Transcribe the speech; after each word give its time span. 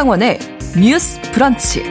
신성원의 0.00 0.38
뉴스 0.80 1.20
브런치. 1.32 1.82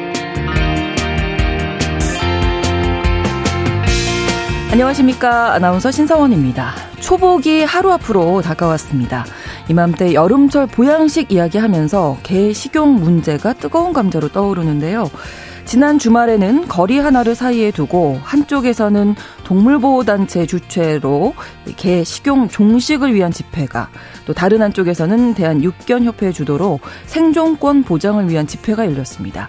안녕하십니까. 4.72 5.54
아나운서 5.54 5.92
신성원입니다. 5.92 6.74
초복이 7.02 7.64
하루 7.66 7.92
앞으로 7.92 8.42
다가왔습니다. 8.42 9.26
이맘때 9.70 10.16
여름철 10.16 10.66
보양식 10.68 11.32
이야기하면서 11.32 12.18
개 12.24 12.52
식용 12.52 12.96
문제가 12.96 13.54
뜨거운 13.54 13.94
감자로 13.94 14.30
떠오르는데요. 14.30 15.12
지난 15.70 16.00
주말에는 16.00 16.68
거리 16.68 16.98
하나를 16.98 17.36
사이에 17.36 17.70
두고 17.70 18.20
한쪽에서는 18.24 19.14
동물보호단체 19.44 20.48
주최로 20.48 21.36
개 21.78 22.04
식용 22.04 22.48
종식을 22.48 23.14
위한 23.14 23.32
집회가 23.32 23.92
또 24.26 24.34
다른 24.34 24.64
한쪽에서는 24.64 25.36
대한육견협회 25.36 26.32
주도로 26.32 26.80
생존권 27.06 27.84
보장을 27.84 28.28
위한 28.30 28.48
집회가 28.48 28.84
열렸습니다. 28.88 29.48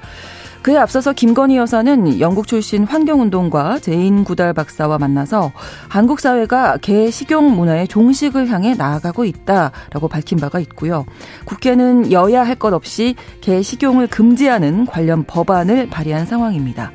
그에 0.62 0.77
앞서서 0.77 1.14
김건희 1.14 1.56
여사는 1.56 2.20
영국 2.20 2.46
출신 2.46 2.84
환경운동가 2.84 3.78
제인 3.78 4.24
구달 4.24 4.52
박사와 4.52 4.98
만나서 4.98 5.52
한국 5.88 6.20
사회가 6.20 6.77
개 6.82 7.10
식용 7.10 7.56
문화의 7.56 7.88
종식을 7.88 8.48
향해 8.48 8.74
나아가고 8.74 9.24
있다라고 9.24 10.09
밝힌 10.09 10.38
바가 10.38 10.60
있고요. 10.60 11.06
국회는 11.46 12.12
여야 12.12 12.45
할 12.46 12.56
것 12.60 12.74
없이 12.74 13.15
개 13.41 13.62
식용을 13.62 14.06
금지하는 14.09 14.84
관련 14.84 15.24
법안을 15.24 15.88
발의한 15.88 16.27
상황입니다. 16.27 16.92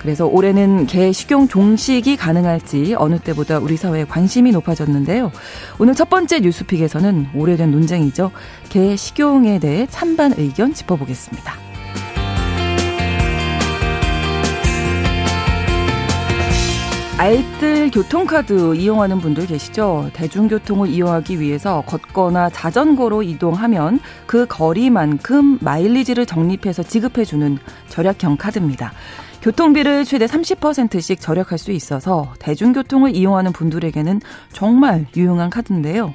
그래서 0.00 0.26
올해는 0.26 0.86
개 0.88 1.12
식용 1.12 1.46
종식이 1.46 2.16
가능할지 2.16 2.96
어느 2.98 3.20
때보다 3.20 3.58
우리 3.58 3.76
사회에 3.76 4.04
관심이 4.06 4.50
높아졌는데요. 4.50 5.30
오늘 5.78 5.94
첫 5.94 6.10
번째 6.10 6.40
뉴스픽에서는 6.40 7.28
오래된 7.36 7.70
논쟁이죠. 7.70 8.32
개 8.70 8.96
식용에 8.96 9.60
대해 9.60 9.86
찬반 9.88 10.34
의견 10.36 10.74
짚어보겠습니다. 10.74 11.73
알뜰 17.16 17.92
교통카드 17.92 18.74
이용하는 18.74 19.20
분들 19.20 19.46
계시죠? 19.46 20.10
대중교통을 20.14 20.88
이용하기 20.88 21.38
위해서 21.38 21.84
걷거나 21.86 22.50
자전거로 22.50 23.22
이동하면 23.22 24.00
그 24.26 24.46
거리만큼 24.46 25.58
마일리지를 25.60 26.26
적립해서 26.26 26.82
지급해주는 26.82 27.58
절약형 27.88 28.36
카드입니다. 28.36 28.92
교통비를 29.42 30.04
최대 30.04 30.26
30%씩 30.26 31.20
절약할 31.20 31.56
수 31.56 31.70
있어서 31.70 32.34
대중교통을 32.40 33.14
이용하는 33.14 33.52
분들에게는 33.52 34.20
정말 34.52 35.06
유용한 35.16 35.50
카드인데요. 35.50 36.12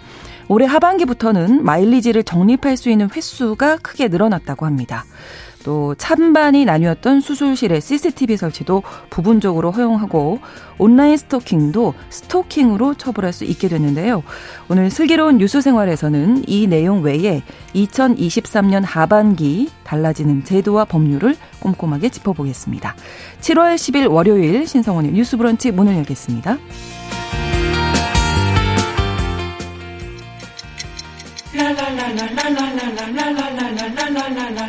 올해 0.50 0.66
하반기부터는 0.66 1.64
마일리지를 1.64 2.23
적립할 2.23 2.75
수 2.75 2.89
있는 2.89 3.08
횟수가 3.09 3.77
크게 3.77 4.09
늘어났다고 4.09 4.66
합니다. 4.66 5.05
또 5.64 5.96
찬반이 5.96 6.66
나뉘었던 6.66 7.22
수술실의 7.22 7.82
CCTV 7.82 8.38
설치도 8.38 8.84
부분적으로 9.10 9.72
허용하고 9.72 10.40
온라인 10.78 11.18
스토킹도 11.18 11.94
스토킹으로 12.10 12.96
처벌할 12.96 13.34
수 13.34 13.44
있게 13.44 13.68
됐는데요. 13.68 14.24
오늘 14.70 14.90
슬기로운 14.90 15.38
뉴스 15.38 15.62
생활에서는 15.62 16.44
이 16.48 16.68
내용 16.68 17.02
외에 17.02 17.44
2023년 17.76 18.84
하반기 18.86 19.70
달라지는 19.84 20.44
제도와 20.44 20.86
법률을 20.86 21.36
꼼꼼하게 21.60 22.10
짚어보겠습니다. 22.10 22.96
7월 23.42 23.76
10일 23.76 24.12
월요일 24.12 24.68
신성원의 24.68 25.12
뉴스 25.12 25.38
브런치 25.38 25.72
문을 25.72 25.96
열겠습니다. 25.98 26.58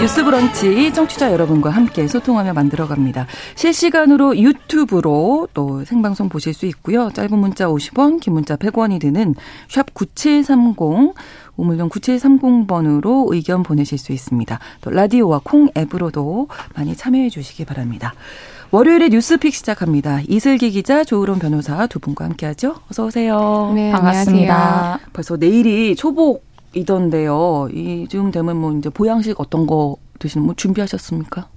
뉴스 0.00 0.24
브런치 0.24 0.92
청취자 0.92 1.32
여러분과 1.32 1.70
함께 1.70 2.06
소통하며 2.06 2.52
만들어갑니다. 2.52 3.26
실시간으로 3.56 4.38
유튜브로 4.38 5.48
또 5.52 5.84
생방송 5.84 6.28
보실 6.28 6.54
수 6.54 6.66
있고요. 6.66 7.10
짧은 7.10 7.36
문자 7.36 7.66
50원, 7.66 8.20
긴 8.20 8.34
문자 8.34 8.54
100원이 8.54 9.00
드는 9.00 9.34
샵 9.68 9.92
9730, 9.94 11.14
우물정 11.56 11.88
9730번으로 11.88 13.32
의견 13.32 13.64
보내실 13.64 13.98
수 13.98 14.12
있습니다. 14.12 14.60
또 14.82 14.90
라디오와 14.90 15.40
콩 15.42 15.68
앱으로도 15.76 16.46
많이 16.76 16.94
참여해 16.94 17.28
주시기 17.28 17.64
바랍니다. 17.64 18.14
월요일에 18.70 19.08
뉴스픽 19.08 19.52
시작합니다. 19.52 20.20
이슬기 20.28 20.70
기자, 20.70 21.02
조으론 21.02 21.40
변호사 21.40 21.88
두 21.88 21.98
분과 21.98 22.24
함께하죠. 22.26 22.76
어서 22.88 23.06
오세요. 23.06 23.72
네, 23.74 23.90
반갑습니다. 23.90 24.54
안녕하세요. 24.54 25.08
벌써 25.12 25.36
내일이 25.36 25.96
초복 25.96 26.47
이던데요. 26.78 27.68
이쯤 27.72 28.30
되면 28.30 28.56
뭐 28.56 28.72
이제 28.72 28.88
보양식 28.90 29.38
어떤 29.40 29.66
거 29.66 29.96
드시는 30.18 30.46
뭐 30.46 30.54
준비하셨습니까? 30.54 31.48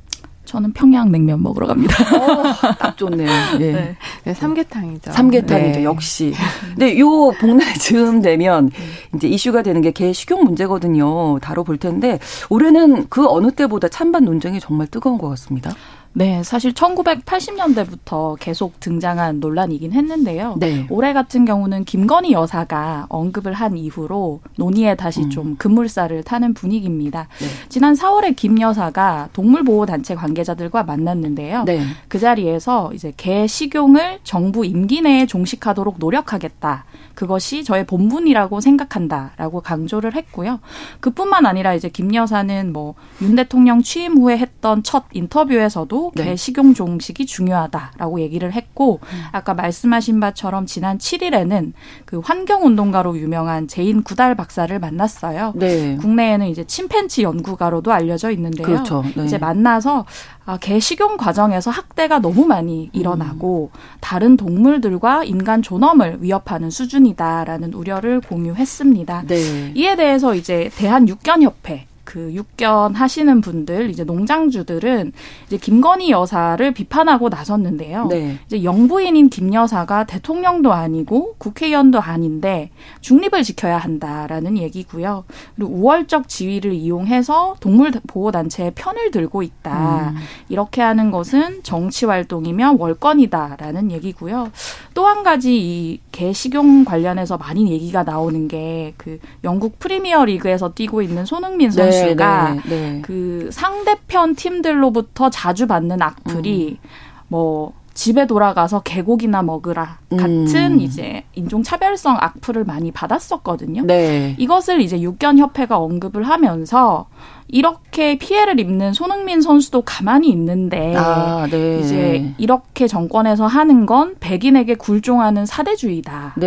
저는 0.43 0.73
평양 0.73 1.11
냉면 1.11 1.41
먹으러 1.43 1.67
갑니다. 1.67 1.95
어, 2.17 2.73
딱 2.77 2.97
좋네요. 2.97 3.29
예. 3.61 3.71
네. 3.71 3.95
네, 4.25 4.33
삼계탕이죠. 4.33 5.11
삼계탕이죠, 5.11 5.79
네. 5.79 5.83
역시. 5.83 6.33
근데 6.69 6.99
요 6.99 7.31
복날 7.39 7.73
즈음 7.75 8.21
되면 8.21 8.69
이제 9.15 9.27
이슈가 9.29 9.61
되는 9.61 9.81
게 9.81 9.91
개 9.91 10.11
식용 10.11 10.43
문제거든요. 10.43 11.39
다뤄볼 11.39 11.77
텐데 11.77 12.19
올해는 12.49 13.07
그 13.09 13.27
어느 13.29 13.51
때보다 13.51 13.87
찬반 13.87 14.25
논쟁이 14.25 14.59
정말 14.59 14.87
뜨거운 14.87 15.17
것 15.17 15.29
같습니다. 15.29 15.71
네, 16.13 16.43
사실 16.43 16.73
1980년대부터 16.73 18.35
계속 18.39 18.79
등장한 18.79 19.39
논란이긴 19.39 19.93
했는데요. 19.93 20.55
네. 20.59 20.85
올해 20.89 21.13
같은 21.13 21.45
경우는 21.45 21.85
김건희 21.85 22.33
여사가 22.33 23.07
언급을 23.09 23.53
한 23.53 23.77
이후로 23.77 24.41
논의에 24.57 24.95
다시 24.95 25.23
음. 25.23 25.29
좀 25.29 25.55
급물살을 25.57 26.23
타는 26.23 26.53
분위기입니다. 26.53 27.27
네. 27.39 27.47
지난 27.69 27.93
4월에 27.93 28.35
김 28.35 28.59
여사가 28.59 29.29
동물보호단체 29.33 30.15
관계자들과 30.15 30.83
만났는데요. 30.83 31.63
네. 31.63 31.81
그 32.07 32.19
자리에서 32.19 32.91
이제 32.93 33.13
개 33.15 33.47
식용을 33.47 34.19
정부 34.23 34.65
임기 34.65 35.01
내에 35.01 35.25
종식하도록 35.25 35.95
노력하겠다. 35.99 36.85
그것이 37.15 37.63
저의 37.63 37.85
본분이라고 37.85 38.61
생각한다라고 38.61 39.61
강조를 39.61 40.15
했고요. 40.15 40.59
그뿐만 40.99 41.45
아니라 41.45 41.73
이제 41.73 41.89
김 41.89 42.13
여사는 42.13 42.73
뭐 42.73 42.95
윤 43.21 43.35
대통령 43.35 43.81
취임 43.81 44.17
후에 44.17 44.37
했던 44.37 44.83
첫 44.83 45.05
인터뷰에서도 45.13 46.00
네. 46.15 46.23
개 46.23 46.35
식용 46.35 46.73
종식이 46.73 47.25
중요하다라고 47.25 48.19
얘기를 48.21 48.53
했고 48.53 48.99
음. 49.03 49.23
아까 49.31 49.53
말씀하신 49.53 50.19
바처럼 50.19 50.65
지난 50.65 50.97
7일에는 50.97 51.73
그 52.05 52.19
환경 52.19 52.65
운동가로 52.65 53.17
유명한 53.17 53.67
제인 53.67 54.01
구달 54.01 54.35
박사를 54.35 54.77
만났어요. 54.79 55.53
네. 55.55 55.97
국내에는 55.97 56.47
이제 56.47 56.63
침팬치 56.63 57.23
연구가로도 57.23 57.91
알려져 57.91 58.31
있는데요. 58.31 58.65
그렇죠. 58.65 59.03
네. 59.15 59.25
이제 59.25 59.37
만나서 59.37 60.05
아, 60.45 60.57
개 60.57 60.79
식용 60.79 61.17
과정에서 61.17 61.69
학대가 61.69 62.19
너무 62.19 62.45
많이 62.45 62.89
일어나고 62.93 63.69
음. 63.73 63.79
다른 63.99 64.37
동물들과 64.37 65.23
인간 65.23 65.61
존엄을 65.61 66.17
위협하는 66.21 66.69
수준이다라는 66.69 67.73
우려를 67.73 68.21
공유했습니다. 68.21 69.23
네. 69.27 69.71
이에 69.75 69.95
대해서 69.95 70.33
이제 70.33 70.69
대한 70.75 71.07
육견협회 71.07 71.90
그 72.11 72.33
육견 72.33 72.93
하시는 72.93 73.39
분들 73.39 73.89
이제 73.89 74.03
농장주들은 74.03 75.13
이제 75.47 75.55
김건희 75.55 76.11
여사를 76.11 76.69
비판하고 76.73 77.29
나섰는데요. 77.29 78.07
네. 78.07 78.37
이제 78.47 78.65
영부인인 78.65 79.29
김 79.29 79.53
여사가 79.53 80.03
대통령도 80.03 80.73
아니고 80.73 81.35
국회의원도 81.37 82.01
아닌데 82.01 82.69
중립을 82.99 83.43
지켜야 83.43 83.77
한다라는 83.77 84.57
얘기고요. 84.57 85.23
그리고 85.55 85.71
우월적 85.71 86.27
지위를 86.27 86.73
이용해서 86.73 87.55
동물 87.61 87.91
보호 87.91 88.29
단체의 88.29 88.73
편을 88.75 89.11
들고 89.11 89.41
있다. 89.41 90.09
음. 90.09 90.17
이렇게 90.49 90.81
하는 90.81 91.11
것은 91.11 91.63
정치 91.63 92.05
활동이며 92.05 92.75
월권이다라는 92.77 93.89
얘기고요. 93.89 94.51
또 94.93 95.05
한 95.07 95.23
가지 95.23 95.57
이 95.57 95.99
개 96.11 96.33
식용 96.33 96.83
관련해서 96.85 97.37
많이 97.37 97.71
얘기가 97.71 98.03
나오는 98.03 98.47
게 98.47 98.93
그 98.97 99.19
영국 99.43 99.79
프리미어 99.79 100.25
리그에서 100.25 100.73
뛰고 100.73 101.01
있는 101.01 101.25
손흥민 101.25 101.71
선수 101.71 101.91
네. 101.91 101.99
선수가 101.99 102.53
네, 102.53 102.61
네, 102.69 102.91
네. 102.91 103.01
그 103.01 103.49
상대편 103.51 104.35
팀들로부터 104.35 105.29
자주 105.29 105.67
받는 105.67 106.01
악플이 106.01 106.77
음. 106.81 106.87
뭐 107.27 107.73
집에 108.01 108.25
돌아가서 108.25 108.81
개고기나 108.81 109.43
먹으라 109.43 109.99
같은 110.09 110.55
음. 110.55 110.81
이제 110.81 111.23
인종 111.35 111.61
차별성 111.61 112.17
악플을 112.19 112.63
많이 112.63 112.91
받았었거든요. 112.91 113.83
네. 113.83 114.35
이것을 114.39 114.81
이제 114.81 114.99
육견 114.99 115.37
협회가 115.37 115.77
언급을 115.77 116.23
하면서 116.23 117.05
이렇게 117.51 118.17
피해를 118.17 118.59
입는 118.59 118.93
손흥민 118.93 119.41
선수도 119.41 119.81
가만히 119.81 120.29
있는데 120.29 120.95
아, 120.95 121.47
네. 121.51 121.79
이제 121.79 122.33
이렇게 122.37 122.87
정권에서 122.87 123.45
하는 123.45 123.85
건 123.85 124.15
백인에게 124.19 124.75
굴종하는 124.75 125.45
사대주의다라고 125.45 126.39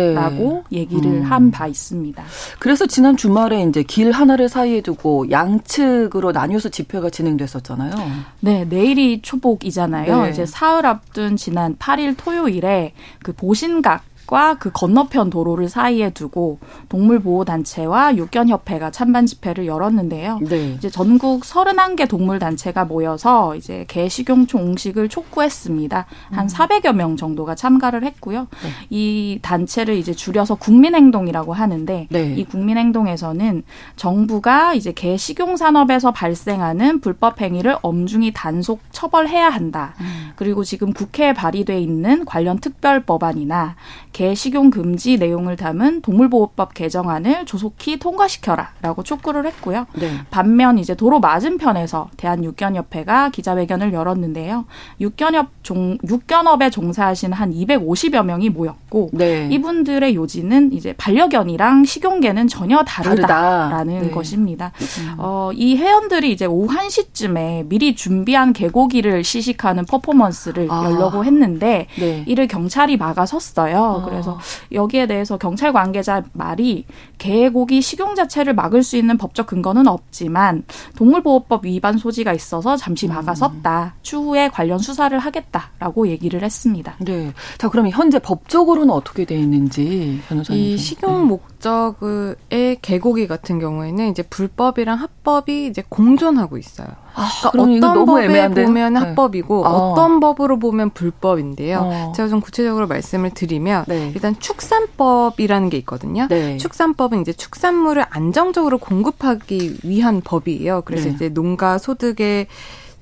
네. 0.69 0.77
얘기를 0.77 1.05
음. 1.05 1.21
한바 1.23 1.67
있습니다. 1.67 2.23
그래서 2.59 2.87
지난 2.87 3.15
주말에 3.15 3.61
이제 3.63 3.83
길 3.83 4.11
하나를 4.11 4.49
사이에 4.49 4.81
두고 4.81 5.29
양측으로 5.29 6.31
나뉘어서 6.31 6.69
집회가 6.69 7.11
진행됐었잖아요. 7.11 7.93
네, 8.39 8.65
내일이 8.65 9.21
초복이잖아요. 9.21 10.23
네. 10.23 10.29
이제 10.31 10.45
사흘 10.47 10.87
앞둔 10.87 11.37
지난 11.45 11.75
8일 11.75 12.15
토요일에 12.17 12.93
그 13.21 13.31
보신각 13.31 14.03
과그 14.27 14.71
건너편 14.73 15.29
도로를 15.29 15.69
사이에 15.69 16.09
두고 16.09 16.59
동물 16.89 17.19
보호 17.19 17.45
단체와 17.45 18.17
육견협회가 18.17 18.91
찬반 18.91 19.25
집회를 19.25 19.67
열었는데요. 19.67 20.39
네. 20.41 20.73
이제 20.77 20.89
전국 20.89 21.43
31개 21.43 22.07
동물 22.07 22.39
단체가 22.39 22.85
모여서 22.85 23.55
이제 23.55 23.85
개 23.87 24.09
식용 24.09 24.47
종식을 24.47 25.09
촉구했습니다. 25.09 26.05
한 26.31 26.45
음. 26.45 26.47
400여 26.47 26.93
명 26.93 27.15
정도가 27.17 27.55
참가를 27.55 28.03
했고요. 28.03 28.47
네. 28.63 28.69
이 28.89 29.39
단체를 29.41 29.95
이제 29.95 30.13
줄여서 30.13 30.55
국민행동이라고 30.55 31.53
하는데 31.53 32.07
네. 32.09 32.33
이 32.35 32.43
국민행동에서는 32.45 33.63
정부가 33.95 34.73
이제 34.73 34.91
개 34.91 35.17
식용 35.17 35.57
산업에서 35.57 36.11
발생하는 36.11 36.99
불법 37.01 37.41
행위를 37.41 37.77
엄중히 37.81 38.33
단속 38.33 38.81
처벌해야 38.91 39.49
한다. 39.49 39.93
음. 40.01 40.31
그리고 40.35 40.63
지금 40.63 40.93
국회에 40.93 41.33
발의돼 41.33 41.79
있는 41.79 42.25
관련 42.25 42.59
특별 42.59 43.03
법안이나 43.03 43.75
개 44.15 44.33
식용 44.33 44.69
금지 44.69 45.17
내용을 45.17 45.57
담은 45.57 45.99
동물보호법 45.99 46.73
개정안을 46.73 47.45
조속히 47.45 47.99
통과시켜라라고 47.99 49.03
촉구를 49.03 49.45
했고요. 49.45 49.87
네. 49.93 50.09
반면 50.29 50.79
이제 50.79 50.95
도로 50.95 51.19
맞은편에서 51.19 52.11
대한육견협회가 52.15 53.31
기자회견을 53.31 53.91
열었는데요. 53.91 54.67
육견협 55.01 55.47
종 55.63 55.97
육견업에 56.07 56.69
종사하신 56.69 57.33
한 57.33 57.51
250여 57.51 58.23
명이 58.23 58.51
모였고 58.51 59.09
네. 59.11 59.49
이분들의 59.51 60.15
요지는 60.15 60.71
이제 60.71 60.93
반려견이랑 60.93 61.83
식용개는 61.83 62.47
전혀 62.47 62.83
다르다라는 62.85 63.69
다르다. 63.69 63.83
네. 63.83 64.11
것입니다. 64.11 64.71
음. 64.79 65.15
어, 65.17 65.49
이 65.53 65.75
회원들이 65.75 66.31
이제 66.31 66.45
오후 66.45 66.73
1시쯤에 66.73 67.67
미리 67.67 67.95
준비한 67.95 68.53
개고기를 68.53 69.25
시식하는 69.25 69.83
퍼포먼스를 69.83 70.67
아. 70.71 70.85
열려고 70.85 71.25
했는데 71.25 71.87
네. 71.99 72.23
이를 72.27 72.47
경찰이 72.47 72.95
막아섰어요. 72.95 74.04
그래서 74.05 74.39
여기에 74.71 75.07
대해서 75.07 75.37
경찰 75.37 75.73
관계자 75.73 76.23
말이 76.33 76.85
개고기 77.17 77.81
식용 77.81 78.15
자체를 78.15 78.53
막을 78.53 78.83
수 78.83 78.97
있는 78.97 79.17
법적 79.17 79.47
근거는 79.47 79.87
없지만 79.87 80.63
동물보호법 80.97 81.65
위반 81.65 81.97
소지가 81.97 82.33
있어서 82.33 82.77
잠시 82.77 83.07
막아섰다. 83.07 83.95
추후에 84.01 84.49
관련 84.49 84.79
수사를 84.79 85.17
하겠다라고 85.17 86.07
얘기를 86.07 86.41
했습니다. 86.43 86.95
네. 86.99 87.33
자, 87.57 87.69
그러면 87.69 87.91
현재 87.91 88.19
법적으로는 88.19 88.93
어떻게 88.93 89.25
돼 89.25 89.37
있는지 89.37 90.21
변호사님. 90.27 90.61
이 90.61 90.77
식용 90.77 91.21
네. 91.21 91.25
목적의 91.25 92.77
개고기 92.81 93.27
같은 93.27 93.59
경우에는 93.59 94.09
이제 94.09 94.23
불법이랑 94.23 94.99
합법이 94.99 95.67
이제 95.67 95.83
공존하고 95.87 96.57
있어요. 96.57 96.87
아, 97.15 97.49
그러니까 97.51 97.91
어떤 97.91 98.05
법에 98.05 98.25
애매한데? 98.25 98.65
보면 98.65 98.93
네. 98.93 98.99
합법이고 98.99 99.65
아. 99.65 99.69
어떤 99.69 100.19
법으로 100.19 100.59
보면 100.59 100.89
불법인데요. 100.91 101.79
어. 101.79 102.13
제가 102.15 102.29
좀 102.29 102.41
구체적으로 102.41 102.87
말씀을 102.87 103.31
드리면 103.31 103.85
네. 103.87 104.11
일단 104.13 104.37
축산법이라는 104.39 105.69
게 105.69 105.77
있거든요. 105.77 106.27
네. 106.29 106.57
축산법은 106.57 107.21
이제 107.21 107.33
축산물을 107.33 108.05
안정적으로 108.09 108.77
공급하기 108.77 109.77
위한 109.83 110.21
법이에요. 110.21 110.83
그래서 110.85 111.09
네. 111.09 111.15
이제 111.15 111.29
농가 111.29 111.77
소득의 111.77 112.47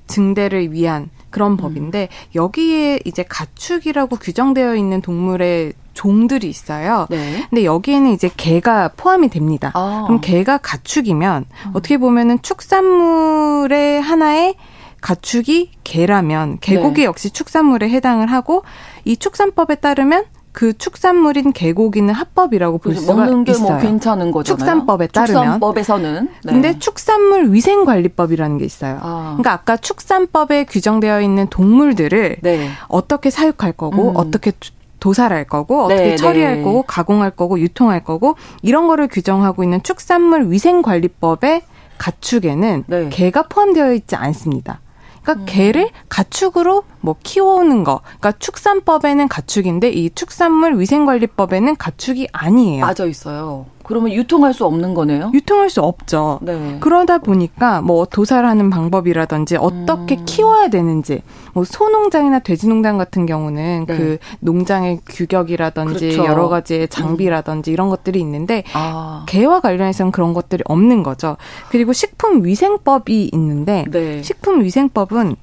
증대를 0.06 0.72
위한 0.72 1.10
그런 1.30 1.52
음. 1.52 1.56
법인데 1.56 2.08
여기에 2.34 3.00
이제 3.04 3.24
가축이라고 3.28 4.16
규정되어 4.16 4.76
있는 4.76 5.02
동물의 5.02 5.72
종들이 5.94 6.48
있어요. 6.48 7.06
네. 7.08 7.46
근데 7.48 7.64
여기에는 7.64 8.10
이제 8.10 8.30
개가 8.36 8.90
포함이 8.96 9.28
됩니다. 9.28 9.70
아. 9.74 10.04
그럼 10.06 10.20
개가 10.20 10.58
가축이면 10.58 11.46
음. 11.66 11.70
어떻게 11.74 11.96
보면은 11.96 12.42
축산물의 12.42 14.02
하나의 14.02 14.56
가축이 15.00 15.70
개라면 15.84 16.58
개고기 16.60 17.02
네. 17.02 17.04
역시 17.04 17.30
축산물에 17.30 17.88
해당을 17.90 18.26
하고 18.30 18.64
이 19.04 19.16
축산법에 19.16 19.76
따르면 19.76 20.24
그 20.54 20.72
축산물인 20.78 21.52
개고기는 21.52 22.14
합법이라고 22.14 22.78
볼 22.78 22.94
수가 22.94 23.12
먹는 23.12 23.42
게뭐 23.42 23.56
있어요. 23.58 23.78
괜찮은 23.80 24.30
거잖아요. 24.30 24.56
축산법에 24.56 25.08
따르면. 25.08 25.42
축산법에서는. 25.42 26.28
네. 26.44 26.52
근데 26.52 26.78
축산물 26.78 27.52
위생관리법이라는 27.52 28.58
게 28.58 28.64
있어요. 28.64 28.98
아. 29.02 29.34
그러니까 29.36 29.52
아까 29.52 29.76
축산법에 29.76 30.64
규정되어 30.66 31.22
있는 31.22 31.48
동물들을 31.48 32.36
네. 32.40 32.68
어떻게 32.86 33.30
사육할 33.30 33.72
거고 33.72 34.10
음. 34.10 34.16
어떻게 34.16 34.52
도살할 35.04 35.44
거고 35.44 35.84
어떻게 35.84 36.02
네, 36.02 36.16
처리할 36.16 36.56
네. 36.56 36.62
거고 36.62 36.82
가공할 36.82 37.30
거고 37.30 37.60
유통할 37.60 38.02
거고 38.02 38.36
이런 38.62 38.88
거를 38.88 39.06
규정하고 39.06 39.62
있는 39.62 39.82
축산물 39.82 40.50
위생관리법의 40.50 41.60
가축에는 41.98 42.84
네. 42.86 43.08
개가 43.10 43.48
포함되어 43.48 43.92
있지 43.92 44.16
않습니다. 44.16 44.80
그러니까 45.20 45.42
음. 45.42 45.46
개를 45.46 45.90
가축으로 46.08 46.84
뭐 47.02 47.16
키워오는 47.22 47.84
거. 47.84 48.00
그러니까 48.18 48.32
축산법에는 48.38 49.28
가축인데 49.28 49.90
이 49.90 50.08
축산물 50.08 50.80
위생관리법에는 50.80 51.76
가축이 51.76 52.28
아니에요. 52.32 52.86
맞아 52.86 53.04
있어요. 53.04 53.66
그러면 53.84 54.12
유통할 54.12 54.52
수 54.52 54.64
없는 54.64 54.94
거네요? 54.94 55.30
유통할 55.34 55.70
수 55.70 55.80
없죠. 55.82 56.40
네. 56.42 56.78
그러다 56.80 57.18
보니까 57.18 57.80
뭐 57.80 58.06
도살하는 58.06 58.70
방법이라든지 58.70 59.56
어떻게 59.56 60.16
음. 60.16 60.24
키워야 60.24 60.68
되는지 60.68 61.22
뭐 61.52 61.64
소농장이나 61.64 62.40
돼지농장 62.40 62.98
같은 62.98 63.26
경우는 63.26 63.86
네. 63.86 63.96
그 63.96 64.18
농장의 64.40 65.00
규격이라든지 65.06 66.10
그렇죠. 66.10 66.24
여러 66.24 66.48
가지의 66.48 66.88
장비라든지 66.88 67.70
음. 67.70 67.72
이런 67.72 67.88
것들이 67.88 68.18
있는데 68.20 68.64
아. 68.72 69.24
개와 69.28 69.60
관련해서는 69.60 70.10
그런 70.12 70.34
것들이 70.34 70.62
없는 70.66 71.02
거죠. 71.02 71.36
그리고 71.70 71.92
식품위생법이 71.92 73.30
있는데 73.32 73.84
네. 73.90 74.22
식품위생법은 74.22 75.36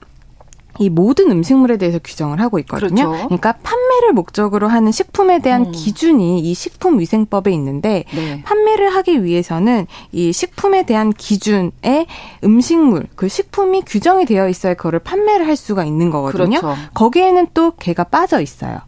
이 0.80 0.90
모든 0.90 1.32
음식물에 1.32 1.78
대해서 1.78 2.00
규정을 2.00 2.40
하고 2.40 2.60
있거든요. 2.60 3.10
그렇죠. 3.10 3.26
그러니까 3.28 3.54
판매를 3.64 4.14
목적으로 4.14 4.68
하는 4.68 4.92
식품에 4.92 5.40
대한 5.40 5.66
음. 5.68 5.72
기준이 5.72 6.40
이 6.40 6.54
식품위생법에 6.54 7.52
있는데 7.52 8.06
네. 8.14 8.42
판매를 8.44 8.90
하기 8.96 9.24
위해서는 9.24 9.88
이 10.12 10.32
식품에 10.32 10.86
대한 10.86 11.12
기준에 11.12 12.06
음식물 12.44 13.08
그 13.16 13.28
식품이 13.28 13.84
규정이 13.86 14.26
되어 14.26 14.48
있어야 14.50 14.74
그거를 14.74 15.00
판매를 15.00 15.48
할 15.48 15.56
수가 15.56 15.84
있는 15.84 16.10
거거든요. 16.10 16.60
그렇죠. 16.60 16.76
거기에는 16.94 17.48
또 17.54 17.72
개가 17.72 18.06
빠져 18.06 18.42
있어요. 18.42 18.80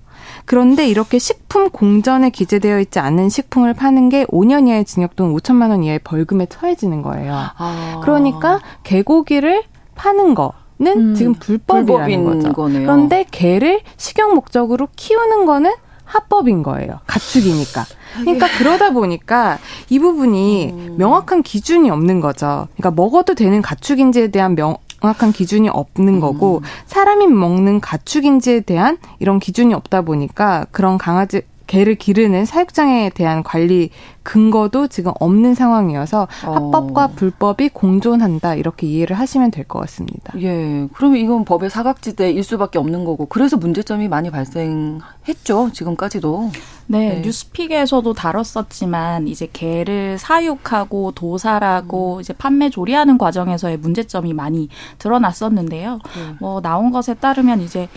그런데 0.46 0.88
이렇게 0.88 1.20
식품 1.20 1.70
공전에 1.70 2.30
기재되어 2.30 2.80
있지 2.82 3.00
않은 3.00 3.30
식품을 3.30 3.74
파는 3.74 4.10
게 4.10 4.26
5년 4.26 4.68
이하의 4.68 4.86
징역 4.86 5.16
또는 5.16 5.34
5천만 5.36 5.70
원 5.70 5.84
이하의 5.84 6.00
벌금에 6.00 6.48
처해지는 6.48 7.02
거예요. 7.02 7.34
아. 7.58 8.02
그러니까 8.04 8.60
개고기를 8.84 9.64
파는 9.96 10.36
거는 10.36 10.63
음, 10.92 11.16
지금 11.16 11.34
불법이라는 11.36 12.24
거죠. 12.24 12.54
거네요. 12.54 12.82
그런데 12.82 13.26
개를 13.32 13.82
식용 13.98 14.34
목적으로 14.36 14.88
키우는 14.96 15.46
거는 15.46 15.72
합법인 16.06 16.64
거예요. 16.64 17.00
가축이니까. 17.08 17.86
그러니까 18.22 18.48
그러다 18.60 18.92
보니까 18.92 19.58
이 19.90 20.00
부분이 20.00 20.72
음. 20.72 20.96
명확한 20.98 21.44
기준이 21.44 21.90
없는 21.90 22.20
거죠. 22.22 22.68
그러니까 22.78 22.92
먹어도 22.92 23.34
되는 23.34 23.62
가축인지에 23.62 24.28
대한 24.28 24.56
명, 24.56 24.78
명확한 25.02 25.32
기준이 25.32 25.70
없는 25.70 26.20
거고 26.20 26.58
음. 26.58 26.64
사람이 26.86 27.28
먹는 27.28 27.82
가축인지에 27.82 28.62
대한 28.62 28.98
이런 29.20 29.40
기준이 29.40 29.74
없다 29.74 30.02
보니까 30.04 30.68
그런 30.72 30.98
강아지 30.98 31.42
개를 31.74 31.96
기르는 31.96 32.46
사육장에 32.46 33.10
대한 33.10 33.42
관리 33.42 33.90
근거도 34.22 34.88
지금 34.88 35.12
없는 35.20 35.56
상황이어서 35.56 36.28
어. 36.46 36.52
합법과 36.54 37.08
불법이 37.08 37.70
공존한다 37.70 38.54
이렇게 38.54 38.86
이해를 38.86 39.18
하시면 39.18 39.50
될 39.50 39.64
것 39.66 39.80
같습니다. 39.80 40.34
예. 40.40 40.88
그러면 40.94 41.18
이건 41.18 41.46
법의 41.46 41.72
사각지대일 41.72 42.44
수밖에 42.44 42.78
없는 42.78 43.06
거고 43.06 43.26
그래서 43.26 43.58
문제점이 43.58 44.08
많이 44.08 44.30
발생했죠. 44.30 45.72
지금까지도. 45.74 46.52
네, 46.86 47.16
네, 47.16 47.22
뉴스픽에서도 47.22 48.14
다뤘었지만 48.14 49.28
이제 49.28 49.48
개를 49.52 50.18
사육하고 50.20 51.14
도살하고 51.14 52.18
음. 52.18 52.22
이제 52.22 52.34
판매 52.34 52.70
조리하는 52.70 53.18
과정에서의 53.18 53.78
문제점이 53.78 54.34
많이 54.34 54.68
드러났었는데요. 55.00 55.94
네. 55.94 56.36
뭐 56.40 56.62
나온 56.62 56.92
것에 56.92 57.14
따르면 57.16 57.62
이제 57.62 57.88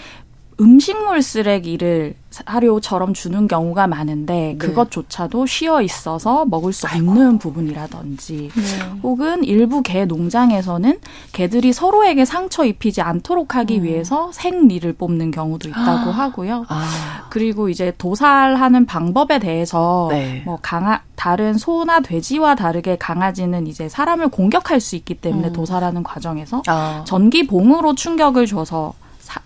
음식물 0.60 1.22
쓰레기를 1.22 2.14
사료처럼 2.30 3.14
주는 3.14 3.46
경우가 3.48 3.86
많은데 3.86 4.34
네. 4.34 4.56
그것조차도 4.58 5.46
쉬어 5.46 5.82
있어서 5.82 6.44
먹을 6.46 6.72
수 6.72 6.86
없는 6.86 7.26
아이고. 7.26 7.38
부분이라든지 7.38 8.50
네. 8.54 8.98
혹은 9.02 9.44
일부 9.44 9.82
개 9.82 10.04
농장에서는 10.04 10.98
개들이 11.32 11.72
서로에게 11.72 12.25
상처 12.25 12.64
입히지 12.64 13.00
않도록 13.00 13.54
하기 13.54 13.78
음. 13.78 13.84
위해서 13.84 14.30
생리를 14.32 14.90
뽑는 14.94 15.30
경우도 15.30 15.68
있다고 15.68 16.10
아. 16.10 16.12
하고요. 16.12 16.64
아. 16.68 17.26
그리고 17.30 17.68
이제 17.68 17.92
도살하는 17.96 18.86
방법에 18.86 19.38
대해서 19.38 20.08
네. 20.10 20.42
뭐 20.44 20.58
강아 20.60 21.02
다른 21.16 21.54
소나 21.54 22.00
돼지와 22.00 22.54
다르게 22.54 22.96
강아지는 22.96 23.66
이제 23.66 23.88
사람을 23.88 24.28
공격할 24.28 24.80
수 24.80 24.96
있기 24.96 25.14
때문에 25.14 25.48
음. 25.48 25.52
도살하는 25.52 26.02
과정에서 26.02 26.62
아. 26.66 27.04
전기 27.06 27.46
봉으로 27.46 27.94
충격을 27.94 28.46
줘서 28.46 28.94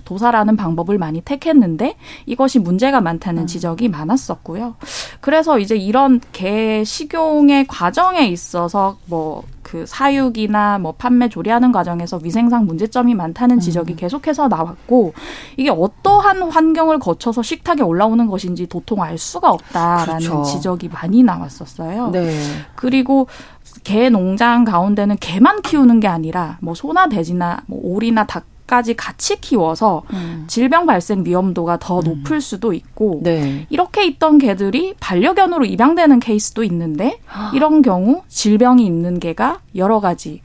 도살하는 0.04 0.56
방법을 0.56 0.98
많이 0.98 1.20
택했는데 1.20 1.94
이것이 2.26 2.58
문제가 2.58 3.00
많다는 3.00 3.42
음. 3.42 3.46
지적이 3.46 3.88
많았었고요. 3.88 4.76
그래서 5.20 5.58
이제 5.58 5.76
이런 5.76 6.20
개 6.32 6.82
식용의 6.84 7.66
과정에 7.66 8.26
있어서 8.26 8.98
뭐그 9.06 9.84
사육이나 9.86 10.78
뭐 10.78 10.92
판매 10.92 11.28
조리하는 11.28 11.72
과정에서 11.72 12.18
위생상 12.22 12.66
문제점이 12.66 13.14
많다는 13.14 13.60
지적이 13.60 13.94
음. 13.94 13.96
계속해서 13.96 14.48
나왔고 14.48 15.14
이게 15.56 15.70
어떠한 15.70 16.42
환경을 16.42 16.98
거쳐서 16.98 17.42
식탁에 17.42 17.82
올라오는 17.82 18.26
것인지 18.26 18.66
도통 18.66 19.02
알 19.02 19.18
수가 19.18 19.50
없다라는 19.50 20.28
그렇죠. 20.28 20.42
지적이 20.44 20.88
많이 20.88 21.22
나왔었어요. 21.22 22.10
네. 22.10 22.40
그리고 22.74 23.28
개 23.84 24.10
농장 24.10 24.64
가운데는 24.64 25.16
개만 25.20 25.62
키우는 25.62 26.00
게 26.00 26.08
아니라 26.08 26.58
뭐 26.60 26.74
소나 26.74 27.08
돼지나 27.08 27.62
뭐 27.66 27.80
오리나 27.82 28.26
닭 28.26 28.44
까지 28.70 28.94
같이 28.94 29.40
키워서 29.40 30.04
음. 30.12 30.44
질병 30.46 30.86
발생 30.86 31.24
위험도가 31.26 31.80
더 31.80 31.98
음. 31.98 32.04
높을 32.04 32.40
수도 32.40 32.72
있고 32.72 33.18
네. 33.20 33.66
이렇게 33.68 34.06
있던 34.06 34.38
개들이 34.38 34.94
반려견으로 35.00 35.64
입양되는 35.64 36.20
케이스도 36.20 36.62
있는데 36.62 37.18
이런 37.52 37.82
경우 37.82 38.22
질병이 38.28 38.86
있는 38.86 39.18
개가 39.18 39.62
여러 39.74 39.98
가지 39.98 40.40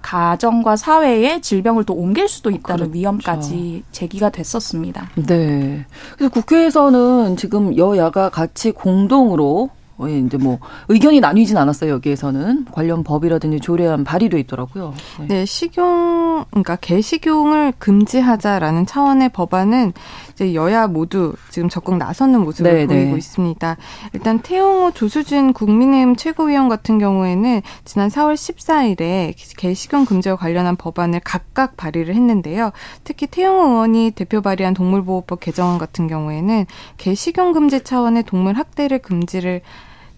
가정과 0.00 0.76
사회에 0.76 1.40
질병을 1.40 1.82
또 1.82 1.94
옮길 1.94 2.28
수도 2.28 2.50
있다는 2.50 2.84
그렇죠. 2.84 2.92
위험까지 2.92 3.82
제기가 3.90 4.30
됐었습니다. 4.30 5.10
네. 5.26 5.84
그래서 6.14 6.30
국회에서는 6.30 7.36
지금 7.36 7.76
여야가 7.76 8.28
같이 8.28 8.70
공동으로 8.70 9.70
어, 9.70 9.75
예, 10.02 10.18
이제 10.18 10.36
뭐 10.36 10.58
의견이 10.88 11.20
나뉘진 11.20 11.56
않았어요 11.56 11.92
여기에서는 11.92 12.66
관련 12.72 13.02
법이라든지 13.02 13.60
조례안 13.60 14.04
발의돼 14.04 14.38
있더라고요. 14.40 14.92
네. 15.20 15.26
네, 15.26 15.44
식용 15.46 16.44
그러니까 16.50 16.76
개식용을 16.76 17.72
금지하자라는 17.78 18.86
차원의 18.86 19.30
법안은 19.30 19.92
이제 20.36 20.52
여야 20.52 20.86
모두 20.86 21.34
지금 21.48 21.70
적극 21.70 21.96
나서는 21.96 22.40
모습을 22.40 22.70
네, 22.70 22.80
네. 22.80 22.86
보이고 22.86 23.12
네. 23.12 23.16
있습니다. 23.16 23.76
일단 24.12 24.38
태용호 24.40 24.90
조수진 24.90 25.54
국민의힘 25.54 26.14
최고위원 26.16 26.68
같은 26.68 26.98
경우에는 26.98 27.62
지난 27.86 28.10
4월 28.10 28.34
14일에 28.34 29.34
개식용 29.56 30.04
금지와 30.04 30.36
관련한 30.36 30.76
법안을 30.76 31.20
각각 31.24 31.78
발의를 31.78 32.14
했는데요. 32.14 32.72
특히 33.02 33.26
태용호 33.26 33.66
의원이 33.66 34.10
대표 34.10 34.42
발의한 34.42 34.74
동물보호법 34.74 35.40
개정안 35.40 35.78
같은 35.78 36.06
경우에는 36.06 36.66
개식용 36.98 37.52
금지 37.52 37.82
차원의 37.82 38.24
동물 38.24 38.58
학대를 38.58 38.98
금지를 38.98 39.62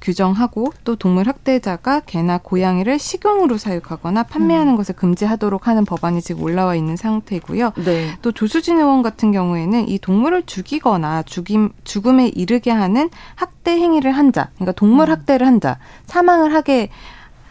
규정하고 0.00 0.72
또 0.84 0.96
동물 0.96 1.28
학대자가 1.28 2.00
개나 2.00 2.38
고양이를 2.38 2.98
식용으로 2.98 3.58
사육하거나 3.58 4.24
판매하는 4.24 4.72
음. 4.72 4.76
것을 4.76 4.94
금지하도록 4.94 5.66
하는 5.66 5.84
법안이 5.84 6.22
지금 6.22 6.42
올라와 6.42 6.74
있는 6.74 6.96
상태고요. 6.96 7.72
네. 7.84 8.16
또 8.22 8.32
조수진 8.32 8.78
의원 8.78 9.02
같은 9.02 9.32
경우에는 9.32 9.88
이 9.88 9.98
동물을 9.98 10.44
죽이거나 10.46 11.22
죽임 11.24 11.70
죽음에 11.84 12.28
이르게 12.28 12.70
하는 12.70 13.10
학대 13.34 13.72
행위를 13.72 14.12
한 14.12 14.32
자, 14.32 14.50
그러니까 14.54 14.72
동물 14.72 15.08
음. 15.08 15.12
학대를 15.12 15.46
한 15.46 15.60
자, 15.60 15.78
사망을 16.06 16.54
하게 16.54 16.90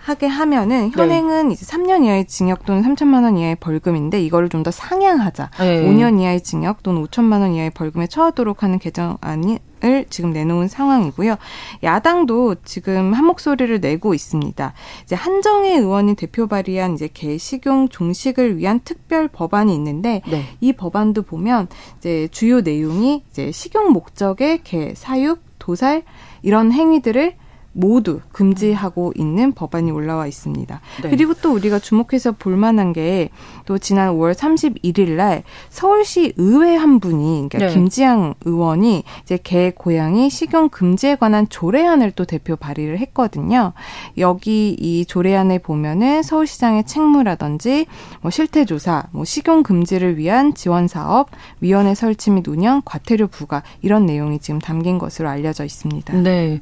하게 0.07 0.27
하면은 0.27 0.89
네. 0.89 0.91
현행은 0.93 1.49
네. 1.49 1.53
이제 1.53 1.65
3년 1.65 2.05
이하의 2.05 2.27
징역 2.27 2.65
또는 2.65 2.81
3천만 2.83 3.23
원 3.23 3.37
이하의 3.37 3.55
벌금인데 3.55 4.21
이거를 4.21 4.49
좀 4.49 4.57
더 4.63 4.71
상향하자. 4.71 5.51
네. 5.59 5.83
5년 5.85 6.19
이하의 6.19 6.41
징역 6.41 6.81
또는 6.81 7.05
5천만 7.05 7.41
원 7.41 7.53
이하의 7.53 7.69
벌금에 7.71 8.07
처하도록 8.07 8.63
하는 8.63 8.79
개정안이 8.79 9.59
을 9.83 10.05
지금 10.09 10.31
내놓은 10.31 10.67
상황이고요. 10.67 11.35
야당도 11.83 12.55
지금 12.65 13.13
한 13.13 13.25
목소리를 13.25 13.79
내고 13.79 14.15
있습니다. 14.15 14.73
이제 15.03 15.15
한정혜 15.15 15.77
의원이 15.77 16.15
대표 16.15 16.47
발의한 16.47 16.95
이제 16.95 17.07
개식용 17.13 17.89
종식을 17.89 18.57
위한 18.57 18.79
특별 18.83 19.27
법안이 19.27 19.75
있는데 19.75 20.23
네. 20.27 20.45
이 20.61 20.73
법안도 20.73 21.21
보면 21.21 21.67
이제 21.99 22.27
주요 22.31 22.61
내용이 22.61 23.23
이제 23.29 23.51
식용 23.51 23.91
목적의 23.91 24.63
개 24.63 24.95
사육, 24.95 25.43
도살 25.59 26.01
이런 26.41 26.71
행위들을 26.71 27.35
모두 27.77 28.21
금지하고 28.31 29.13
있는 29.15 29.53
법안이 29.53 29.91
올라와 29.91 30.25
있습니다. 30.25 30.81
네. 31.03 31.09
그리고 31.09 31.35
또 31.35 31.53
우리가 31.53 31.77
주목해서 31.79 32.33
볼 32.33 32.57
만한 32.57 32.91
게 32.93 33.29
또 33.67 33.77
지난 33.77 34.13
5월 34.13 34.33
31일 34.33 35.11
날 35.11 35.43
서울시 35.69 36.33
의회 36.37 36.75
한 36.75 36.99
분이 36.99 37.47
그러니까 37.49 37.57
네. 37.59 37.73
김지양 37.73 38.33
의원이 38.45 39.03
이제 39.23 39.37
개 39.43 39.71
고양이 39.71 40.29
식용 40.29 40.69
금지에 40.69 41.15
관한 41.15 41.47
조례안을 41.49 42.11
또 42.11 42.25
대표 42.25 42.55
발의를 42.55 42.97
했거든요. 42.99 43.73
여기 44.17 44.75
이 44.79 45.05
조례안에 45.05 45.59
보면은 45.59 46.23
서울시장의 46.23 46.85
책무라든지 46.85 47.85
뭐 48.21 48.31
실태 48.31 48.63
조사, 48.63 49.03
뭐 49.11 49.25
식용 49.25 49.63
금지를 49.63 50.17
위한 50.17 50.53
지원 50.53 50.87
사업, 50.87 51.29
위원회 51.59 51.93
설치 51.93 52.31
및 52.31 52.47
운영, 52.47 52.81
과태료 52.85 53.27
부과 53.27 53.63
이런 53.81 54.05
내용이 54.05 54.39
지금 54.39 54.59
담긴 54.59 54.97
것으로 54.97 55.27
알려져 55.27 55.65
있습니다. 55.65 56.13
네. 56.13 56.61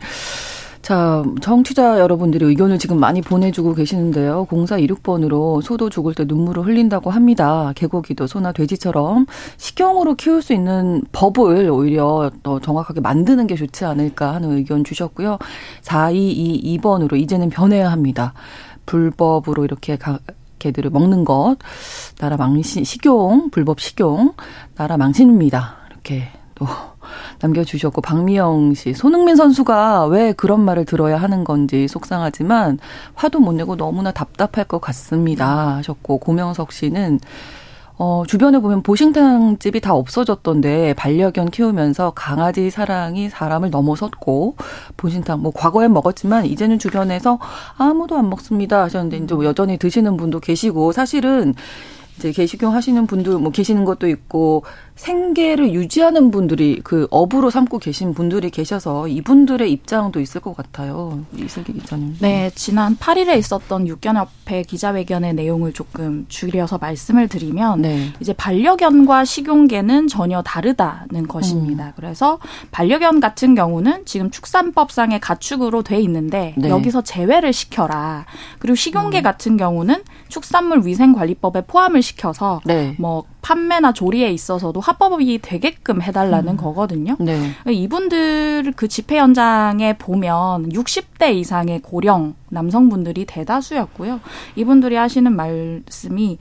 자, 0.85 1.23
청취자 1.41 1.99
여러분들이 1.99 2.45
의견을 2.45 2.77
지금 2.77 2.99
많이 2.99 3.19
보내주고 3.19 3.73
계시는데요. 3.73 4.45
0426번으로 4.45 5.59
소도 5.63 5.89
죽을 5.89 6.13
때 6.13 6.25
눈물을 6.25 6.63
흘린다고 6.63 7.09
합니다. 7.09 7.73
개고기도 7.73 8.27
소나 8.27 8.51
돼지처럼 8.51 9.25
식용으로 9.57 10.13
키울 10.13 10.43
수 10.43 10.53
있는 10.53 11.01
법을 11.11 11.71
오히려 11.71 12.29
더 12.43 12.59
정확하게 12.59 13.01
만드는 13.01 13.47
게 13.47 13.55
좋지 13.55 13.83
않을까 13.83 14.35
하는 14.35 14.51
의견 14.51 14.83
주셨고요. 14.83 15.39
4222번으로 15.81 17.19
이제는 17.19 17.49
변해야 17.49 17.91
합니다. 17.91 18.35
불법으로 18.85 19.65
이렇게 19.65 19.95
가, 19.95 20.19
개들을 20.59 20.91
먹는 20.91 21.25
것, 21.25 21.55
나라 22.19 22.37
망신, 22.37 22.83
식용, 22.83 23.49
불법 23.49 23.79
식용, 23.79 24.33
나라 24.75 24.97
망신입니다. 24.97 25.77
이렇게 25.89 26.27
또 26.53 26.67
남겨주셨고 27.39 28.01
박미영 28.01 28.73
씨. 28.73 28.93
손흥민 28.93 29.35
선수가 29.35 30.05
왜 30.07 30.33
그런 30.33 30.61
말을 30.61 30.85
들어야 30.85 31.17
하는 31.17 31.43
건지 31.43 31.87
속상하지만 31.87 32.79
화도 33.13 33.39
못 33.39 33.53
내고 33.53 33.75
너무나 33.75 34.11
답답할 34.11 34.65
것 34.65 34.79
같습니다 34.81 35.77
하셨고 35.77 36.19
고명석 36.19 36.71
씨는 36.71 37.19
어, 37.97 38.23
주변에 38.27 38.59
보면 38.59 38.83
보신탕 38.83 39.57
집이 39.57 39.79
다 39.79 39.93
없어졌던데 39.93 40.93
반려견 40.95 41.49
키우면서 41.49 42.11
강아지 42.13 42.69
사랑이 42.69 43.29
사람을 43.29 43.69
넘어섰고 43.69 44.55
보신탕 44.97 45.41
뭐 45.41 45.53
과거엔 45.55 45.93
먹었지만 45.93 46.45
이제는 46.45 46.77
주변에서 46.77 47.39
아무도 47.77 48.17
안 48.17 48.29
먹습니다 48.29 48.83
하셨는데 48.83 49.17
이제 49.17 49.35
여전히 49.45 49.77
드시는 49.77 50.17
분도 50.17 50.41
계시고 50.41 50.91
사실은 50.91 51.53
이제 52.17 52.31
개식용 52.31 52.73
하시는 52.73 53.07
분들 53.07 53.37
뭐 53.39 53.51
계시는 53.51 53.85
것도 53.85 54.07
있고 54.09 54.63
생계를 54.95 55.73
유지하는 55.73 56.31
분들이 56.31 56.79
그 56.83 57.07
업으로 57.11 57.49
삼고 57.49 57.79
계신 57.79 58.13
분들이 58.13 58.49
계셔서 58.49 59.09
이분들의 59.09 59.69
입장도 59.69 60.21
있을 60.21 60.39
것 60.39 60.55
같아요. 60.55 61.25
이슬기 61.35 61.73
기자님. 61.73 62.17
네, 62.19 62.49
지난 62.55 62.95
8일에 62.95 63.37
있었던 63.37 63.87
육견협회 63.87 64.63
기자회견의 64.63 65.33
내용을 65.33 65.73
조금 65.73 66.25
줄여서 66.29 66.77
말씀을 66.77 67.27
드리면 67.27 67.81
네. 67.81 68.13
이제 68.21 68.31
반려견과 68.33 69.25
식용개는 69.25 70.07
전혀 70.07 70.41
다르다는 70.41 71.27
것입니다. 71.27 71.87
음. 71.87 71.91
그래서 71.97 72.39
반려견 72.71 73.19
같은 73.19 73.53
경우는 73.53 74.05
지금 74.05 74.31
축산법상의 74.31 75.19
가축으로 75.19 75.83
돼 75.83 75.99
있는데 75.99 76.53
네. 76.57 76.69
여기서 76.69 77.01
제외를 77.01 77.51
시켜라. 77.51 78.25
그리고 78.59 78.75
식용개 78.75 79.19
음. 79.19 79.23
같은 79.23 79.57
경우는 79.57 80.03
축산물 80.29 80.85
위생관리법에 80.85 81.65
포함을 81.67 82.01
시켜서 82.01 82.61
네. 82.65 82.95
뭐 82.97 83.25
판매나 83.45 83.93
조리에 83.93 84.31
있어서도 84.31 84.79
합법이 84.79 85.37
되게끔 85.39 86.01
해달라는 86.01 86.53
음. 86.53 86.57
거거든요. 86.57 87.15
네. 87.19 87.51
이분들 87.71 88.73
그 88.75 88.87
집회 88.87 89.19
현장에 89.19 89.99
보면 89.99 90.69
60대 90.69 91.35
이상의 91.35 91.83
고령 91.83 92.33
남성분들이 92.49 93.25
대다수였고요. 93.25 94.19
이분들이 94.55 94.95
하시는 94.95 95.31
말씀이 95.31 96.39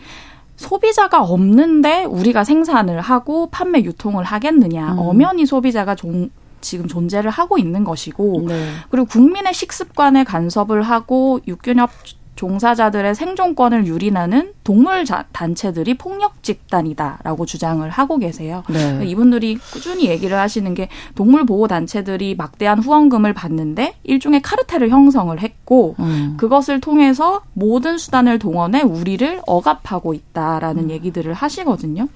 소비자가 0.57 1.23
없는데 1.23 2.05
우리가 2.05 2.43
생산을 2.43 3.03
하고 3.03 3.51
판매 3.51 3.83
유통을 3.83 4.25
하겠느냐. 4.25 4.95
음. 4.95 4.99
엄연히 5.01 5.45
소비자가 5.45 5.95
종, 5.95 6.31
지금 6.63 6.89
존재를 6.89 7.31
하고 7.31 7.59
있는 7.59 7.85
것이고 7.85 8.47
네. 8.49 8.69
그리고 8.89 9.07
국민의 9.07 9.53
식습관에 9.53 10.25
간섭을 10.25 10.81
하고 10.81 11.39
육균협 11.47 11.91
종사자들의 12.37 13.15
생존권을 13.15 13.87
유린하는 13.87 14.53
동물 14.65 15.05
단체들이 15.33 15.95
폭력 15.95 16.43
집단이다라고 16.43 17.47
주장을 17.47 17.89
하고 17.89 18.19
계세요. 18.19 18.63
네. 18.69 19.05
이분들이 19.05 19.57
꾸준히 19.73 20.07
얘기를 20.07 20.39
하시는 20.39 20.73
게 20.75 20.89
동물 21.15 21.45
보호 21.45 21.69
단체들이 21.69 22.35
막대한 22.37 22.79
후원금을 22.79 23.35
받는데 23.35 23.95
일종의 24.05 24.43
카르텔을 24.43 24.91
형성을 24.91 25.39
했고 25.39 25.95
음. 25.99 26.35
그것을 26.39 26.81
통해서 26.81 27.43
모든 27.53 27.99
수단을 27.99 28.39
동원해 28.39 28.83
우리를 28.83 29.43
억압하고 29.47 30.15
있다라는 30.15 30.85
음. 30.85 30.91
얘기들을 30.91 31.33
하시거든요. 31.35 32.09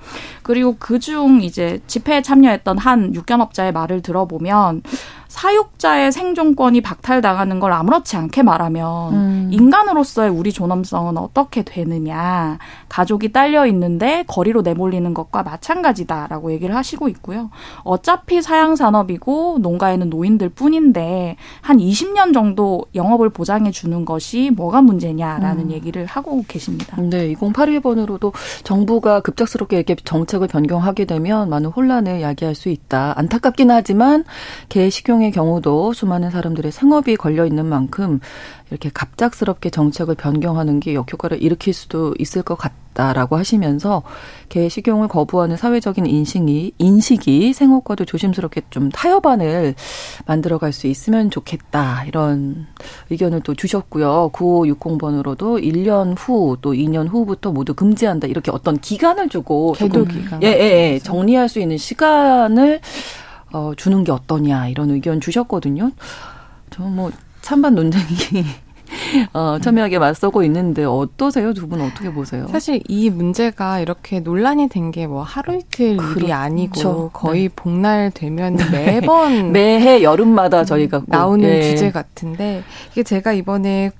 그리고 0.42 0.76
그중 0.78 1.42
이제 1.42 1.80
집회에 1.86 2.22
참여했던 2.22 2.78
한 2.78 3.14
육견업자의 3.14 3.72
말을 3.72 4.02
들어보면 4.02 4.82
사육자의 5.28 6.10
생존권이 6.10 6.80
박탈당하는 6.80 7.60
걸 7.60 7.72
아무렇지 7.72 8.16
않게 8.16 8.42
말하면 8.42 9.12
음. 9.12 9.48
인간으로서의 9.52 10.30
우리 10.30 10.52
존엄성은 10.52 11.18
어떻게 11.18 11.62
되느냐. 11.62 12.58
가족이 12.88 13.32
딸려 13.32 13.66
있는데 13.66 14.24
거리로 14.26 14.62
내몰리는 14.62 15.12
것과 15.12 15.42
마찬가지다라고 15.42 16.52
얘기를 16.52 16.74
하시고 16.74 17.08
있고요. 17.08 17.50
어차피 17.84 18.40
사양 18.40 18.74
산업이고 18.74 19.58
농가에는 19.60 20.08
노인들 20.08 20.48
뿐인데 20.48 21.36
한 21.60 21.76
20년 21.76 22.32
정도 22.32 22.86
영업을 22.94 23.28
보장해 23.28 23.70
주는 23.70 24.04
것이 24.06 24.50
뭐가 24.50 24.80
문제냐라는 24.80 25.66
음. 25.66 25.70
얘기를 25.70 26.06
하고 26.06 26.42
계십니다. 26.48 26.96
네, 27.00 27.32
2082번으로도 27.34 28.32
정부가 28.64 29.20
급작스럽게 29.20 29.76
이렇게 29.76 29.94
정책을 29.94 30.48
변경하게 30.48 31.04
되면 31.04 31.50
많은 31.50 31.68
혼란을 31.70 32.22
야기할 32.22 32.54
수 32.54 32.70
있다. 32.70 33.12
안타깝긴 33.16 33.70
하지만 33.70 34.24
개 34.70 34.88
식용 34.88 35.17
대통령의 35.18 35.32
경우도 35.32 35.92
수많은 35.92 36.30
사람들의 36.30 36.72
생업이 36.72 37.16
걸려 37.16 37.44
있는 37.44 37.66
만큼 37.66 38.20
이렇게 38.70 38.90
갑작스럽게 38.92 39.70
정책을 39.70 40.14
변경하는 40.14 40.80
게 40.80 40.94
역효과를 40.94 41.42
일으킬 41.42 41.72
수도 41.72 42.14
있을 42.18 42.42
것 42.42 42.56
같다라고 42.56 43.36
하시면서 43.36 44.02
개 44.48 44.68
식용을 44.68 45.08
거부하는 45.08 45.56
사회적인 45.56 46.06
인식이 46.06 46.72
인식이 46.78 47.52
생업과도 47.52 48.04
조심스럽게 48.04 48.62
좀 48.70 48.90
타협안을 48.90 49.74
만들어갈 50.26 50.72
수 50.72 50.86
있으면 50.86 51.30
좋겠다. 51.30 52.04
이런 52.04 52.66
의견을 53.10 53.40
또 53.40 53.54
주셨고요. 53.54 54.30
9560번으로도 54.32 55.62
1년 55.62 56.14
후 56.16 56.56
또 56.60 56.72
2년 56.72 57.08
후부터 57.08 57.52
모두 57.52 57.74
금지한다. 57.74 58.26
이렇게 58.26 58.50
어떤 58.50 58.78
기간을 58.78 59.28
주고 59.28 59.72
계도 59.72 60.04
기간. 60.04 60.42
예, 60.42 60.48
예, 60.48 60.92
예. 60.94 60.98
정리할 60.98 61.48
수 61.48 61.60
있는 61.60 61.76
시간을 61.76 62.80
어, 63.52 63.72
주는 63.76 64.04
게 64.04 64.12
어떠냐 64.12 64.68
이런 64.68 64.90
의견 64.90 65.20
주셨거든요. 65.20 65.90
저 66.70 66.82
뭐 66.84 67.10
찬반 67.40 67.74
논쟁이 67.74 68.04
어, 69.32 69.58
첨예하게 69.60 69.98
맞서고 69.98 70.42
있는데 70.44 70.84
어떠세요? 70.84 71.52
두 71.54 71.66
분 71.68 71.80
어떻게 71.80 72.12
보세요? 72.12 72.46
사실 72.48 72.82
이 72.88 73.10
문제가 73.10 73.80
이렇게 73.80 74.20
논란이 74.20 74.68
된 74.68 74.90
게 74.90 75.06
뭐 75.06 75.22
하루 75.22 75.56
이틀 75.56 75.96
그렇죠. 75.96 76.18
일이 76.20 76.32
아니고 76.32 77.10
거의 77.10 77.42
네. 77.42 77.48
복날 77.54 78.10
되면 78.12 78.56
매번 78.72 79.52
매해 79.52 80.02
여름마다 80.02 80.64
저희가 80.64 81.02
나오는 81.06 81.48
네. 81.48 81.62
주제 81.70 81.90
같은데 81.90 82.62
이게 82.92 83.02
제가 83.02 83.32
이번에 83.32 83.92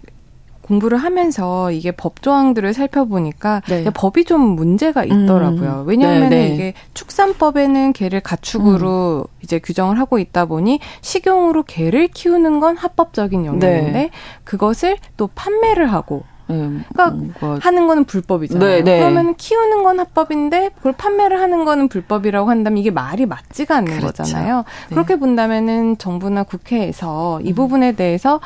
공부를 0.69 0.99
하면서 0.99 1.73
이게 1.73 1.91
법 1.91 2.23
조항들을 2.23 2.75
살펴보니까 2.75 3.63
네. 3.69 3.85
법이 3.93 4.27
좀 4.27 4.41
문제가 4.41 5.05
있더라고요. 5.05 5.83
음. 5.83 5.89
왜냐하면 5.89 6.29
네, 6.29 6.49
네. 6.49 6.55
이게 6.55 6.75
축산법에는 6.93 7.95
개를 7.95 8.21
가축으로 8.21 9.27
음. 9.27 9.39
이제 9.43 9.59
규정을 9.59 9.99
하고 9.99 10.19
있다 10.19 10.45
보니 10.45 10.81
식용으로 11.01 11.63
개를 11.63 12.09
키우는 12.09 12.61
건 12.61 12.77
합법적인 12.77 13.47
영역인데 13.47 13.91
네. 13.93 14.11
그것을 14.45 14.99
또 15.17 15.29
판매를 15.35 15.91
하고 15.91 16.25
네, 16.49 16.57
그러니까 16.57 17.11
뭔가... 17.11 17.59
하는 17.61 17.87
거는 17.87 18.05
불법이잖아요. 18.05 18.69
네, 18.69 18.83
네. 18.83 18.99
그러면 18.99 19.35
키우는 19.37 19.83
건 19.83 20.01
합법인데 20.01 20.71
그걸 20.77 20.93
판매를 20.93 21.41
하는 21.41 21.65
거는 21.65 21.89
불법이라고 21.89 22.49
한다면 22.49 22.79
이게 22.79 22.91
말이 22.91 23.27
맞지가 23.27 23.77
않는 23.77 23.99
그렇죠. 23.99 24.23
거잖아요. 24.23 24.65
네. 24.89 24.95
그렇게 24.95 25.17
본다면은 25.17 25.99
정부나 25.99 26.45
국회에서 26.45 27.41
이 27.43 27.51
음. 27.51 27.55
부분에 27.55 27.93
대해서 27.93 28.41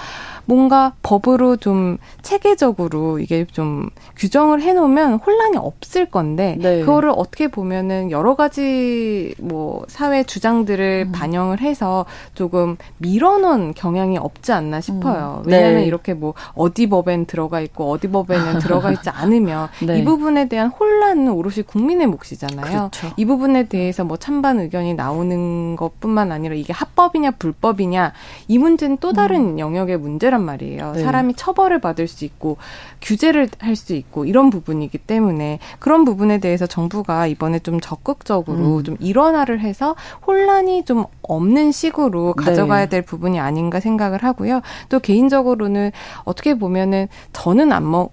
뭔가 0.44 0.94
법으로 1.02 1.56
좀 1.56 1.98
체계적으로 2.22 3.18
이게 3.18 3.44
좀 3.44 3.90
규정을 4.16 4.62
해놓으면 4.62 5.14
혼란이 5.14 5.56
없을 5.56 6.06
건데 6.06 6.56
네. 6.60 6.80
그거를 6.80 7.12
어떻게 7.14 7.48
보면은 7.48 8.10
여러 8.10 8.34
가지 8.34 9.34
뭐 9.38 9.84
사회 9.88 10.24
주장들을 10.24 11.06
음. 11.08 11.12
반영을 11.12 11.60
해서 11.60 12.06
조금 12.34 12.76
밀어놓은 12.98 13.74
경향이 13.74 14.18
없지 14.18 14.52
않나 14.52 14.80
싶어요. 14.80 15.42
음. 15.44 15.50
왜냐하면 15.50 15.80
네. 15.80 15.86
이렇게 15.86 16.14
뭐 16.14 16.34
어디 16.54 16.88
법엔 16.88 17.26
들어가 17.26 17.60
있고 17.60 17.90
어디 17.90 18.08
법에는 18.08 18.58
들어가 18.60 18.90
있지 18.92 19.10
않으면 19.10 19.68
네. 19.86 19.98
이 19.98 20.04
부분에 20.04 20.48
대한 20.48 20.68
혼란은 20.68 21.32
오롯이 21.32 21.62
국민의 21.66 22.06
몫이잖아요. 22.08 22.90
그렇죠. 22.90 23.12
이 23.16 23.24
부분에 23.24 23.64
대해서 23.68 24.04
뭐 24.04 24.16
찬반 24.16 24.60
의견이 24.60 24.94
나오는 24.94 25.76
것뿐만 25.76 26.32
아니라 26.32 26.54
이게 26.54 26.72
합법이냐 26.72 27.32
불법이냐 27.32 28.12
이 28.48 28.58
문제는 28.58 28.98
또 28.98 29.12
다른 29.12 29.52
음. 29.52 29.58
영역의 29.58 29.98
문제 29.98 30.30
란 30.32 30.42
말이에요. 30.44 30.92
네. 30.92 31.02
사람이 31.02 31.34
처벌을 31.34 31.80
받을 31.80 32.08
수 32.08 32.24
있고 32.24 32.56
규제를 33.00 33.48
할 33.58 33.76
수 33.82 33.94
있고 33.94 34.24
이런 34.24 34.50
부분이기 34.50 34.98
때문에 34.98 35.58
그런 35.78 36.04
부분에 36.04 36.38
대해서 36.38 36.66
정부가 36.66 37.26
이번에 37.26 37.58
좀 37.58 37.80
적극적으로 37.80 38.78
음. 38.78 38.84
좀 38.84 38.96
일원화를 39.00 39.60
해서 39.60 39.96
혼란이 40.26 40.84
좀 40.84 41.06
없는 41.22 41.72
식으로 41.72 42.34
네. 42.36 42.44
가져가야 42.44 42.86
될 42.86 43.02
부분이 43.02 43.40
아닌가 43.40 43.80
생각을 43.80 44.22
하고요. 44.22 44.60
또 44.88 45.00
개인적으로는 45.00 45.90
어떻게 46.24 46.54
보면은 46.54 47.08
저는 47.32 47.72
안 47.72 47.90
먹, 47.90 48.10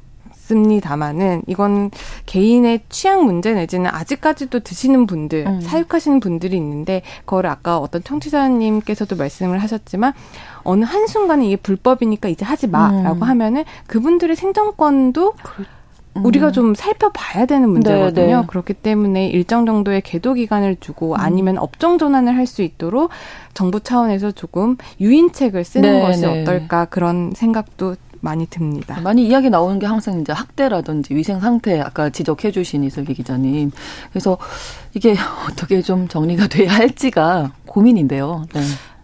습니다마는 0.49 1.43
이건 1.45 1.91
개인의 2.25 2.81
취향 2.89 3.25
문제 3.25 3.53
내지는 3.53 3.91
아직까지도 3.91 4.61
드시는 4.61 5.05
분들, 5.05 5.45
음. 5.45 5.61
사육하시는 5.61 6.19
분들이 6.19 6.57
있는데 6.57 7.03
그걸 7.19 7.45
아까 7.45 7.77
어떤 7.77 8.03
청취자님께서도 8.03 9.15
말씀을 9.15 9.59
하셨지만 9.59 10.13
어느 10.63 10.83
한순간에 10.85 11.45
이게 11.47 11.55
불법이니까 11.55 12.29
이제 12.29 12.45
하지 12.45 12.67
마라고 12.67 13.17
음. 13.17 13.23
하면은 13.23 13.63
그분들의 13.87 14.35
생존권도 14.35 15.33
그 15.43 15.65
우리가 16.15 16.47
음. 16.47 16.51
좀 16.51 16.75
살펴봐야 16.75 17.45
되는 17.45 17.69
문제거든요. 17.69 18.27
네, 18.27 18.35
네. 18.35 18.43
그렇기 18.47 18.73
때문에 18.73 19.27
일정 19.27 19.65
정도의 19.65 20.01
계도 20.01 20.33
기간을 20.33 20.75
두고 20.75 21.13
음. 21.13 21.19
아니면 21.19 21.57
업종 21.57 21.97
전환을 21.97 22.35
할 22.35 22.49
수 22.49 22.63
있도록 22.63 23.11
정부 23.53 23.79
차원에서 23.79 24.31
조금 24.31 24.75
유인책을 24.99 25.63
쓰는 25.63 25.93
네, 25.93 26.01
것이 26.01 26.21
네. 26.21 26.41
어떨까 26.41 26.85
그런 26.85 27.31
생각도 27.35 27.95
많이 28.21 28.47
듭니다. 28.47 28.99
많이 29.01 29.27
이야기 29.27 29.49
나오는 29.51 29.77
게 29.79 29.85
항상 29.85 30.19
이제 30.19 30.33
학대라든지 30.33 31.13
위생 31.15 31.39
상태 31.39 31.79
아까 31.79 32.09
지적해 32.09 32.51
주신 32.51 32.83
이슬기 32.83 33.13
기자님. 33.13 33.71
그래서 34.09 34.37
이게 34.95 35.15
어떻게 35.49 35.81
좀 35.83 36.07
정리가 36.07 36.47
돼야 36.47 36.71
할지가 36.73 37.51
고민인데요. 37.67 38.45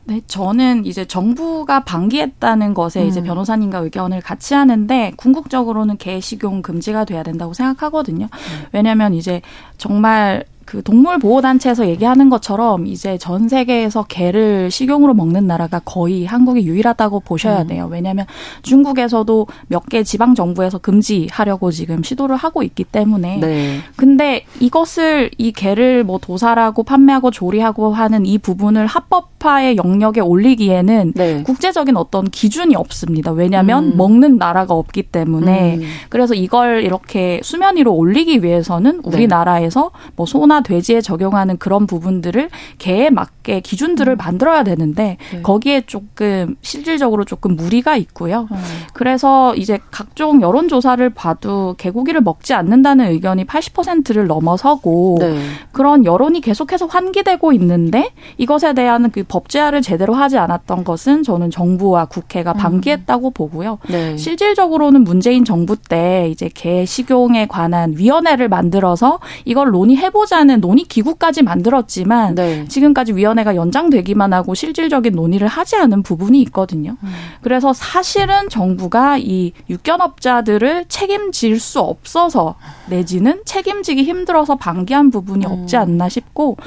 네. 0.07 0.15
네, 0.15 0.21
저는 0.27 0.85
이제 0.85 1.05
정부가 1.05 1.83
방기했다는 1.83 2.73
것에 2.73 3.03
음. 3.03 3.07
이제 3.07 3.21
변호사님과 3.21 3.79
의견을 3.79 4.21
같이 4.21 4.53
하는데 4.53 5.11
궁극적으로는 5.17 5.97
개식용 5.97 6.61
금지가 6.61 7.05
돼야 7.05 7.23
된다고 7.23 7.53
생각하거든요. 7.53 8.25
음. 8.25 8.65
왜냐하면 8.71 9.13
이제 9.13 9.41
정말 9.77 10.45
그 10.65 10.81
동물 10.83 11.19
보호 11.19 11.41
단체에서 11.41 11.87
얘기하는 11.87 12.29
것처럼 12.29 12.87
이제 12.87 13.17
전 13.17 13.47
세계에서 13.47 14.03
개를 14.03 14.69
식용으로 14.71 15.13
먹는 15.13 15.47
나라가 15.47 15.79
거의 15.85 16.25
한국이 16.25 16.65
유일하다고 16.65 17.21
보셔야 17.21 17.61
음. 17.61 17.67
돼요. 17.67 17.87
왜냐하면 17.91 18.25
중국에서도 18.63 19.47
몇 19.67 19.85
개 19.89 20.01
지방 20.03 20.33
정부에서 20.33 20.79
금지하려고 20.79 21.69
지금 21.69 22.01
시도를 22.01 22.35
하고 22.35 22.63
있기 22.63 22.83
때문에. 22.85 23.37
네. 23.37 23.79
근데 23.95 24.45
이것을 24.59 25.29
이 25.37 25.51
개를 25.51 26.03
뭐 26.03 26.17
도살하고 26.17 26.81
판매하고 26.83 27.29
조리하고 27.29 27.93
하는 27.93 28.25
이 28.25 28.39
부분을 28.39 28.87
합법화의 28.87 29.77
영역에 29.77 30.21
올리기에는 30.21 31.13
네. 31.15 31.43
국제적인 31.43 31.97
어떤 31.97 32.25
기준이 32.29 32.75
없습니다. 32.75 33.31
왜냐하면 33.31 33.91
음. 33.91 33.97
먹는 33.97 34.37
나라가 34.37 34.73
없기 34.73 35.03
때문에. 35.03 35.75
음. 35.75 35.81
그래서 36.09 36.33
이걸 36.33 36.83
이렇게 36.83 37.39
수면 37.43 37.77
위로 37.77 37.93
올리기 37.93 38.43
위해서는 38.43 39.01
우리나라에서 39.03 39.91
네. 39.93 40.11
뭐 40.15 40.25
소나 40.25 40.54
소나 40.55 40.61
돼지에 40.61 41.01
적용하는 41.01 41.57
그런 41.57 41.85
부분들을 41.87 42.49
개에 42.77 43.09
맞게 43.09 43.59
기준들을 43.61 44.13
음. 44.13 44.17
만들어야 44.17 44.63
되는데 44.63 45.17
네. 45.31 45.41
거기에 45.41 45.81
조금 45.81 46.55
실질적으로 46.61 47.25
조금 47.25 47.55
무리가 47.55 47.97
있고요. 47.97 48.47
음. 48.51 48.57
그래서 48.93 49.53
이제 49.55 49.79
각종 49.91 50.41
여론 50.41 50.67
조사를 50.67 51.07
봐도 51.11 51.75
개고기를 51.77 52.21
먹지 52.21 52.53
않는다는 52.53 53.11
의견이 53.11 53.45
80%를 53.45 54.27
넘어서고 54.27 55.17
네. 55.19 55.39
그런 55.71 56.05
여론이 56.05 56.41
계속해서 56.41 56.85
환기되고 56.85 57.51
있는데 57.53 58.11
이것에 58.37 58.73
대한 58.73 59.11
그 59.11 59.23
법제화를 59.23 59.81
제대로 59.81 60.13
하지 60.13 60.37
않았던 60.37 60.83
것은 60.83 61.23
저는 61.23 61.51
정부와 61.51 62.05
국회가 62.05 62.53
음. 62.53 62.57
방기했다고 62.57 63.31
보고요. 63.31 63.79
네. 63.89 64.15
실질적으로는 64.17 65.03
문재인 65.03 65.43
정부 65.43 65.75
때 65.75 66.29
이제 66.29 66.49
개 66.53 66.85
식용에 66.85 67.47
관한 67.47 67.93
위원회를 67.97 68.47
만들어서 68.47 69.19
이걸 69.43 69.71
논의해보자 69.71 70.44
위원회는 70.45 70.61
논의 70.61 70.85
기구까지 70.85 71.43
만들었지만 71.43 72.35
네. 72.35 72.65
지금까지 72.67 73.13
위원회가 73.13 73.55
연장되기만 73.55 74.31
하고 74.33 74.53
실질적인 74.55 75.13
논의를 75.13 75.47
하지 75.47 75.75
않은 75.75 76.03
부분이 76.03 76.41
있거든요. 76.43 76.97
음. 77.03 77.09
그래서 77.41 77.73
사실은 77.73 78.47
정부가 78.49 79.17
이 79.17 79.51
육견업자들을 79.69 80.85
책임질 80.87 81.59
수 81.59 81.79
없어서 81.79 82.55
내지는 82.87 83.41
책임지기 83.45 84.03
힘들어서 84.03 84.55
방기한 84.55 85.11
부분이 85.11 85.45
없지 85.45 85.75
음. 85.75 85.81
않나 85.81 86.09
싶고 86.09 86.57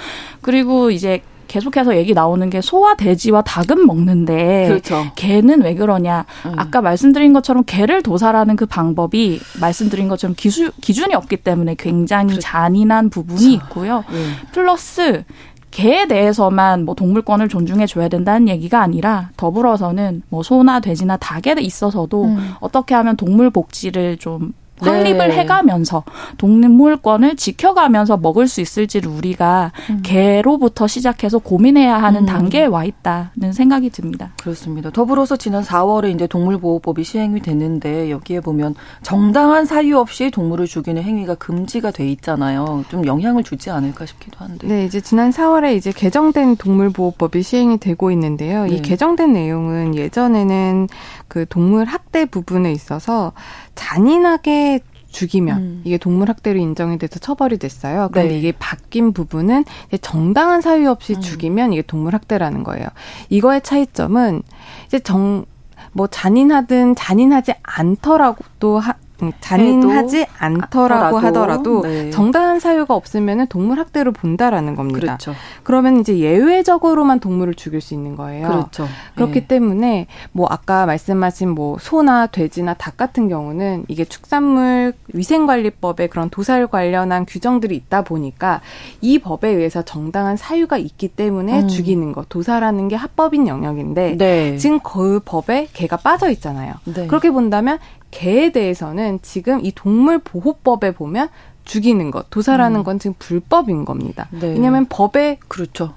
그리고 0.42 0.90
이제 0.90 1.22
계속해서 1.48 1.96
얘기 1.96 2.14
나오는 2.14 2.48
게 2.50 2.61
소와 2.61 2.94
돼지와 2.94 3.42
닭은 3.42 3.87
먹는데 3.87 4.68
그렇죠. 4.68 5.06
개는 5.16 5.62
왜 5.62 5.74
그러냐? 5.74 6.24
음. 6.46 6.52
아까 6.56 6.80
말씀드린 6.80 7.32
것처럼 7.32 7.64
개를 7.66 8.02
도살하는 8.02 8.54
그 8.56 8.66
방법이 8.66 9.40
말씀드린 9.61 10.08
것처럼 10.08 10.34
기수, 10.37 10.70
기준이 10.80 11.14
없기 11.14 11.38
때문에 11.38 11.74
굉장히 11.76 12.28
그렇죠. 12.28 12.40
잔인한 12.42 13.11
부분이 13.11 13.52
있고요. 13.54 14.04
음. 14.11 14.34
플러스 14.52 15.24
개에 15.70 16.06
대해서만 16.06 16.84
뭐 16.84 16.94
동물권을 16.94 17.48
존중해 17.48 17.87
줘야 17.87 18.08
된다는 18.08 18.48
얘기가 18.48 18.80
아니라 18.80 19.30
더불어서는 19.37 20.22
뭐 20.28 20.42
소나 20.42 20.80
돼지나 20.80 21.16
닭에 21.18 21.54
있어서도 21.61 22.24
음. 22.24 22.54
어떻게 22.61 22.94
하면 22.94 23.16
동물 23.16 23.50
복지를 23.50 24.16
좀 24.16 24.52
확립을 24.80 25.28
네. 25.28 25.36
해가면서 25.36 26.04
동물권을 26.38 27.36
지켜가면서 27.36 28.16
먹을 28.16 28.48
수 28.48 28.60
있을지를 28.60 29.10
우리가 29.10 29.72
음. 29.90 30.00
개로부터 30.02 30.86
시작해서 30.86 31.38
고민해야 31.38 31.96
하는 32.02 32.22
음. 32.22 32.26
단계에 32.26 32.66
와 32.66 32.84
있다는 32.84 33.52
생각이 33.52 33.90
듭니다. 33.90 34.30
그렇습니다. 34.40 34.90
더불어서 34.90 35.36
지난 35.36 35.62
4월에 35.62 36.14
이제 36.14 36.26
동물보호법이 36.26 37.04
시행이 37.04 37.40
됐는데 37.40 38.10
여기에 38.10 38.40
보면 38.40 38.74
정당한 39.02 39.64
사유 39.64 39.98
없이 39.98 40.30
동물을 40.30 40.66
죽이는 40.66 41.02
행위가 41.02 41.34
금지가 41.36 41.90
돼 41.90 42.08
있잖아요. 42.12 42.84
좀 42.88 43.06
영향을 43.06 43.44
주지 43.44 43.70
않을까 43.70 44.06
싶기도 44.06 44.38
한데. 44.38 44.66
네, 44.66 44.84
이제 44.84 45.00
지난 45.00 45.30
4월에 45.30 45.76
이제 45.76 45.92
개정된 45.92 46.56
동물보호법이 46.56 47.42
시행이 47.42 47.78
되고 47.78 48.10
있는데요. 48.10 48.64
네. 48.64 48.76
이 48.76 48.82
개정된 48.82 49.32
내용은 49.32 49.94
예전에는 49.94 50.88
그 51.28 51.46
동물 51.48 51.84
학대 51.84 52.24
부분에 52.24 52.72
있어서 52.72 53.32
잔인하게 53.78 54.80
죽이면 55.10 55.58
음. 55.58 55.80
이게 55.84 55.96
동물 55.96 56.28
학대로 56.28 56.58
인정이 56.58 56.98
돼서 56.98 57.18
처벌이 57.18 57.56
됐어요. 57.58 58.10
그런데 58.12 58.34
네. 58.34 58.38
이게 58.38 58.52
바뀐 58.52 59.12
부분은 59.12 59.64
정당한 60.02 60.60
사유 60.60 60.90
없이 60.90 61.14
음. 61.14 61.20
죽이면 61.20 61.72
이게 61.72 61.82
동물 61.82 62.14
학대라는 62.14 62.62
거예요. 62.62 62.86
이거의 63.30 63.62
차이점은 63.62 64.42
이제 64.86 64.98
정 64.98 65.46
뭐 65.92 66.06
잔인하든 66.06 66.94
잔인하지 66.94 67.54
않더라도 67.62 68.78
하, 68.78 68.92
음, 68.92 69.07
잔인하지 69.40 70.26
않더라고 70.38 71.18
하더라도 71.18 71.83
네. 71.83 72.11
정당한 72.11 72.61
사유가 72.61 72.94
없으면 72.94 73.46
동물 73.48 73.78
학대로 73.78 74.12
본다라는 74.12 74.76
겁니다. 74.76 75.00
그렇죠. 75.00 75.35
그러면 75.62 76.00
이제 76.00 76.18
예외적으로만 76.18 77.20
동물을 77.20 77.54
죽일 77.54 77.81
수 77.81 77.94
있는 77.94 78.16
거예요. 78.16 78.48
그렇죠. 78.48 78.87
그렇기 79.16 79.40
네. 79.40 79.46
때문에 79.46 80.07
뭐 80.33 80.46
아까 80.48 80.87
말씀하신 80.87 81.50
뭐 81.50 81.76
소나 81.81 82.26
돼지나 82.26 82.74
닭 82.74 82.96
같은 82.96 83.28
경우는 83.28 83.85
이게 83.88 84.04
축산물 84.04 84.92
위생관리법에 85.12 86.09
그런 86.09 86.31
도살 86.31 86.66
관련한 86.68 87.26
규정들이 87.26 87.74
있다 87.76 88.02
보니까 88.02 88.61
이 89.00 89.18
법에 89.18 89.48
의해서 89.48 89.83
정당한 89.83 90.37
사유가 90.37 90.78
있기 90.78 91.09
때문에 91.09 91.62
음. 91.62 91.68
죽이는 91.68 92.12
것 92.12 92.28
도살하는 92.28 92.88
게 92.88 92.96
합법인 92.96 93.48
영역인데 93.48 94.16
네. 94.16 94.57
지금 94.59 94.78
그 94.81 95.20
법에 95.24 95.68
개가 95.72 95.98
빠져 95.98 96.31
있잖아요. 96.31 96.74
네. 96.85 97.07
그렇게 97.07 97.31
본다면 97.31 97.78
개에 98.10 98.52
대해서는 98.52 99.20
지금 99.22 99.64
이 99.64 99.72
동물보호법에 99.72 100.92
보면 100.92 101.28
죽이는 101.64 102.10
것, 102.10 102.30
도살하는 102.30 102.80
음. 102.80 102.84
건 102.84 102.98
지금 102.98 103.14
불법인 103.18 103.84
겁니다. 103.84 104.28
네. 104.30 104.48
왜냐하면 104.48 104.86
법에 104.88 105.38
그렇죠. 105.48 105.94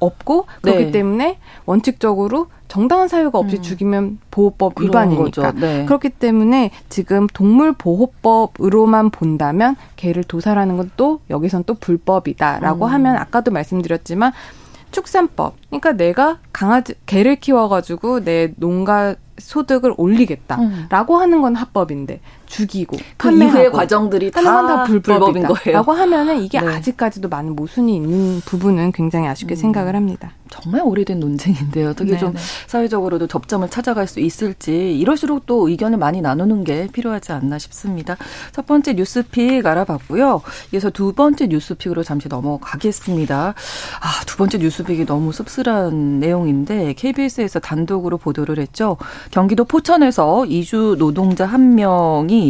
없고 0.00 0.46
그렇기 0.62 0.86
네. 0.86 0.90
때문에 0.90 1.38
원칙적으로 1.66 2.48
정당한 2.68 3.08
사유가 3.08 3.38
없이 3.38 3.56
음. 3.58 3.62
죽이면 3.62 4.18
보호법 4.30 4.80
위반이니까 4.80 5.52
네. 5.52 5.84
그렇기 5.86 6.10
때문에 6.10 6.72
지금 6.88 7.26
동물보호법으로만 7.28 9.10
본다면 9.10 9.76
개를 9.96 10.24
도살하는 10.24 10.76
건 10.76 10.90
또 10.96 11.20
여기선 11.30 11.64
또 11.64 11.74
불법이다라고 11.74 12.86
음. 12.86 12.92
하면 12.92 13.16
아까도 13.16 13.50
말씀드렸지만 13.50 14.32
축산법 14.90 15.54
그러니까 15.68 15.92
내가 15.92 16.38
강아지 16.52 16.94
개를 17.06 17.36
키워가지고 17.36 18.24
내 18.24 18.52
농가 18.56 19.14
소득을 19.38 19.94
올리겠다라고 19.96 21.16
음. 21.16 21.20
하는 21.20 21.42
건 21.42 21.56
합법인데 21.56 22.20
죽이고 22.54 22.96
그 23.16 23.32
이후의 23.32 23.72
과정들이 23.72 24.30
다, 24.30 24.40
다 24.42 24.84
불법인 24.84 25.42
거예요. 25.42 25.78
라고 25.78 25.92
하면은 25.92 26.40
이게 26.40 26.60
네. 26.60 26.66
아직까지도 26.68 27.28
많은 27.28 27.56
모순이 27.56 27.96
있는 27.96 28.40
부분은 28.44 28.92
굉장히 28.92 29.26
아쉽게 29.26 29.54
음. 29.54 29.56
생각을 29.56 29.96
합니다. 29.96 30.32
정말 30.50 30.82
오래된 30.84 31.18
논쟁인데요. 31.18 31.90
어떻게 31.90 32.10
네네. 32.10 32.20
좀 32.20 32.32
네. 32.34 32.40
사회적으로도 32.68 33.26
접점을 33.26 33.68
찾아갈 33.68 34.06
수 34.06 34.20
있을지 34.20 34.96
이럴수록 34.96 35.46
또 35.46 35.68
의견을 35.68 35.98
많이 35.98 36.20
나누는 36.20 36.62
게 36.62 36.86
필요하지 36.92 37.32
않나 37.32 37.58
싶습니다. 37.58 38.16
첫 38.52 38.66
번째 38.66 38.94
뉴스픽 38.94 39.66
알아봤고요. 39.66 40.42
이어서 40.72 40.90
두 40.90 41.12
번째 41.12 41.48
뉴스픽으로 41.48 42.04
잠시 42.04 42.28
넘어가겠습니다. 42.28 43.54
아, 44.00 44.24
두 44.26 44.36
번째 44.36 44.58
뉴스픽이 44.58 45.06
너무 45.06 45.32
씁쓸한 45.32 46.20
내용인데 46.20 46.92
KBS에서 46.92 47.58
단독으로 47.58 48.18
보도를 48.18 48.58
했죠. 48.58 48.96
경기도 49.32 49.64
포천에서 49.64 50.46
이주 50.46 50.96
노동자 50.98 51.46
한 51.46 51.74
명이 51.74 52.43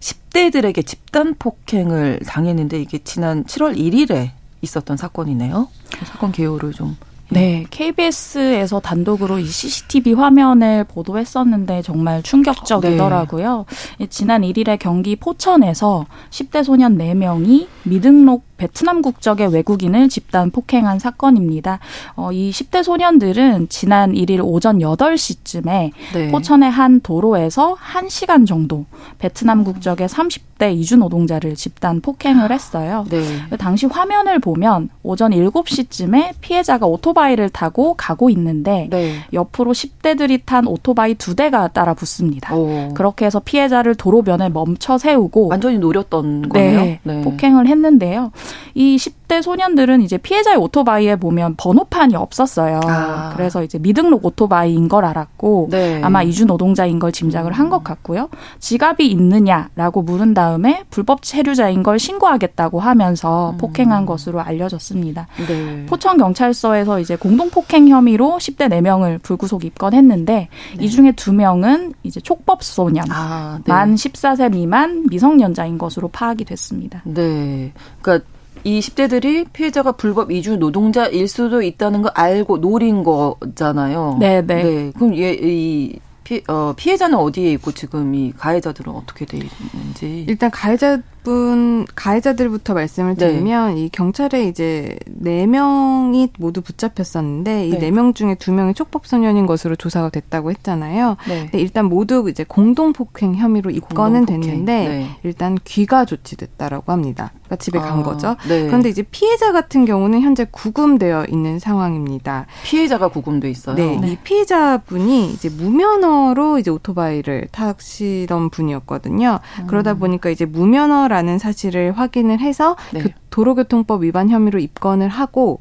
10대들에게 0.00 0.86
집단 0.86 1.34
폭행을 1.38 2.20
당했는데 2.26 2.80
이게 2.80 2.98
지난 2.98 3.44
7월 3.44 3.76
1일에 3.76 4.30
있었던 4.62 4.96
사건이네요. 4.96 5.68
사건 6.04 6.32
개요를 6.32 6.72
좀 6.72 6.96
네, 7.30 7.64
KBS에서 7.70 8.80
단독으로 8.80 9.38
이 9.38 9.46
CCTV 9.46 10.12
화면을 10.12 10.84
보도했었는데 10.84 11.82
정말 11.82 12.22
충격적이더라고요. 12.22 13.64
네. 13.98 14.06
지난 14.06 14.42
1일에 14.42 14.78
경기 14.78 15.16
포천에서 15.16 16.06
10대 16.30 16.62
소년 16.62 16.98
4명이 16.98 17.66
미등록 17.84 18.53
베트남 18.64 19.02
국적의 19.02 19.52
외국인을 19.52 20.08
집단 20.08 20.50
폭행한 20.50 20.98
사건입니다. 20.98 21.80
어, 22.16 22.32
이 22.32 22.50
10대 22.50 22.82
소년들은 22.82 23.68
지난 23.68 24.12
1일 24.12 24.40
오전 24.42 24.78
8시쯤에 24.78 25.90
네. 26.14 26.28
포천의 26.30 26.70
한 26.70 27.02
도로에서 27.02 27.74
1시간 27.74 28.46
정도 28.46 28.86
베트남 29.18 29.64
국적의 29.64 30.08
30대 30.08 30.74
이주 30.74 30.96
노동자를 30.96 31.56
집단 31.56 32.00
폭행을 32.00 32.50
했어요. 32.50 33.04
네. 33.10 33.22
당시 33.58 33.84
화면을 33.84 34.38
보면 34.38 34.88
오전 35.02 35.32
7시쯤에 35.32 36.32
피해자가 36.40 36.86
오토바이를 36.86 37.50
타고 37.50 37.92
가고 37.94 38.30
있는데 38.30 38.88
네. 38.90 39.16
옆으로 39.34 39.72
10대들이 39.72 40.40
탄 40.46 40.66
오토바이 40.66 41.16
두 41.16 41.36
대가 41.36 41.68
따라 41.68 41.92
붙습니다. 41.92 42.56
오. 42.56 42.94
그렇게 42.94 43.26
해서 43.26 43.40
피해자를 43.44 43.94
도로변에 43.94 44.48
멈춰 44.48 44.96
세우고 44.96 45.48
완전히 45.48 45.76
노렸던 45.76 46.48
거네요. 46.48 46.80
네, 46.80 47.00
네. 47.02 47.20
폭행을 47.20 47.66
했는데요. 47.66 48.32
이 48.74 48.96
10대 48.96 49.42
소년들은 49.42 50.00
이제 50.00 50.16
피해자의 50.18 50.56
오토바이에 50.56 51.16
보면 51.16 51.54
번호판이 51.56 52.16
없었어요. 52.16 52.80
아. 52.84 53.32
그래서 53.36 53.62
이제 53.62 53.78
미등록 53.78 54.24
오토바이인 54.24 54.88
걸 54.88 55.04
알았고 55.04 55.68
네. 55.70 56.00
아마 56.02 56.22
이주 56.22 56.46
노동자인 56.46 56.98
걸 56.98 57.12
짐작을 57.12 57.52
한 57.52 57.64
것 57.64 57.82
같고요. 57.82 58.28
지갑이 58.60 59.06
있느냐라고 59.10 60.02
물은 60.02 60.34
다음에 60.34 60.84
불법 60.90 61.22
체류자인 61.22 61.82
걸 61.82 61.98
신고하겠다고 61.98 62.78
하면서 62.78 63.52
음. 63.52 63.58
폭행한 63.58 64.04
것으로 64.06 64.40
알려졌습니다. 64.42 65.26
네. 65.48 65.86
포천 65.86 66.18
경찰서에서 66.18 67.00
이제 67.00 67.16
공동 67.16 67.48
폭행 67.50 67.88
혐의로 67.88 68.36
10대 68.38 68.68
4명을 68.68 69.22
불구속 69.22 69.64
입건했는데 69.64 70.48
네. 70.76 70.84
이 70.84 70.90
중에 70.90 71.12
2명은 71.12 71.94
이제 72.02 72.20
촉법 72.20 72.62
소년 72.62 73.04
아, 73.10 73.58
네. 73.64 73.72
만 73.72 73.94
14세 73.94 74.52
미만 74.52 75.06
미성년자인 75.08 75.78
것으로 75.78 76.08
파악이 76.08 76.44
됐습니다. 76.44 77.00
네. 77.04 77.72
그러니까 78.02 78.26
이 78.64 78.80
10대들이 78.80 79.46
피해자가 79.52 79.92
불법 79.92 80.32
이주 80.32 80.56
노동자일 80.56 81.28
수도 81.28 81.62
있다는 81.62 82.02
걸 82.02 82.12
알고 82.14 82.60
노린 82.60 83.04
거잖아요. 83.04 84.16
네, 84.18 84.40
네. 84.40 84.62
네. 84.62 84.92
그럼 84.96 85.16
얘, 85.18 85.34
이 85.34 85.98
피, 86.24 86.42
어, 86.48 86.72
피해자는 86.74 87.18
어디에 87.18 87.52
있고 87.52 87.72
지금 87.72 88.14
이 88.14 88.32
가해자들은 88.32 88.92
어떻게 88.92 89.26
돼 89.26 89.38
있는지. 89.38 90.24
일단 90.26 90.50
가해자 90.50 90.98
분 91.24 91.86
가해자들부터 91.94 92.74
말씀을 92.74 93.16
네. 93.16 93.26
드리면 93.26 93.74
네. 93.74 93.80
이 93.80 93.88
경찰에 93.88 94.46
이제 94.46 94.96
네 95.06 95.46
명이 95.46 96.28
모두 96.38 96.60
붙잡혔었는데 96.60 97.66
이 97.66 97.78
네명 97.78 98.08
네 98.08 98.12
중에 98.12 98.34
두 98.36 98.52
명이 98.52 98.74
촉법 98.74 99.06
소년인 99.06 99.46
것으로 99.46 99.74
조사가 99.74 100.10
됐다고 100.10 100.50
했잖아요. 100.50 101.16
네. 101.26 101.48
근 101.50 101.58
일단 101.58 101.86
모두 101.86 102.28
이제 102.28 102.44
공동 102.46 102.92
폭행 102.92 103.34
혐의로 103.34 103.70
입건은 103.70 104.26
됐는데 104.26 104.88
네. 104.88 105.10
일단 105.24 105.58
귀가 105.64 106.04
조치됐다라고 106.04 106.92
합니다. 106.92 107.32
그러니까 107.44 107.56
집에 107.56 107.78
간 107.78 108.00
아, 108.00 108.02
거죠. 108.02 108.36
네. 108.48 108.66
그런데 108.66 108.88
이제 108.88 109.02
피해자 109.02 109.52
같은 109.52 109.84
경우는 109.84 110.20
현재 110.20 110.46
구금되어 110.50 111.26
있는 111.28 111.58
상황입니다. 111.58 112.46
피해자가 112.64 113.08
구금돼 113.08 113.50
있어요. 113.50 113.76
네, 113.76 113.98
이 114.04 114.16
피해자분이 114.22 115.30
이제 115.32 115.48
무면허로 115.48 116.58
이제 116.58 116.70
오토바이를 116.70 117.48
타시던 117.50 118.50
분이었거든요. 118.50 119.40
음. 119.60 119.66
그러다 119.66 119.94
보니까 119.94 120.30
이제 120.30 120.44
무면허 120.44 121.08
라는 121.14 121.38
사실을 121.38 121.92
확인을 121.92 122.40
해서 122.40 122.74
네. 122.92 123.04
도로교통법 123.30 124.02
위반 124.02 124.30
혐의로 124.30 124.58
입건을 124.58 125.08
하고 125.08 125.60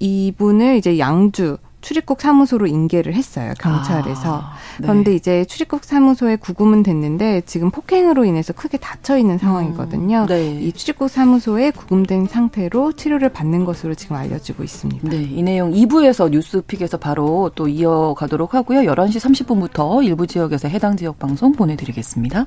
이분을 0.00 0.76
이제 0.76 0.98
양주 0.98 1.58
출입국 1.82 2.20
사무소로 2.20 2.66
인계를 2.66 3.14
했어요 3.14 3.54
경찰에서 3.60 4.38
아, 4.38 4.52
네. 4.80 4.88
그런데 4.88 5.14
이제 5.14 5.44
출입국 5.44 5.84
사무소에 5.84 6.34
구금은 6.34 6.82
됐는데 6.82 7.42
지금 7.46 7.70
폭행으로 7.70 8.24
인해서 8.24 8.52
크게 8.52 8.76
다쳐 8.76 9.16
있는 9.16 9.38
상황이거든요. 9.38 10.22
음, 10.22 10.26
네. 10.26 10.60
이 10.60 10.72
출입국 10.72 11.08
사무소에 11.08 11.70
구금된 11.70 12.26
상태로 12.26 12.94
치료를 12.94 13.28
받는 13.28 13.64
것으로 13.64 13.94
지금 13.94 14.16
알려지고 14.16 14.64
있습니다. 14.64 15.08
네, 15.08 15.22
이 15.22 15.42
내용 15.44 15.72
2부에서 15.72 16.28
뉴스픽에서 16.30 16.96
바로 16.96 17.52
또 17.54 17.68
이어가도록 17.68 18.54
하고요. 18.54 18.80
11시 18.80 19.46
30분부터 19.46 20.04
일부 20.04 20.26
지역에서 20.26 20.66
해당 20.66 20.96
지역 20.96 21.20
방송 21.20 21.52
보내드리겠습니다. 21.52 22.46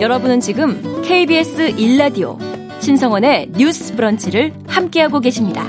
여러분은 0.00 0.38
지금 0.38 1.02
KBS 1.02 1.74
1라디오 1.74 2.38
신성원의 2.80 3.50
뉴스 3.56 3.96
브런치를 3.96 4.54
함께하고 4.68 5.18
계십니다. 5.18 5.64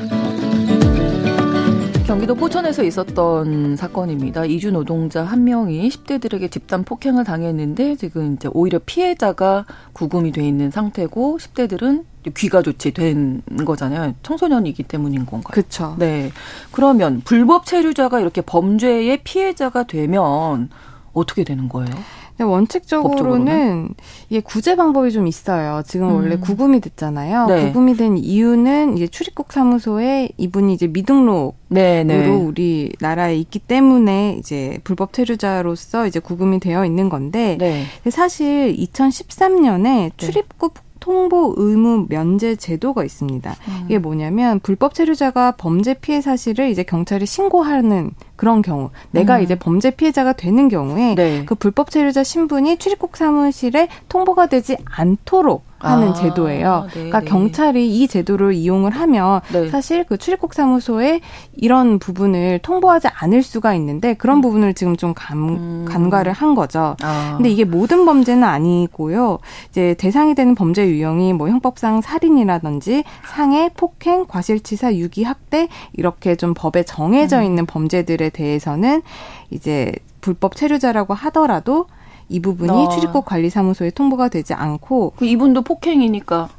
경기도 2.05 2.35
포천에서 2.35 2.83
있었던 2.83 3.75
사건입니다. 3.75 4.45
이주 4.45 4.71
노동자 4.71 5.23
한 5.23 5.45
명이 5.45 5.89
10대들에게 5.89 6.51
집단 6.51 6.83
폭행을 6.83 7.23
당했는데 7.23 7.95
지금 7.95 8.35
이제 8.35 8.47
오히려 8.53 8.79
피해자가 8.85 9.65
구금이 9.93 10.31
돼 10.31 10.47
있는 10.47 10.69
상태고 10.69 11.39
10대들은 11.39 12.03
귀가 12.35 12.61
조치된 12.61 13.41
거잖아요. 13.65 14.13
청소년이기 14.21 14.83
때문인 14.83 15.25
건가요? 15.25 15.51
그렇죠. 15.51 15.95
네. 15.97 16.31
그러면 16.71 17.21
불법 17.25 17.65
체류자가 17.65 18.19
이렇게 18.19 18.41
범죄의 18.41 19.21
피해자가 19.23 19.87
되면 19.87 20.69
어떻게 21.13 21.43
되는 21.43 21.67
거예요? 21.67 22.18
원칙적으로는 22.43 23.89
이게 24.29 24.39
구제 24.39 24.75
방법이 24.75 25.11
좀 25.11 25.27
있어요. 25.27 25.81
지금 25.85 26.09
음. 26.09 26.15
원래 26.15 26.35
구금이 26.37 26.79
됐잖아요. 26.81 27.47
네. 27.47 27.67
구금이 27.67 27.97
된 27.97 28.17
이유는 28.17 28.97
이제 28.97 29.07
출입국 29.07 29.51
사무소에 29.51 30.29
이분이 30.37 30.73
이제 30.73 30.87
미등록으로 30.87 31.53
네, 31.69 32.03
네. 32.03 32.27
우리 32.27 32.91
나라에 32.99 33.37
있기 33.37 33.59
때문에 33.59 34.35
이제 34.39 34.79
불법 34.83 35.13
체류자로서 35.13 36.07
이제 36.07 36.19
구금이 36.19 36.59
되어 36.59 36.85
있는 36.85 37.09
건데 37.09 37.57
네. 37.59 37.85
사실 38.09 38.75
2013년에 38.75 40.11
출입국 40.17 40.88
통보 40.99 41.53
의무 41.57 42.07
면제 42.09 42.55
제도가 42.55 43.03
있습니다. 43.03 43.55
음. 43.67 43.83
이게 43.85 43.99
뭐냐면 43.99 44.59
불법 44.59 44.93
체류자가 44.93 45.53
범죄 45.53 45.93
피해 45.93 46.21
사실을 46.21 46.69
이제 46.69 46.83
경찰에 46.83 47.25
신고하는 47.25 48.11
그런 48.35 48.61
경우, 48.61 48.89
내가 49.11 49.37
음. 49.37 49.43
이제 49.43 49.55
범죄 49.55 49.91
피해자가 49.91 50.33
되는 50.33 50.69
경우에 50.69 51.15
네. 51.15 51.45
그 51.45 51.55
불법 51.55 51.91
체류자 51.91 52.23
신분이 52.23 52.77
출입국 52.77 53.17
사무실에 53.17 53.87
통보가 54.09 54.47
되지 54.47 54.77
않도록 54.85 55.68
하는 55.79 56.09
아, 56.09 56.13
제도예요. 56.13 56.83
네 56.87 56.93
그러니까 56.93 57.19
네. 57.21 57.25
경찰이 57.25 57.99
이 57.99 58.07
제도를 58.07 58.53
이용을 58.53 58.91
하면 58.91 59.41
네. 59.51 59.69
사실 59.69 60.03
그 60.03 60.17
출입국 60.17 60.53
사무소에 60.53 61.21
이런 61.55 61.99
부분을 61.99 62.59
통보하지 62.59 63.07
않을 63.07 63.43
수가 63.43 63.73
있는데 63.75 64.13
그런 64.13 64.37
음. 64.37 64.41
부분을 64.41 64.73
지금 64.73 64.95
좀 64.97 65.13
간, 65.15 65.37
음. 65.37 65.85
간과를 65.87 66.33
한 66.33 66.55
거죠. 66.55 66.95
아. 67.01 67.33
근데 67.37 67.49
이게 67.49 67.63
모든 67.63 68.05
범죄는 68.05 68.43
아니고요. 68.43 69.39
이제 69.69 69.95
대상이 69.97 70.35
되는 70.35 70.55
범죄 70.55 70.87
유형이 70.87 71.33
뭐 71.33 71.49
형법상 71.49 72.01
살인이라든지 72.01 73.03
상해, 73.25 73.69
폭행, 73.75 74.25
과실치사, 74.27 74.95
유기, 74.95 75.23
학대 75.23 75.69
이렇게 75.93 76.35
좀 76.35 76.53
법에 76.53 76.83
정해져 76.83 77.39
음. 77.39 77.43
있는 77.43 77.65
범죄들에 77.65 78.29
대해서는 78.29 79.01
이제 79.49 79.93
불법 80.21 80.55
체류자라고 80.55 81.13
하더라도 81.13 81.87
이 82.29 82.39
부분이 82.39 82.71
어. 82.71 82.89
출입국 82.89 83.25
관리사무소에 83.25 83.89
통보가 83.91 84.29
되지 84.29 84.53
않고 84.53 85.13
그 85.17 85.25
이분도 85.25 85.63
폭행이니까 85.63 86.49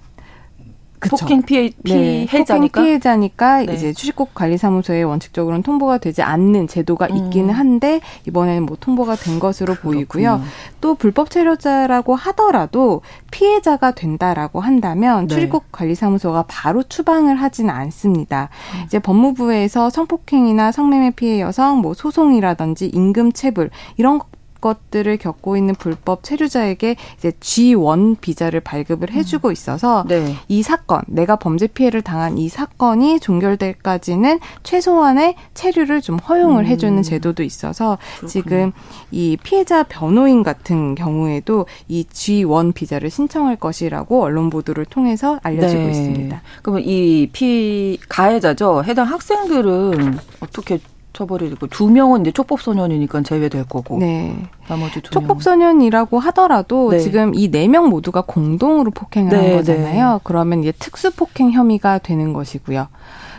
그쵸. 1.01 1.17
폭행 1.17 1.43
피해 1.43 1.71
네, 1.83 2.27
피해자니까 2.29 2.81
폭행 2.81 2.85
피해자니까 2.85 3.63
네. 3.63 3.75
이제 3.75 3.93
출입국 3.95 4.35
관리사무소에 4.35 5.03
원칙적으로는 5.03 5.63
통보가 5.63 5.97
되지 5.97 6.21
않는 6.21 6.69
제도가 6.69 7.09
음. 7.11 7.17
있기는 7.17 7.55
한데 7.55 8.01
이번에는 8.29 8.65
뭐 8.65 8.77
통보가 8.79 9.17
된 9.17 9.41
것으로 9.41 9.75
그렇군요. 9.77 9.95
보이고요. 9.95 10.43
또 10.83 10.95
불법 10.95 11.31
체류자라고 11.31 12.15
하더라도 12.15 13.01
피해자가 13.31 13.93
된다라고 13.93 14.61
한다면 14.61 15.27
네. 15.27 15.35
출입국 15.35 15.73
관리사무소가 15.73 16.45
바로 16.47 16.83
추방을 16.83 17.37
하지는 17.37 17.71
않습니다. 17.71 18.51
음. 18.75 18.85
이제 18.85 18.99
법무부에서 18.99 19.89
성폭행이나 19.89 20.71
성매매 20.71 21.13
피해 21.13 21.41
여성 21.41 21.79
뭐 21.79 21.95
소송이라든지 21.95 22.89
임금 22.89 23.33
체불 23.33 23.71
이런 23.97 24.19
것 24.19 24.27
들을 24.91 25.17
겪고 25.17 25.57
있는 25.57 25.75
불법 25.75 26.23
체류자에게 26.23 26.97
이제 27.19 27.31
G1 27.31 28.21
비자를 28.21 28.61
발급을 28.61 29.13
해주고 29.13 29.49
음. 29.49 29.53
있어서 29.53 30.05
네. 30.09 30.37
이 30.49 30.63
사건, 30.63 31.01
내가 31.07 31.37
범죄 31.37 31.67
피해를 31.67 32.03
당한 32.03 32.37
이 32.39 32.49
사건이 32.49 33.21
종결될까지는 33.21 34.39
최소한의 34.63 35.37
체류를 35.55 36.03
좀 36.03 36.19
허용을 36.19 36.65
음. 36.65 36.67
해주는 36.67 37.03
제도도 37.03 37.43
있어서 37.43 37.99
그렇군요. 38.19 38.29
지금 38.29 38.73
이 39.11 39.37
피해자 39.43 39.83
변호인 39.83 40.43
같은 40.43 40.95
경우에도 40.95 41.67
이 41.89 42.05
G1 42.05 42.75
비자를 42.75 43.11
신청할 43.11 43.57
것이라고 43.57 44.23
언론 44.23 44.51
보도를 44.51 44.85
통해서 44.85 45.41
알려지고 45.43 45.83
네. 45.83 45.91
있습니다. 45.91 46.43
그러면 46.63 46.83
이 46.85 47.29
피 47.33 47.99
가해자죠. 48.09 48.83
해당 48.85 49.07
학생들은 49.07 50.19
어떻게 50.41 50.79
처벌이고 51.13 51.67
두 51.69 51.91
명은 51.91 52.21
이제 52.23 52.33
촉법 52.33 52.61
소년이니까 52.61 53.23
제외될 53.23 53.65
거고. 53.65 53.99
네. 53.99 54.37
나머지 54.69 55.01
두 55.01 55.11
촉법 55.11 55.43
소년이라고 55.43 56.19
하더라도 56.21 56.91
네. 56.91 56.99
지금 57.01 57.35
이 57.35 57.49
네 57.51 57.67
명 57.69 57.89
모두가 57.89 58.23
공동으로 58.27 58.91
폭행을 58.93 59.31
네, 59.31 59.37
한 59.49 59.57
거잖아요. 59.57 60.13
네. 60.15 60.19
그러면 60.25 60.61
이제 60.61 60.73
특수 60.79 61.11
폭행 61.15 61.51
혐의가 61.53 61.99
되는 61.99 62.33
것이고요. 62.33 62.87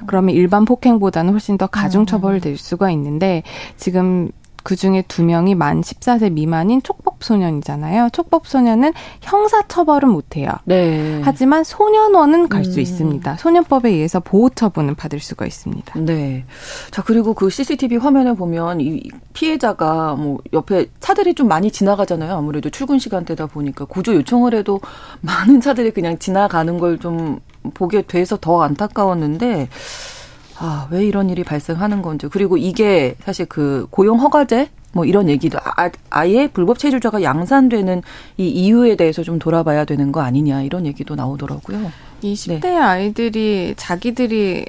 그러면 0.08 0.34
일반 0.36 0.66
폭행보다는 0.66 1.32
훨씬 1.32 1.58
더 1.58 1.68
가중 1.68 2.06
처벌될 2.06 2.58
수가 2.58 2.90
있는데 2.92 3.44
지금 3.78 4.32
그 4.64 4.76
중에 4.76 5.04
두 5.08 5.24
명이 5.24 5.56
만 5.56 5.82
14세 5.82 6.32
미만인 6.32 6.82
촉법 6.82 7.24
소년이잖아요. 7.24 8.10
촉법 8.14 8.48
소년은 8.48 8.94
형사 9.22 9.68
처벌은 9.68 10.10
못 10.10 10.38
해요. 10.38 10.52
네. 10.66 11.22
하지만 11.24 11.64
소년원은 11.64 12.48
갈수 12.48 12.80
음. 12.80 12.82
있습니다. 12.82 13.38
소년법에 13.38 13.90
의해서 13.90 14.20
보호 14.20 14.50
처분은 14.50 14.96
받을 14.96 15.20
수가 15.20 15.46
있습니다. 15.46 16.00
네. 16.00 16.46
자, 16.92 17.02
그리고 17.04 17.34
그 17.34 17.50
CCTV 17.50 17.98
화면에 17.98 18.34
보면 18.34 18.80
이 18.80 19.10
피해자가 19.34 20.16
뭐 20.16 20.40
옆에 20.54 20.86
차들이 21.00 21.34
좀 21.34 21.48
많이 21.48 21.72
지나가잖아요. 21.72 22.34
아무래도 22.36 22.70
출근 22.70 23.00
시간대다 23.00 23.48
보니까 23.48 23.86
구조 23.86 24.16
요청을 24.16 24.54
해도 24.56 24.80
많은 25.22 25.60
차들이 25.60 25.92
그냥 25.92 26.18
지나가는 26.18 26.78
걸 26.78 27.02
좀 27.02 27.40
보게 27.74 28.02
돼서 28.04 28.38
더 28.38 28.62
안타까웠는데 28.62 29.70
아, 30.62 30.88
왜 30.92 31.04
이런 31.04 31.30
일이 31.30 31.44
발생하는 31.44 32.02
건지. 32.04 32.28
그리고 32.32 32.56
이게 32.56 33.16
사실 33.24 33.48
그 33.48 33.88
고용 33.90 34.20
허가제 34.20 34.70
뭐 34.94 35.06
이런 35.06 35.28
얘기도 35.28 35.58
아, 35.58 35.90
아예 36.10 36.48
불법 36.48 36.78
체류자가 36.78 37.24
양산되는 37.24 38.04
이 38.38 38.48
이유에 38.48 38.96
대해서 38.96 39.24
좀 39.24 39.40
돌아봐야 39.40 39.86
되는 39.86 40.12
거 40.12 40.22
아니냐 40.22 40.62
이런 40.62 40.86
얘기도 40.86 41.16
나오더라고요. 41.16 41.92
이 42.22 42.34
10대 42.34 42.62
네. 42.62 42.78
아이들이 42.78 43.74
자기들이 43.76 44.66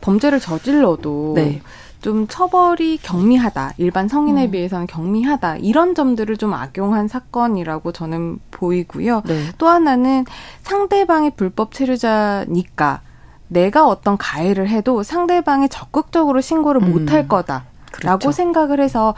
범죄를 0.00 0.38
저질러도 0.38 1.32
네. 1.34 1.60
좀 2.00 2.26
처벌이 2.28 2.98
경미하다. 2.98 3.74
일반 3.78 4.08
성인에 4.08 4.46
음. 4.46 4.50
비해서는 4.52 4.86
경미하다. 4.86 5.56
이런 5.56 5.94
점들을 5.94 6.36
좀 6.36 6.54
악용한 6.54 7.08
사건이라고 7.08 7.92
저는 7.92 8.38
보이고요. 8.50 9.22
네. 9.26 9.44
또 9.58 9.68
하나는 9.68 10.24
상대방이 10.62 11.30
불법 11.30 11.74
체류자니까 11.74 13.02
내가 13.50 13.86
어떤 13.86 14.16
가해를 14.16 14.68
해도 14.68 15.02
상대방이 15.02 15.68
적극적으로 15.68 16.40
신고를 16.40 16.82
음. 16.82 16.92
못할 16.92 17.28
거다라고 17.28 17.66
그렇죠. 17.92 18.32
생각을 18.32 18.80
해서 18.80 19.14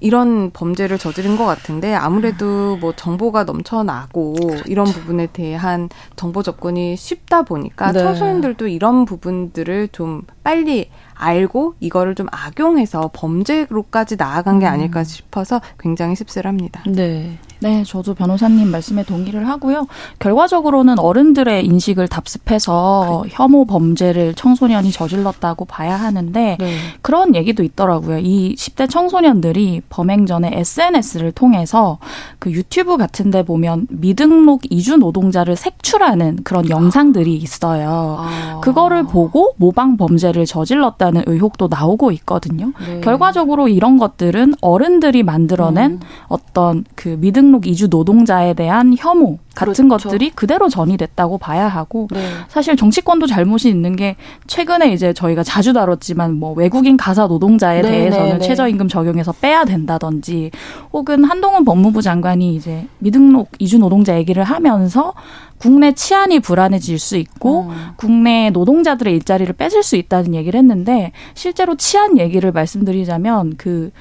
이런 0.00 0.50
범죄를 0.50 0.98
저지른 0.98 1.36
것 1.36 1.46
같은데 1.46 1.94
아무래도 1.94 2.76
뭐 2.78 2.92
정보가 2.92 3.44
넘쳐나고 3.44 4.32
그렇죠. 4.34 4.64
이런 4.66 4.86
부분에 4.86 5.28
대한 5.28 5.88
정보 6.16 6.42
접근이 6.42 6.96
쉽다 6.96 7.42
보니까 7.42 7.92
네. 7.92 8.00
청소년들도 8.00 8.66
이런 8.66 9.04
부분들을 9.04 9.88
좀 9.92 10.22
빨리 10.42 10.90
알고 11.22 11.74
이거를 11.80 12.14
좀 12.14 12.26
악용해서 12.30 13.10
범죄로까지 13.12 14.16
나아간 14.16 14.58
게 14.58 14.66
음. 14.66 14.72
아닐까 14.72 15.04
싶어서 15.04 15.60
굉장히 15.78 16.16
씁쓸합니다. 16.16 16.84
네. 16.86 17.38
네, 17.60 17.84
저도 17.84 18.14
변호사님 18.14 18.72
말씀에 18.72 19.04
동의를 19.04 19.46
하고요. 19.46 19.86
결과적으로는 20.18 20.98
어른들의 20.98 21.64
인식을 21.64 22.08
답습해서 22.08 23.22
그 23.22 23.28
혐오 23.30 23.64
범죄를 23.66 24.34
청소년이 24.34 24.90
저질렀다고 24.90 25.66
봐야 25.66 25.94
하는데 25.94 26.56
네. 26.58 26.76
그런 27.02 27.36
얘기도 27.36 27.62
있더라고요. 27.62 28.18
이 28.18 28.56
10대 28.58 28.90
청소년들이 28.90 29.82
범행 29.90 30.26
전에 30.26 30.50
SNS를 30.52 31.30
통해서 31.30 31.98
그 32.40 32.50
유튜브 32.50 32.96
같은 32.96 33.30
데 33.30 33.44
보면 33.44 33.86
미등록 33.90 34.62
이주 34.68 34.96
노동자를 34.96 35.54
색출하는 35.54 36.40
그런 36.42 36.68
영상들이 36.68 37.32
있어요. 37.36 38.16
아. 38.18 38.60
그거를 38.60 39.04
보고 39.04 39.54
모방 39.56 39.96
범죄 39.96 40.22
범죄를 40.22 40.46
저질렀다는 40.46 41.11
의혹도 41.26 41.68
나오고 41.68 42.12
있거든요. 42.12 42.72
네. 42.86 43.00
결과적으로 43.00 43.68
이런 43.68 43.98
것들은 43.98 44.54
어른들이 44.60 45.22
만들어낸 45.22 45.92
음. 45.92 46.00
어떤 46.28 46.84
그 46.94 47.08
미등록 47.20 47.66
이주 47.66 47.88
노동자에 47.88 48.54
대한 48.54 48.94
혐오 48.96 49.38
같은 49.54 49.88
그렇죠. 49.88 50.08
것들이 50.08 50.30
그대로 50.30 50.68
전이됐다고 50.68 51.38
봐야 51.38 51.68
하고 51.68 52.08
네. 52.10 52.20
사실 52.48 52.76
정치권도 52.76 53.26
잘못이 53.26 53.68
있는 53.68 53.96
게 53.96 54.16
최근에 54.46 54.92
이제 54.92 55.12
저희가 55.12 55.42
자주 55.42 55.72
다뤘지만 55.72 56.34
뭐 56.34 56.52
외국인 56.52 56.96
가사 56.96 57.26
노동자에 57.26 57.82
네, 57.82 57.90
대해서는 57.90 58.26
네, 58.26 58.38
네. 58.38 58.46
최저임금 58.46 58.88
적용해서 58.88 59.32
빼야 59.32 59.64
된다든지 59.64 60.50
혹은 60.92 61.24
한동훈 61.24 61.64
법무부 61.64 62.02
장관이 62.02 62.54
이제 62.54 62.86
미등록 62.98 63.50
이주 63.58 63.78
노동자 63.78 64.16
얘기를 64.16 64.42
하면서 64.42 65.12
국내 65.58 65.92
치안이 65.92 66.40
불안해질 66.40 66.98
수 66.98 67.16
있고 67.16 67.68
음. 67.68 67.90
국내 67.96 68.50
노동자들의 68.50 69.14
일자리를 69.14 69.52
뺏을 69.54 69.82
수 69.82 69.96
있다는 69.96 70.34
얘기를 70.34 70.58
했는데 70.58 71.12
실제로 71.34 71.76
치안 71.76 72.18
얘기를 72.18 72.50
말씀드리자면 72.50 73.54
그 73.56 73.92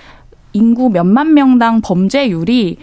인구 0.53 0.89
몇만 0.89 1.33
명당 1.33 1.81
범죄율이 1.81 2.77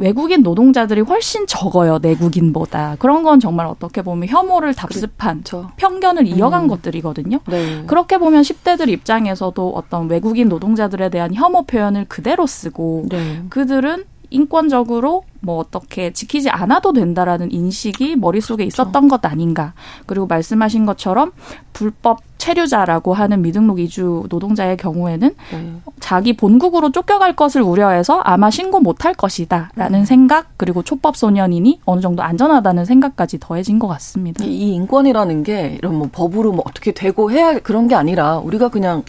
외국인 0.00 0.42
노동자들이 0.42 1.02
훨씬 1.02 1.46
적어요 1.46 1.98
내국인보다 1.98 2.96
그런 2.98 3.22
건 3.22 3.40
정말 3.40 3.66
어떻게 3.66 4.02
보면 4.02 4.28
혐오를 4.28 4.74
답습한 4.74 5.42
그렇죠. 5.42 5.70
편견을 5.76 6.26
이어간 6.26 6.64
음. 6.64 6.68
것들이거든요. 6.68 7.40
네. 7.46 7.84
그렇게 7.86 8.18
보면 8.18 8.42
10대들 8.42 8.88
입장에서도 8.88 9.72
어떤 9.74 10.08
외국인 10.08 10.48
노동자들에 10.48 11.08
대한 11.08 11.34
혐오 11.34 11.62
표현을 11.62 12.06
그대로 12.08 12.46
쓰고 12.46 13.06
네. 13.08 13.42
그들은 13.48 14.04
인권적으로 14.30 15.22
뭐 15.40 15.58
어떻게 15.58 16.12
지키지 16.12 16.50
않아도 16.50 16.92
된다라는 16.92 17.52
인식이 17.52 18.16
머릿속에 18.16 18.64
그렇죠. 18.64 18.82
있었던 18.82 19.08
것 19.08 19.24
아닌가. 19.24 19.72
그리고 20.06 20.26
말씀하신 20.26 20.86
것처럼 20.86 21.32
불법 21.72 22.20
체류자라고 22.38 23.14
하는 23.14 23.42
미등록 23.42 23.78
이주 23.78 24.26
노동자의 24.30 24.76
경우에는 24.76 25.30
네. 25.52 25.72
자기 26.00 26.36
본국으로 26.36 26.92
쫓겨갈 26.92 27.34
것을 27.34 27.62
우려해서 27.62 28.20
아마 28.20 28.50
신고 28.50 28.80
못할 28.80 29.14
것이다라는 29.14 30.00
음. 30.00 30.04
생각 30.04 30.46
그리고 30.56 30.82
초법 30.82 31.16
소년이니 31.16 31.80
어느 31.84 32.00
정도 32.00 32.22
안전하다는 32.22 32.84
생각까지 32.84 33.38
더해진 33.40 33.78
것 33.78 33.88
같습니다. 33.88 34.44
이 34.44 34.72
인권이라는 34.74 35.42
게 35.42 35.76
이런 35.78 35.96
뭐 35.96 36.08
법으로 36.10 36.52
뭐 36.52 36.64
어떻게 36.66 36.92
되고 36.92 37.30
해야 37.30 37.58
그런 37.58 37.88
게 37.88 37.94
아니라 37.94 38.38
우리가 38.38 38.68
그냥 38.68 39.02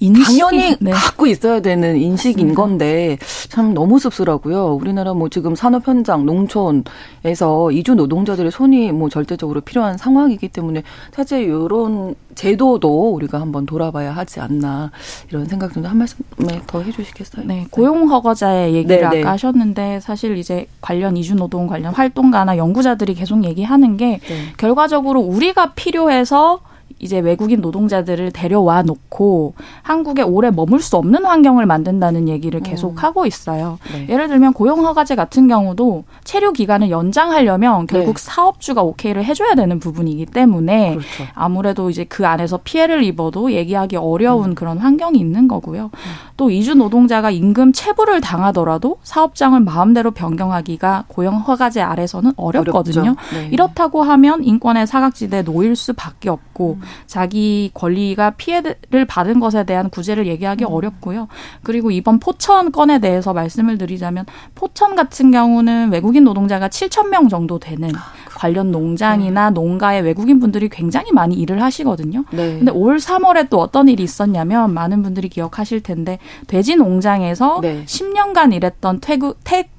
인식, 0.00 0.24
당연히 0.40 0.76
네. 0.80 0.90
갖고 0.90 1.26
있어야 1.26 1.60
되는 1.60 1.96
인식인 1.96 2.48
맞습니다. 2.48 2.60
건데 2.62 3.18
참 3.48 3.74
너무 3.74 3.98
씁쓸하고요. 3.98 4.74
우리나라 4.74 5.14
뭐 5.14 5.28
지금 5.28 5.54
산업 5.54 5.86
현장, 5.86 6.26
농촌에서 6.26 7.70
이주 7.70 7.94
노동자들의 7.94 8.50
손이 8.50 8.92
뭐 8.92 9.08
절대적으로 9.08 9.60
필요한 9.60 9.96
상황이기 9.96 10.48
때문에 10.48 10.82
사실 11.12 11.42
이런 11.44 12.14
제도도 12.34 13.14
우리가 13.14 13.40
한번 13.40 13.64
돌아봐야 13.66 14.10
하지 14.12 14.40
않나 14.40 14.90
이런 15.30 15.46
생각 15.46 15.72
좀 15.72 15.84
한 15.84 15.96
말씀 15.98 16.18
더 16.66 16.82
해주시겠어요? 16.82 17.46
네, 17.46 17.66
고용 17.70 18.10
허가자의 18.10 18.74
얘기를 18.74 19.00
네, 19.02 19.08
네. 19.08 19.20
아까 19.20 19.32
하셨는데 19.32 20.00
사실 20.00 20.36
이제 20.38 20.66
관련 20.80 21.16
이주 21.16 21.34
노동 21.36 21.66
관련 21.66 21.94
활동가나 21.94 22.56
연구자들이 22.56 23.14
계속 23.14 23.44
얘기하는 23.44 23.96
게 23.96 24.18
네. 24.26 24.52
결과적으로 24.56 25.20
우리가 25.20 25.74
필요해서 25.74 26.60
이제 26.98 27.18
외국인 27.18 27.60
노동자들을 27.60 28.32
데려와 28.32 28.82
놓고 28.82 29.54
한국에 29.82 30.22
오래 30.22 30.50
머물 30.50 30.80
수 30.80 30.96
없는 30.96 31.24
환경을 31.24 31.66
만든다는 31.66 32.28
얘기를 32.28 32.60
음. 32.60 32.62
계속 32.62 32.92
음. 32.92 32.96
하고 32.98 33.26
있어요. 33.26 33.78
네. 33.92 34.06
예를 34.08 34.28
들면 34.28 34.52
고용허가제 34.52 35.16
같은 35.16 35.48
경우도 35.48 36.04
체류 36.24 36.52
기간을 36.52 36.90
연장하려면 36.90 37.86
결국 37.86 38.16
네. 38.16 38.24
사업주가 38.24 38.82
오케이를 38.82 39.24
해줘야 39.24 39.54
되는 39.54 39.78
부분이기 39.78 40.26
때문에 40.26 40.90
그렇죠. 40.90 41.32
아무래도 41.34 41.90
이제 41.90 42.04
그 42.04 42.26
안에서 42.26 42.60
피해를 42.62 43.02
입어도 43.04 43.52
얘기하기 43.52 43.96
어려운 43.96 44.50
음. 44.50 44.54
그런 44.54 44.78
환경이 44.78 45.18
있는 45.18 45.48
거고요. 45.48 45.84
음. 45.84 46.10
또 46.36 46.50
이주 46.50 46.74
노동자가 46.74 47.30
임금 47.30 47.72
체불을 47.72 48.20
당하더라도 48.20 48.98
사업장을 49.02 49.58
마음대로 49.60 50.10
변경하기가 50.10 51.04
고용허가제 51.08 51.80
아래서는 51.80 52.32
어렵거든요. 52.36 53.16
네. 53.32 53.48
이렇다고 53.50 54.02
하면 54.02 54.44
인권의 54.44 54.86
사각지대에 54.86 55.42
놓일 55.42 55.76
수밖에 55.76 56.30
없고 56.30 56.78
음. 56.80 56.83
자기 57.06 57.70
권리가 57.74 58.30
피해를 58.30 59.04
받은 59.08 59.40
것에 59.40 59.64
대한 59.64 59.90
구제를 59.90 60.26
얘기하기 60.26 60.64
음. 60.64 60.70
어렵고요. 60.70 61.28
그리고 61.62 61.90
이번 61.90 62.18
포천 62.18 62.72
건에 62.72 62.98
대해서 62.98 63.32
말씀을 63.32 63.78
드리자면 63.78 64.24
포천 64.54 64.96
같은 64.96 65.30
경우는 65.30 65.92
외국인 65.92 66.24
노동자가 66.24 66.68
7천 66.68 67.08
명 67.08 67.28
정도 67.28 67.58
되는 67.58 67.94
아, 67.94 68.00
관련 68.34 68.70
농장이나 68.70 69.50
네. 69.50 69.54
농가의 69.54 70.02
외국인 70.02 70.40
분들이 70.40 70.68
굉장히 70.68 71.12
많이 71.12 71.36
일을 71.36 71.62
하시거든요. 71.62 72.24
네. 72.32 72.58
근데 72.58 72.70
올 72.72 72.96
3월에 72.96 73.48
또 73.50 73.60
어떤 73.60 73.88
일이 73.88 74.02
있었냐면 74.02 74.72
많은 74.74 75.02
분들이 75.02 75.28
기억하실 75.28 75.82
텐데 75.82 76.18
돼지 76.46 76.76
농장에서 76.76 77.60
네. 77.62 77.84
10년간 77.86 78.52
일했던 78.52 79.00
퇴 79.00 79.18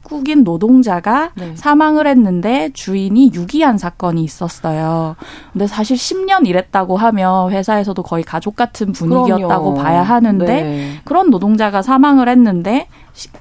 한국인 0.06 0.44
노동자가 0.44 1.32
네. 1.36 1.56
사망을 1.56 2.08
했는데 2.08 2.70
주인이 2.74 3.32
유기한 3.34 3.78
사건이 3.78 4.24
있었어요. 4.24 5.16
근데 5.52 5.68
사실 5.68 5.98
10년 5.98 6.48
일했다고 6.48 6.98
하면 6.98 7.52
회사에서도 7.52 8.02
거의 8.04 8.24
가족 8.24 8.56
같은 8.56 8.92
분위기였다고 8.92 9.74
그럼요. 9.74 9.74
봐야 9.74 10.04
하는데 10.04 10.46
네. 10.46 10.92
그런 11.04 11.30
노동자가 11.30 11.82
사망을 11.82 12.30
했는데 12.30 12.88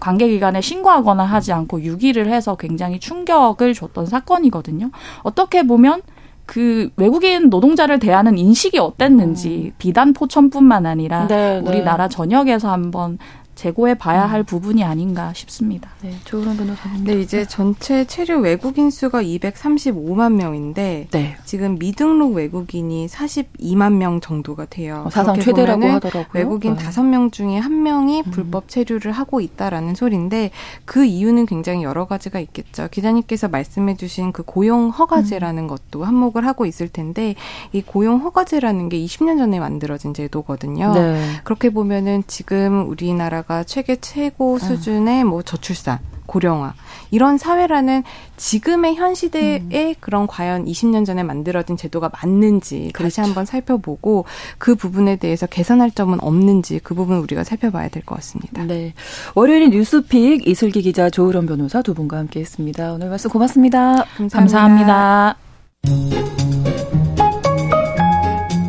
관계 0.00 0.28
기관에 0.28 0.60
신고하거나 0.60 1.24
하지 1.24 1.52
않고 1.52 1.82
유기를 1.82 2.28
해서 2.28 2.56
굉장히 2.56 3.00
충격을 3.00 3.74
줬던 3.74 4.06
사건이거든요. 4.06 4.90
어떻게 5.22 5.64
보면 5.64 6.02
그 6.46 6.90
외국인 6.96 7.48
노동자를 7.48 7.98
대하는 7.98 8.36
인식이 8.36 8.78
어땠는지 8.78 9.72
음. 9.72 9.76
비단 9.78 10.12
포천뿐만 10.12 10.84
아니라 10.86 11.26
네, 11.26 11.60
네. 11.60 11.68
우리나라 11.68 12.08
전역에서 12.08 12.70
한번 12.70 13.18
재고해 13.54 13.94
봐야 13.94 14.26
할 14.26 14.40
음. 14.40 14.44
부분이 14.44 14.84
아닌가 14.84 15.32
싶습니다. 15.34 15.90
네, 16.02 16.14
조은원 16.24 16.56
변호사님. 16.56 17.04
네, 17.04 17.20
이제 17.20 17.46
전체 17.46 18.04
체류 18.04 18.40
외국인 18.40 18.90
수가 18.90 19.22
235만 19.22 20.34
명인데 20.34 21.08
네. 21.10 21.36
지금 21.44 21.78
미등록 21.78 22.34
외국인이 22.34 23.06
42만 23.06 23.94
명 23.94 24.20
정도가 24.20 24.66
돼요. 24.66 25.04
어, 25.06 25.10
사상 25.10 25.38
최대라고 25.38 25.86
하더라고요. 25.86 26.26
외국인 26.32 26.76
네. 26.76 26.84
5명 26.84 27.32
중에 27.32 27.60
1명이 27.60 28.26
음. 28.26 28.30
불법 28.30 28.68
체류를 28.68 29.12
하고 29.12 29.40
있다라는 29.40 29.94
소리인데 29.94 30.50
그 30.84 31.04
이유는 31.04 31.46
굉장히 31.46 31.84
여러 31.84 32.06
가지가 32.06 32.40
있겠죠. 32.40 32.88
기자님께서 32.90 33.48
말씀해 33.48 33.96
주신 33.96 34.32
그 34.32 34.42
고용 34.42 34.88
허가제라는 34.88 35.64
음. 35.64 35.68
것도 35.68 36.04
한몫을 36.04 36.46
하고 36.46 36.66
있을 36.66 36.88
텐데 36.88 37.34
이 37.72 37.82
고용 37.82 38.18
허가제라는 38.20 38.88
게 38.88 38.98
20년 38.98 39.38
전에 39.38 39.60
만들어진 39.60 40.12
제도거든요. 40.12 40.92
네. 40.92 41.20
그렇게 41.44 41.70
보면은 41.70 42.24
지금 42.26 42.88
우리나라 42.88 43.43
우리나라가 43.44 43.64
세계 43.66 43.96
최고 43.96 44.54
음. 44.54 44.58
수준의 44.58 45.24
뭐 45.24 45.42
저출산, 45.42 45.98
고령화 46.26 46.74
이런 47.10 47.38
사회라는 47.38 48.02
지금의 48.36 48.96
현 48.96 49.14
시대에 49.14 49.60
음. 49.60 49.94
그런 50.00 50.26
과연 50.26 50.64
20년 50.64 51.06
전에 51.06 51.22
만들어진 51.22 51.76
제도가 51.76 52.10
맞는지 52.12 52.90
그렇죠. 52.92 53.04
다시 53.04 53.20
한번 53.20 53.44
살펴보고 53.44 54.24
그 54.58 54.74
부분에 54.74 55.16
대해서 55.16 55.46
개선할 55.46 55.92
점은 55.92 56.18
없는지 56.20 56.80
그 56.82 56.94
부분 56.94 57.18
우리가 57.18 57.44
살펴봐야 57.44 57.88
될 57.88 58.04
것 58.04 58.16
같습니다. 58.16 58.64
네. 58.64 58.92
월요일 59.34 59.70
뉴스픽 59.70 60.46
이슬기 60.48 60.82
기자 60.82 61.08
조으론 61.10 61.46
변호사 61.46 61.80
두 61.82 61.94
분과 61.94 62.18
함께했습니다. 62.18 62.92
오늘 62.94 63.08
말씀 63.08 63.30
고맙습니다. 63.30 64.04
감사합니다. 64.16 64.38
감사합니다. 64.38 65.36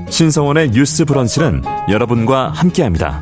신성원의 0.09 0.71
뉴스 0.71 1.03
브런치는 1.03 1.63
여러분과 1.89 2.49
함께합니다. 2.51 3.21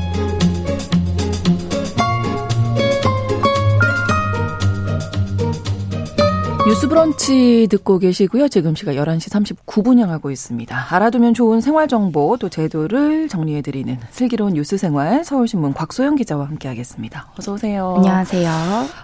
뉴스 6.67 6.87
브런치 6.87 7.67
듣고 7.71 7.97
계시고요. 7.97 8.47
지금 8.47 8.75
시각 8.75 8.93
11시 8.93 9.31
39분 9.31 9.97
향하고 9.97 10.29
있습니다. 10.29 10.87
알아두면 10.91 11.33
좋은 11.33 11.59
생활 11.59 11.87
정보 11.87 12.37
또 12.37 12.49
제도를 12.49 13.27
정리해 13.29 13.63
드리는 13.63 13.97
슬기로운 14.11 14.53
뉴스 14.53 14.77
생활 14.77 15.23
서울신문 15.25 15.73
곽소영 15.73 16.17
기자와 16.17 16.45
함께 16.45 16.67
하겠습니다. 16.67 17.31
어서 17.37 17.53
오세요. 17.53 17.95
안녕하세요. 17.97 18.49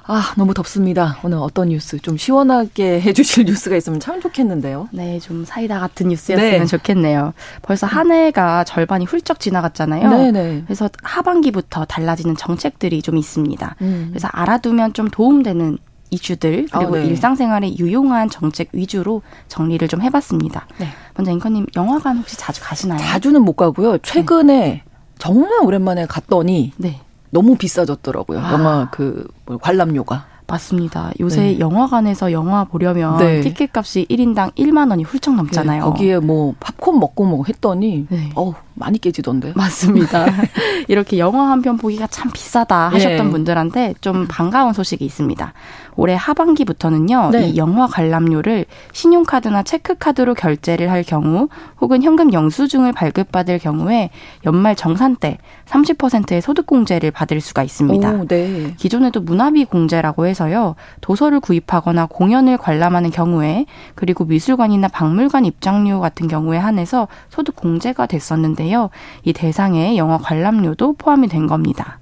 아, 0.06 0.34
너무 0.38 0.54
덥습니다. 0.54 1.17
오늘 1.24 1.39
어떤 1.39 1.70
뉴스 1.70 1.98
좀 1.98 2.15
시원하게 2.15 3.02
해 3.02 3.12
주실 3.12 3.46
뉴스가 3.46 3.76
있으면 3.76 4.00
참 4.00 4.22
좋겠는데요. 4.22 4.89
네, 4.91 5.20
좀 5.20 5.43
사이다 5.43 5.80
같은 5.80 6.10
뉴스였으면 6.10 6.60
네. 6.60 6.65
좋겠네요. 6.65 7.34
벌써 7.63 7.88
한 7.88 8.12
해가 8.12 8.65
절반이 8.65 9.06
훌쩍 9.06 9.39
지나갔잖아요. 9.39 10.10
네네. 10.10 10.32
네. 10.32 10.63
그래서 10.65 10.89
하반기부터 11.02 11.86
달라지는 11.86 12.38
정책들이 12.38 13.02
좀 13.02 13.17
있습니다. 13.17 13.76
음. 13.82 14.08
그래서 14.12 14.28
알아두면 14.32 14.93
좀 14.93 15.08
도움되는 15.10 15.80
이슈들 16.10 16.67
그리고 16.72 16.93
어, 16.93 16.98
네. 16.98 17.06
일상생활에 17.06 17.78
유용한 17.78 18.30
정책 18.30 18.70
위주로 18.74 19.22
정리를 19.48 19.88
좀 19.88 20.02
해봤습니다. 20.02 20.67
네. 20.78 20.88
먼저 21.15 21.32
앵커님 21.32 21.65
영화관 21.76 22.17
혹시 22.17 22.38
자주 22.38 22.62
가시나요? 22.63 23.00
자주는 23.00 23.41
못 23.41 23.54
가고요. 23.54 23.98
최근에 24.00 24.54
네. 24.60 24.84
정말 25.17 25.52
오랜만에 25.63 26.06
갔더니 26.06 26.72
네. 26.78 27.02
너무 27.30 27.56
비싸졌더라고요. 27.58 28.39
아. 28.39 28.54
영화 28.54 28.89
그뭐 28.91 29.58
관람료가. 29.62 30.26
맞습니다. 30.50 31.12
요새 31.20 31.41
네. 31.41 31.60
영화관에서 31.60 32.32
영화 32.32 32.63
보려면 32.63 33.17
네. 33.17 33.42
티켓 33.42 33.69
값이 33.75 34.06
1인당 34.10 34.56
1만 34.56 34.90
원이 34.90 35.04
훌쩍 35.04 35.36
넘잖아요. 35.36 35.82
네, 35.84 35.86
거기에 35.86 36.19
뭐 36.19 36.56
팝콘 36.62 37.00
먹고 37.02 37.25
뭐 37.25 37.44
했더니 37.46 38.06
네. 38.08 38.29
어우, 38.34 38.54
많이 38.73 38.98
깨지던데. 38.98 39.52
맞습니다. 39.58 40.25
이렇게 40.88 41.19
영화 41.19 41.50
한 41.52 41.62
편 41.62 41.75
보기가 41.75 42.08
참 42.08 42.32
비싸다 42.32 42.88
하셨던 42.88 43.25
네. 43.25 43.29
분들한테 43.29 43.96
좀 44.00 44.25
반가운 44.29 44.71
소식이 44.71 45.04
있습니다. 45.04 45.52
올해 45.98 46.15
하반기부터는요, 46.15 47.31
네. 47.31 47.50
이 47.50 47.58
영화 47.58 47.87
관람료를 47.87 48.65
신용카드나 48.93 49.63
체크카드로 49.63 50.35
결제를 50.35 50.89
할 50.91 51.04
경우 51.04 51.50
혹은 51.81 52.04
현금 52.04 52.31
영수증을 52.31 52.93
발급받을 52.93 53.60
경우에 53.60 54.12
연말 54.45 54.75
정산 54.75 55.15
때 55.15 55.39
30%의 55.65 56.41
소득공제를 56.41 57.12
받을 57.12 57.41
수가 57.41 57.63
있습니다. 57.63 58.12
오, 58.12 58.25
네. 58.27 58.73
기존에도 58.77 59.21
문화비 59.21 59.65
공제라고 59.65 60.27
해서요, 60.27 60.75
도서를 61.02 61.39
구입하거나 61.39 62.06
공연을 62.06 62.58
관람하는 62.58 63.10
경우에 63.10 63.65
그리고 63.95 64.23
미술관이나 64.23 64.87
박물관 64.89 65.45
입장료 65.45 66.00
같은 66.00 66.27
경우에 66.27 66.58
한해서 66.58 67.08
소득공제가 67.29 68.06
됐었는데요. 68.06 68.91
이 69.23 69.33
대상에 69.33 69.98
영화 69.98 70.17
관람료도 70.17 70.93
포함이 70.93 71.27
된 71.27 71.48
겁니다. 71.48 72.00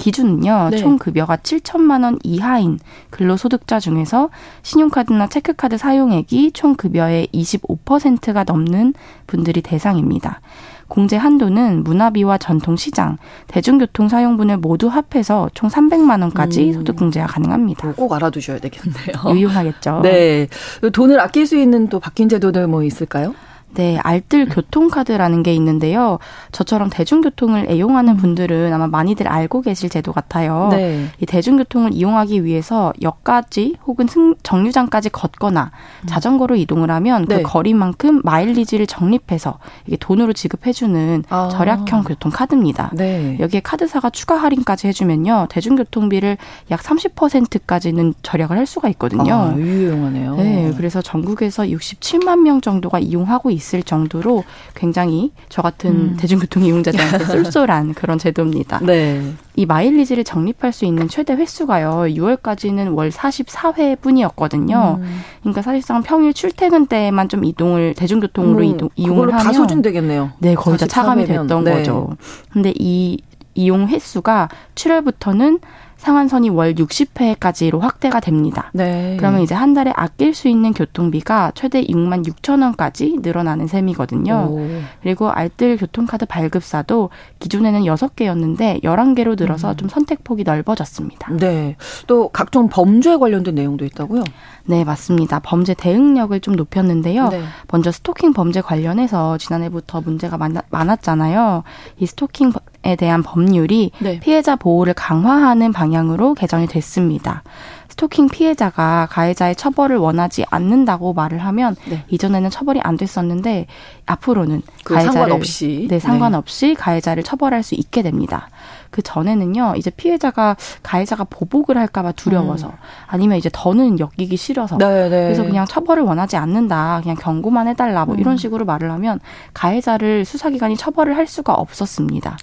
기준은요, 0.00 0.68
네. 0.70 0.76
총 0.78 0.98
급여가 0.98 1.36
7천만 1.36 2.04
원 2.04 2.18
이하인 2.22 2.78
근로소득자 3.10 3.78
중에서 3.78 4.30
신용카드나 4.62 5.28
체크카드 5.28 5.76
사용액이 5.76 6.52
총 6.52 6.74
급여의 6.74 7.28
25%가 7.32 8.44
넘는 8.44 8.94
분들이 9.26 9.60
대상입니다. 9.60 10.40
공제 10.88 11.16
한도는 11.16 11.84
문화비와 11.84 12.38
전통시장, 12.38 13.16
대중교통 13.46 14.08
사용분을 14.08 14.56
모두 14.56 14.88
합해서 14.88 15.48
총 15.54 15.70
300만 15.70 16.20
원까지 16.20 16.68
음. 16.68 16.72
소득 16.72 16.96
공제가 16.96 17.26
가능합니다. 17.26 17.92
꼭 17.92 18.12
알아두셔야 18.12 18.58
되겠네요. 18.58 19.14
유용하겠죠. 19.36 20.00
네. 20.02 20.48
돈을 20.92 21.20
아낄 21.20 21.46
수 21.46 21.56
있는 21.56 21.88
또 21.88 22.00
바뀐 22.00 22.28
제도들 22.28 22.66
뭐 22.66 22.82
있을까요? 22.82 23.34
네, 23.74 23.98
알뜰 24.02 24.48
교통카드라는 24.48 25.42
게 25.42 25.54
있는데요. 25.54 26.18
저처럼 26.52 26.90
대중교통을 26.90 27.66
애용하는 27.68 28.16
분들은 28.16 28.72
아마 28.72 28.86
많이들 28.86 29.28
알고 29.28 29.62
계실 29.62 29.88
제도 29.88 30.12
같아요. 30.12 30.68
네. 30.72 31.06
이 31.20 31.26
대중교통을 31.26 31.92
이용하기 31.92 32.44
위해서 32.44 32.92
역까지 33.00 33.76
혹은 33.86 34.06
승, 34.06 34.34
정류장까지 34.42 35.10
걷거나 35.10 35.70
음. 36.02 36.06
자전거로 36.06 36.56
이동을 36.56 36.90
하면 36.90 37.26
그 37.26 37.34
네. 37.34 37.42
그 37.42 37.48
거리만큼 37.48 38.22
마일리지를 38.24 38.86
적립해서 38.86 39.58
이게 39.86 39.96
돈으로 39.96 40.32
지급해주는 40.32 41.24
아. 41.28 41.48
절약형 41.52 42.04
교통카드입니다. 42.04 42.90
네. 42.94 43.36
여기에 43.38 43.60
카드사가 43.60 44.10
추가 44.10 44.36
할인까지 44.36 44.88
해주면요. 44.88 45.46
대중교통비를 45.48 46.38
약 46.70 46.80
30%까지는 46.80 48.14
절약을 48.22 48.56
할 48.56 48.66
수가 48.66 48.88
있거든요. 48.90 49.32
아, 49.32 49.54
유용하네요. 49.56 50.36
네, 50.36 50.72
그래서 50.76 51.00
전국에서 51.00 51.64
67만 51.64 52.40
명 52.40 52.60
정도가 52.60 52.98
이용하고 52.98 53.50
있 53.50 53.59
있을 53.60 53.82
정도로 53.82 54.44
굉장히 54.74 55.32
저 55.48 55.60
같은 55.60 55.90
음. 55.90 56.16
대중교통 56.18 56.64
이용자들한테 56.64 57.24
쏠쏠한 57.44 57.94
그런 57.94 58.18
제도입니다. 58.18 58.80
네. 58.80 59.22
이 59.54 59.66
마일리지를 59.66 60.24
적립할 60.24 60.72
수 60.72 60.86
있는 60.86 61.06
최대 61.08 61.34
횟수가요. 61.34 62.14
6월까지는 62.14 62.96
월 62.96 63.10
44회뿐이었거든요. 63.10 64.98
음. 64.98 65.20
그러니까 65.40 65.62
사실상 65.62 66.02
평일 66.02 66.32
출퇴근 66.32 66.86
때만 66.86 67.28
좀 67.28 67.44
이동을 67.44 67.94
대중교통으로 67.94 68.58
음, 68.58 68.64
이동 68.64 68.88
이용을 68.96 69.32
하면 69.32 69.44
다 69.44 69.52
소진되겠네요. 69.52 70.32
네, 70.38 70.54
거의 70.54 70.78
다 70.78 70.86
차감이 70.86 71.26
됐던 71.26 71.64
네. 71.64 71.74
거죠. 71.74 72.16
근데 72.50 72.72
이 72.78 73.18
이용 73.54 73.88
횟수가 73.88 74.48
7월부터는 74.74 75.60
상한선이 76.00 76.48
월 76.48 76.74
60회까지로 76.74 77.78
확대가 77.78 78.20
됩니다. 78.20 78.70
네. 78.72 79.16
그러면 79.18 79.42
이제 79.42 79.54
한 79.54 79.74
달에 79.74 79.92
아낄 79.94 80.32
수 80.32 80.48
있는 80.48 80.72
교통비가 80.72 81.52
최대 81.54 81.84
6만 81.84 82.26
6천 82.26 82.62
원까지 82.62 83.18
늘어나는 83.20 83.66
셈이거든요. 83.66 84.48
오. 84.50 84.66
그리고 85.02 85.30
알뜰 85.30 85.76
교통카드 85.76 86.24
발급사도 86.24 87.10
기존에는 87.38 87.82
6개였는데 87.82 88.82
11개로 88.82 89.38
늘어서 89.38 89.72
음. 89.72 89.76
좀 89.76 89.88
선택폭이 89.90 90.42
넓어졌습니다. 90.42 91.36
네. 91.36 91.76
또 92.06 92.28
각종 92.28 92.70
범죄 92.70 93.16
관련된 93.18 93.54
내용도 93.54 93.84
있다고요? 93.84 94.24
네, 94.70 94.84
맞습니다. 94.84 95.40
범죄 95.40 95.74
대응력을 95.74 96.38
좀 96.40 96.54
높였는데요. 96.54 97.28
네. 97.30 97.42
먼저 97.72 97.90
스토킹 97.90 98.32
범죄 98.32 98.60
관련해서 98.60 99.36
지난해부터 99.36 100.00
문제가 100.00 100.38
많았잖아요. 100.70 101.64
이 101.98 102.06
스토킹 102.06 102.52
에 102.82 102.96
대한 102.96 103.22
법률이 103.22 103.90
네. 103.98 104.18
피해자 104.20 104.56
보호를 104.56 104.94
강화하는 104.94 105.70
방향으로 105.70 106.32
개정이 106.32 106.66
됐습니다. 106.66 107.42
스토킹 107.90 108.30
피해자가 108.30 109.06
가해자의 109.10 109.54
처벌을 109.54 109.98
원하지 109.98 110.46
않는다고 110.48 111.12
말을 111.12 111.40
하면 111.44 111.76
네. 111.90 112.04
이전에는 112.08 112.48
처벌이 112.48 112.80
안 112.82 112.96
됐었는데 112.96 113.66
앞으로는 114.06 114.62
그 114.82 114.94
가해자를 114.94 115.12
상관없이 115.12 115.88
네, 115.90 115.98
상관없이 115.98 116.68
네. 116.68 116.74
가해자를 116.74 117.22
처벌할 117.22 117.62
수 117.62 117.74
있게 117.74 118.00
됩니다. 118.00 118.48
그 118.90 119.02
전에는요, 119.02 119.74
이제 119.76 119.90
피해자가 119.90 120.56
가해자가 120.82 121.24
보복을 121.24 121.76
할까봐 121.78 122.12
두려워서 122.12 122.68
음. 122.68 122.72
아니면 123.06 123.38
이제 123.38 123.48
더는 123.52 123.98
엮이기 123.98 124.36
싫어서 124.36 124.78
네네. 124.78 125.08
네. 125.08 125.24
그래서 125.24 125.42
그냥 125.44 125.64
처벌을 125.66 126.02
원하지 126.02 126.36
않는다, 126.36 127.00
그냥 127.02 127.16
경고만 127.16 127.68
해달라 127.68 128.04
뭐 128.04 128.16
이런 128.16 128.34
음. 128.34 128.36
식으로 128.36 128.64
말을 128.64 128.90
하면 128.90 129.20
가해자를 129.54 130.24
수사기관이 130.24 130.76
처벌을 130.76 131.16
할 131.16 131.26
수가 131.26 131.54
없었습니다. 131.54 132.36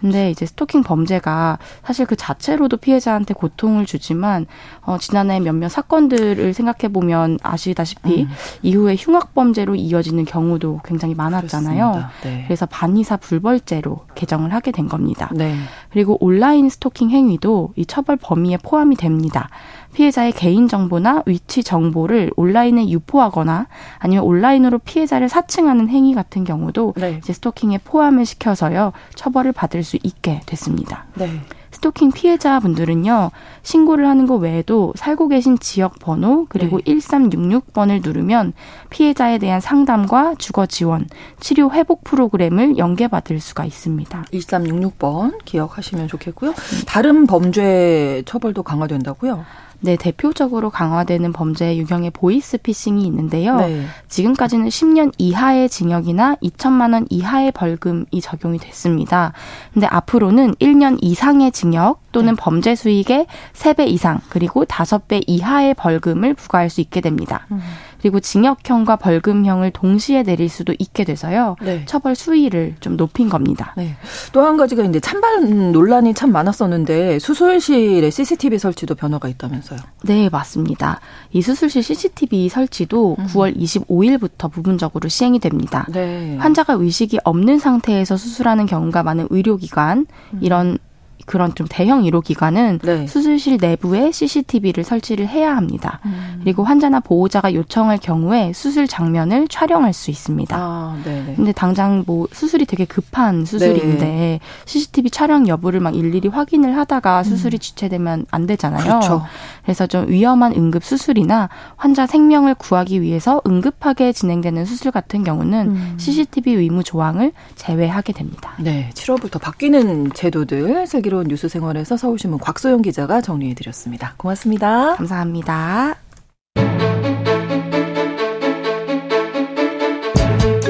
근데 0.00 0.30
이제 0.30 0.46
스토킹 0.46 0.82
범죄가 0.82 1.58
사실 1.84 2.06
그 2.06 2.16
자체로도 2.16 2.76
피해자한테 2.76 3.34
고통을 3.34 3.86
주지만 3.86 4.46
어 4.82 4.98
지난해 4.98 5.40
몇몇 5.40 5.68
사건들을 5.68 6.54
생각해 6.54 6.92
보면 6.92 7.38
아시다시피 7.42 8.22
음. 8.22 8.28
이후에 8.62 8.96
흉악 8.96 9.34
범죄로 9.34 9.74
이어지는 9.74 10.24
경우도 10.24 10.80
굉장히 10.84 11.14
많았잖아요. 11.14 12.04
네. 12.22 12.44
그래서 12.46 12.66
반의사 12.66 13.16
불벌죄로 13.18 14.06
개정을 14.14 14.52
하게 14.52 14.70
된 14.72 14.88
겁니다. 14.88 15.30
네. 15.34 15.56
그리고 15.90 16.16
온라인 16.20 16.68
스토킹 16.68 17.10
행위도 17.10 17.72
이 17.76 17.86
처벌 17.86 18.16
범위에 18.16 18.58
포함이 18.58 18.96
됩니다. 18.96 19.48
피해자의 19.94 20.32
개인 20.32 20.68
정보나 20.68 21.22
위치 21.26 21.62
정보를 21.62 22.30
온라인에 22.36 22.88
유포하거나 22.88 23.66
아니면 23.98 24.24
온라인으로 24.24 24.78
피해자를 24.78 25.28
사칭하는 25.28 25.88
행위 25.88 26.14
같은 26.14 26.44
경우도 26.44 26.94
네. 26.96 27.16
이제 27.18 27.32
스토킹에 27.32 27.78
포함을 27.78 28.24
시켜서요 28.24 28.92
처벌을 29.14 29.52
받을 29.52 29.82
수 29.82 29.98
있게 30.02 30.42
됐습니다. 30.46 31.06
네. 31.14 31.28
스토킹 31.70 32.12
피해자분들은요, 32.12 33.30
신고를 33.62 34.08
하는 34.08 34.26
것 34.26 34.36
외에도 34.36 34.92
살고 34.96 35.28
계신 35.28 35.58
지역 35.58 35.98
번호, 35.98 36.46
그리고 36.48 36.80
네. 36.80 36.94
1366번을 36.94 38.02
누르면 38.02 38.52
피해자에 38.90 39.38
대한 39.38 39.60
상담과 39.60 40.34
주거 40.38 40.66
지원, 40.66 41.06
치료 41.40 41.70
회복 41.70 42.04
프로그램을 42.04 42.78
연계받을 42.78 43.38
수가 43.40 43.64
있습니다. 43.64 44.24
1366번 44.32 45.44
기억하시면 45.44 46.08
좋겠고요. 46.08 46.54
다른 46.86 47.26
범죄 47.26 48.22
처벌도 48.26 48.62
강화된다고요? 48.62 49.44
네, 49.80 49.96
대표적으로 49.96 50.70
강화되는 50.70 51.32
범죄 51.32 51.76
유형의 51.76 52.10
보이스피싱이 52.10 53.04
있는데요. 53.06 53.56
네. 53.56 53.84
지금까지는 54.08 54.68
10년 54.68 55.12
이하의 55.18 55.68
징역이나 55.68 56.36
2천만 56.42 56.94
원 56.94 57.06
이하의 57.10 57.52
벌금이 57.52 58.20
적용이 58.20 58.58
됐습니다. 58.58 59.32
근데 59.72 59.86
앞으로는 59.86 60.56
1년 60.56 60.98
이상의 61.00 61.52
징역 61.52 62.00
또는 62.10 62.34
네. 62.34 62.40
범죄 62.40 62.74
수익의 62.74 63.26
3배 63.54 63.86
이상 63.88 64.20
그리고 64.28 64.64
5배 64.64 65.22
이하의 65.26 65.74
벌금을 65.74 66.34
부과할 66.34 66.70
수 66.70 66.80
있게 66.80 67.00
됩니다. 67.00 67.46
음. 67.52 67.60
그리고 68.00 68.20
징역형과 68.20 68.96
벌금형을 68.96 69.70
동시에 69.72 70.22
내릴 70.22 70.48
수도 70.48 70.74
있게 70.78 71.04
돼서요. 71.04 71.56
네. 71.62 71.84
처벌 71.86 72.14
수위를 72.14 72.76
좀 72.80 72.96
높인 72.96 73.28
겁니다. 73.28 73.74
네. 73.76 73.96
또 74.32 74.48
한 74.48 74.56
가지가 74.56 74.84
이제 74.84 74.98
찬반 75.00 75.72
논란이 75.72 76.14
참 76.14 76.32
많았었는데 76.32 77.18
수술실에 77.18 78.08
CCTV 78.10 78.58
설치도 78.58 78.94
변화가 78.94 79.28
있다면서요? 79.28 79.78
네, 80.04 80.28
맞습니다. 80.30 81.00
이 81.32 81.42
수술실 81.42 81.82
CCTV 81.82 82.48
설치도 82.48 83.16
음. 83.18 83.26
9월 83.26 83.56
25일부터 83.56 84.50
부분적으로 84.50 85.08
시행이 85.08 85.38
됩니다. 85.40 85.86
네. 85.92 86.36
환자가 86.38 86.74
의식이 86.74 87.18
없는 87.24 87.58
상태에서 87.58 88.16
수술하는 88.16 88.66
경우가 88.66 89.02
많은 89.02 89.26
의료기관 89.30 90.06
음. 90.34 90.38
이런 90.40 90.78
그런 91.26 91.54
좀 91.54 91.66
대형 91.68 92.04
의료 92.04 92.20
기관은 92.20 92.78
네. 92.82 93.06
수술실 93.06 93.58
내부에 93.60 94.12
CCTV를 94.12 94.84
설치를 94.84 95.28
해야 95.28 95.56
합니다. 95.56 96.00
음. 96.06 96.40
그리고 96.42 96.64
환자나 96.64 97.00
보호자가 97.00 97.52
요청할 97.54 97.98
경우에 97.98 98.52
수술 98.54 98.86
장면을 98.86 99.48
촬영할 99.48 99.92
수 99.92 100.10
있습니다. 100.10 100.56
아, 100.56 100.98
네네. 101.04 101.34
근데 101.36 101.52
당장 101.52 102.04
뭐 102.06 102.28
수술이 102.32 102.66
되게 102.66 102.84
급한 102.84 103.44
수술인데 103.44 104.04
네. 104.04 104.40
CCTV 104.66 105.10
촬영 105.10 105.48
여부를 105.48 105.80
막 105.80 105.94
일일이 105.94 106.28
확인을 106.28 106.76
하다가 106.76 107.20
음. 107.20 107.24
수술이 107.24 107.58
지체되면 107.58 108.26
안 108.30 108.46
되잖아요. 108.46 108.82
그렇죠. 108.82 109.22
그래서 109.62 109.86
좀 109.86 110.08
위험한 110.08 110.54
응급 110.54 110.84
수술이나 110.84 111.48
환자 111.76 112.06
생명을 112.06 112.54
구하기 112.54 113.02
위해서 113.02 113.42
응급하게 113.46 114.12
진행되는 114.12 114.64
수술 114.64 114.92
같은 114.92 115.24
경우는 115.24 115.68
음. 115.68 115.94
CCTV 115.98 116.54
의무 116.54 116.84
조항을 116.84 117.32
제외하게 117.56 118.12
됩니다. 118.12 118.52
네, 118.58 118.90
7월부터 118.94 119.40
바뀌는 119.40 120.12
제도들 120.14 120.86
세계 120.86 121.07
슬기로운 121.08 121.26
뉴스 121.28 121.48
생활에서 121.48 121.96
서울신문 121.96 122.38
곽소영 122.38 122.82
기자가 122.82 123.20
정리해드렸습니다. 123.20 124.14
고맙습니다. 124.16 124.94
감사합니다. 124.96 125.96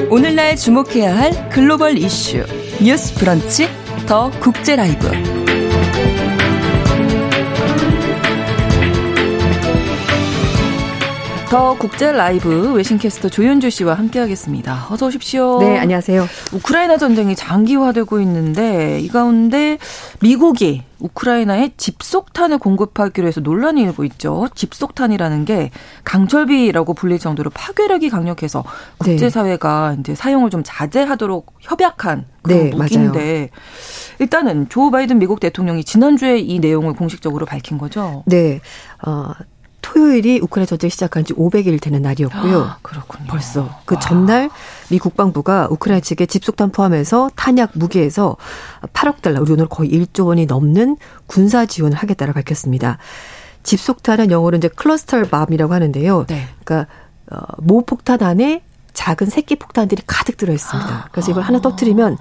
오늘날 0.09 0.55
주목해야 0.55 1.15
할 1.15 1.49
글로벌 1.49 1.97
이슈 1.97 2.43
뉴스 2.81 3.13
브런치 3.15 3.67
더 4.07 4.31
국제 4.39 4.75
라이브. 4.75 5.07
더 11.49 11.75
국제 11.79 12.11
라이브 12.11 12.73
외신 12.73 12.99
캐스터 12.99 13.27
조윤주 13.27 13.71
씨와 13.71 13.95
함께하겠습니다. 13.95 14.85
어서 14.91 15.07
오십시오. 15.07 15.57
네, 15.59 15.79
안녕하세요. 15.79 16.27
우크라이나 16.53 16.97
전쟁이 16.97 17.35
장기화되고 17.35 18.19
있는데 18.19 18.99
이 18.99 19.07
가운데 19.07 19.79
미국이 20.21 20.83
우크라이나에 20.99 21.71
집속탄을 21.75 22.59
공급하기로 22.59 23.27
해서 23.27 23.41
논란이 23.41 23.81
일고 23.81 24.03
있죠. 24.03 24.47
집속탄이라는 24.53 25.45
게 25.45 25.71
강철비라고 26.03 26.93
불릴 26.93 27.17
정도로 27.17 27.49
파괴력이 27.49 28.11
강력해서 28.11 28.63
네. 29.03 29.13
국제사회가 29.13 29.93
네. 29.95 30.01
이제 30.01 30.13
사용을 30.13 30.51
좀 30.51 30.61
자제하도록 30.63 31.51
협약한 31.61 32.25
그런 32.43 32.69
네, 32.69 32.69
무기인데 32.75 33.19
맞아요. 33.19 33.47
일단은 34.19 34.69
조 34.69 34.91
바이든 34.91 35.17
미국 35.17 35.39
대통령이 35.39 35.83
지난주에 35.83 36.37
이 36.37 36.59
내용을 36.59 36.93
공식적으로 36.93 37.47
밝힌 37.47 37.79
거죠. 37.79 38.23
네. 38.27 38.59
어, 39.03 39.31
토요일이 39.89 40.39
우크라이나 40.39 40.67
전쟁 40.67 40.89
시작한 40.89 41.25
지 41.25 41.33
500일 41.33 41.81
되는 41.81 42.01
날이었고요. 42.01 42.61
아, 42.61 42.77
그렇군요. 42.83 43.25
벌써 43.27 43.69
그 43.85 43.95
와. 43.95 43.99
전날 43.99 44.49
미 44.89 44.99
국방부가 44.99 45.67
우크라이나 45.71 45.99
측에 46.01 46.27
집속탄 46.27 46.71
포함해서 46.71 47.31
탄약 47.35 47.71
무기에서 47.73 48.37
8억 48.93 49.21
달러, 49.21 49.41
우리 49.41 49.47
돈으로 49.47 49.67
거의 49.67 49.89
1조 49.91 50.27
원이 50.27 50.45
넘는 50.45 50.97
군사 51.25 51.65
지원을 51.65 51.97
하겠다고 51.97 52.33
밝혔습니다. 52.33 52.99
집속탄은 53.63 54.29
영어로 54.29 54.57
이제 54.57 54.67
클러스터 54.67 55.23
밤이라고 55.23 55.73
하는데요. 55.73 56.25
네. 56.27 56.47
그러니까 56.63 56.91
어, 57.31 57.39
모 57.57 57.83
폭탄 57.83 58.21
안에 58.21 58.61
작은 58.93 59.27
새끼 59.27 59.55
폭탄들이 59.55 60.03
가득 60.05 60.37
들어 60.37 60.53
있습니다. 60.53 61.09
그래서 61.11 61.31
이걸 61.31 61.43
아. 61.43 61.47
하나 61.47 61.61
터트리면 61.61 62.17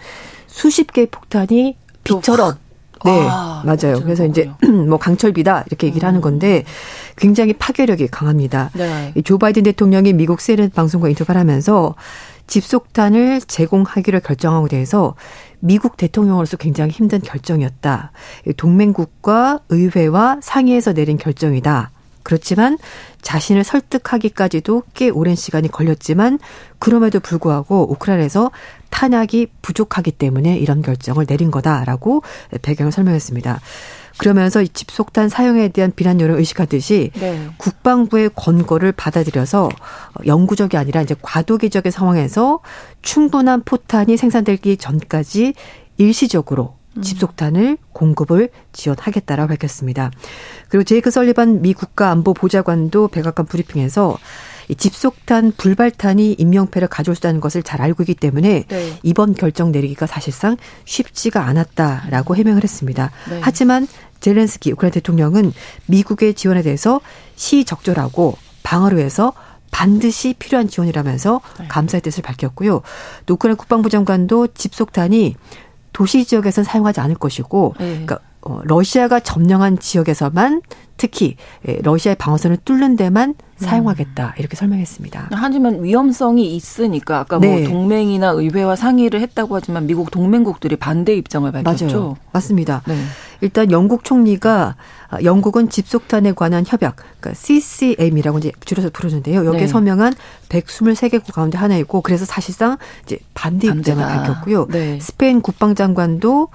수십 0.47 0.93
개의 0.93 1.09
폭탄이 1.11 1.77
빛처럼 2.05 2.55
네, 3.05 3.27
아, 3.31 3.63
맞아요. 3.65 4.01
그래서 4.03 4.27
거군요. 4.27 4.31
이제 4.31 4.51
뭐 4.89 4.99
강철비다 4.99 5.65
이렇게 5.67 5.87
얘기를 5.87 6.07
음. 6.07 6.09
하는 6.09 6.21
건데 6.21 6.65
굉장히 7.17 7.53
파괴력이 7.53 8.09
강합니다. 8.09 8.71
네. 8.75 9.13
조 9.25 9.39
바이든 9.39 9.63
대통령이 9.65 10.13
미국 10.13 10.41
CNN 10.41 10.71
방송과 10.71 11.09
인터뷰를 11.09 11.39
하면서 11.39 11.95
집속탄을 12.47 13.43
제공하기로 13.43 14.21
결정하고 14.21 14.69
대해서 14.69 15.15
미국 15.61 15.97
대통령으로서 15.97 16.57
굉장히 16.57 16.91
힘든 16.91 17.21
결정이었다. 17.21 18.13
동맹국과 18.57 19.61
의회와 19.69 20.39
상의해서 20.41 20.95
내린 20.95 21.19
결정이다. 21.19 21.91
그렇지만 22.23 22.77
자신을 23.23 23.65
설득하기까지도 23.65 24.83
꽤 24.93 25.09
오랜 25.09 25.35
시간이 25.35 25.69
걸렸지만 25.69 26.39
그럼에도 26.79 27.21
불구하고 27.21 27.91
우크라이나에서 27.91 28.51
탄약이 28.91 29.49
부족하기 29.63 30.13
때문에 30.13 30.59
이런 30.59 30.83
결정을 30.83 31.27
내린 31.27 31.51
거다라고 31.51 32.23
배경을 32.63 32.93
설명했습니다. 32.93 33.61
그러면서 34.19 34.63
이 34.63 34.69
집속탄 34.69 35.29
사용에 35.29 35.69
대한 35.69 35.93
비난 35.95 36.21
여론을 36.21 36.41
의식하듯이 36.41 37.13
네. 37.15 37.49
국방부의 37.57 38.31
권고를 38.35 38.93
받아들여서 38.93 39.69
영구적이 40.27 40.77
아니라 40.77 41.03
이제 41.03 41.15
과도기적인 41.23 41.93
상황에서 41.93 42.61
충분한 43.03 43.63
포탄이 43.65 44.17
생산되기 44.17 44.77
전까지 44.77 45.55
일시적으로 45.99 46.75
음. 46.97 47.03
집속탄을 47.03 47.79
공급을 47.93 48.51
지원하겠다라고 48.73 49.49
밝혔습니다. 49.49 50.11
그리고 50.69 50.83
제이크 50.83 51.11
설리반 51.13 51.63
미 51.63 51.73
국가안보보좌관도 51.73 53.09
백악관 53.09 53.47
브리핑에서 53.47 54.19
이 54.19 54.58
집속탄 54.77 55.53
불발탄이 55.57 56.35
인명패를 56.35 56.89
가져올 56.89 57.15
수 57.15 57.21
있다는 57.21 57.41
것을 57.41 57.63
잘 57.63 57.81
알고 57.81 58.03
있기 58.03 58.15
때문에 58.15 58.65
네. 58.69 58.99
이번 59.03 59.35
결정 59.35 59.73
내리기가 59.73 60.07
사실상 60.07 60.57
쉽지가 60.85 61.45
않았다라고 61.47 62.37
해명을 62.37 62.63
했습니다. 62.63 63.11
네. 63.31 63.41
하지만 63.43 63.87
젤렌스키 64.21 64.73
우크라이나 64.73 64.95
대통령은 64.95 65.53
미국의 65.87 66.35
지원에 66.35 66.63
대해서 66.63 67.01
시적절하고 67.37 68.37
방어를 68.63 68.99
위해서 68.99 69.33
반드시 69.71 70.35
필요한 70.39 70.69
지원이라면서 70.69 71.41
네. 71.61 71.69
감사의 71.69 72.03
뜻을 72.03 72.23
밝혔고요. 72.23 72.83
또 73.27 73.35
우크라이나 73.35 73.57
국방부 73.57 73.89
장관도 73.89 74.49
집속탄이 74.49 75.37
도시 75.93 76.25
지역에서 76.25 76.63
사용하지 76.63 77.01
않을 77.01 77.17
것이고, 77.17 77.75
네. 77.79 77.87
그러니까 77.91 78.19
어, 78.43 78.61
러시아가 78.65 79.21
점령한 79.21 79.79
지역에서만 79.79 80.63
특히 80.97 81.37
예, 81.67 81.79
러시아의 81.83 82.17
방어선을 82.17 82.59
뚫는 82.65 82.97
데만 82.97 83.35
사용하겠다 83.59 84.35
이렇게 84.39 84.57
설명했습니다. 84.57 85.29
하지만 85.33 85.83
위험성이 85.83 86.55
있으니까 86.55 87.21
아까 87.21 87.39
뭐 87.39 87.49
네. 87.49 87.61
뭐 87.61 87.69
동맹이나 87.69 88.29
의회와 88.31 88.77
상의를 88.77 89.21
했다고 89.21 89.57
하지만 89.57 89.87
미국 89.87 90.11
동맹국들이 90.11 90.77
반대 90.77 91.15
입장을 91.15 91.51
밝혔죠. 91.51 91.87
맞아요. 91.87 92.17
맞습니다. 92.33 92.83
네. 92.87 92.97
일단 93.41 93.71
영국 93.71 94.05
총리가 94.05 94.77
아, 95.11 95.23
영국은 95.23 95.71
집속탄에 95.71 96.33
관한 96.33 96.65
협약, 96.67 96.97
그러니까 96.97 97.33
CCM이라고 97.35 98.39
이제 98.39 98.53
줄여서 98.65 98.91
부르는데요. 98.91 99.47
여기에 99.47 99.63
네. 99.63 99.67
서명한 99.67 100.15
123개국 100.49 101.33
가운데 101.33 101.57
하나이고 101.57 102.03
그래서 102.03 102.25
사실상 102.25 102.77
이제 103.05 103.19
반대 103.33 103.69
입장을 103.69 104.05
밝혔고요. 104.05 104.67
네. 104.69 104.99
스페인 105.01 105.41
국방장관도 105.41 106.49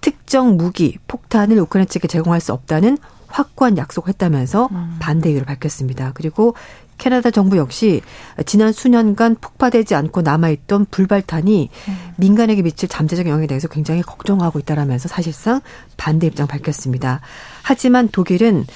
특정 0.00 0.56
무기, 0.56 0.98
폭탄을 1.08 1.58
우크라이나 1.58 1.88
측에 1.88 2.06
제공할 2.06 2.40
수 2.40 2.52
없다는 2.52 2.96
확고한 3.30 3.78
약속했다면서 3.78 4.68
음. 4.72 4.96
반대 5.00 5.28
의견을 5.30 5.46
밝혔습니다. 5.46 6.12
그리고 6.14 6.54
캐나다 6.98 7.30
정부 7.30 7.56
역시 7.56 8.02
지난 8.44 8.72
수년간 8.72 9.36
폭파되지 9.40 9.94
않고 9.94 10.20
남아있던 10.20 10.86
불발탄이 10.90 11.70
음. 11.88 11.96
민간에게 12.16 12.62
미칠 12.62 12.88
잠재적 12.88 13.26
영향에 13.26 13.46
대해서 13.46 13.68
굉장히 13.68 14.02
걱정하고 14.02 14.58
있다라면서 14.58 15.08
사실상 15.08 15.62
반대 15.96 16.26
입장 16.26 16.46
밝혔습니다. 16.46 17.20
하지만 17.62 18.08
독일은 18.08 18.66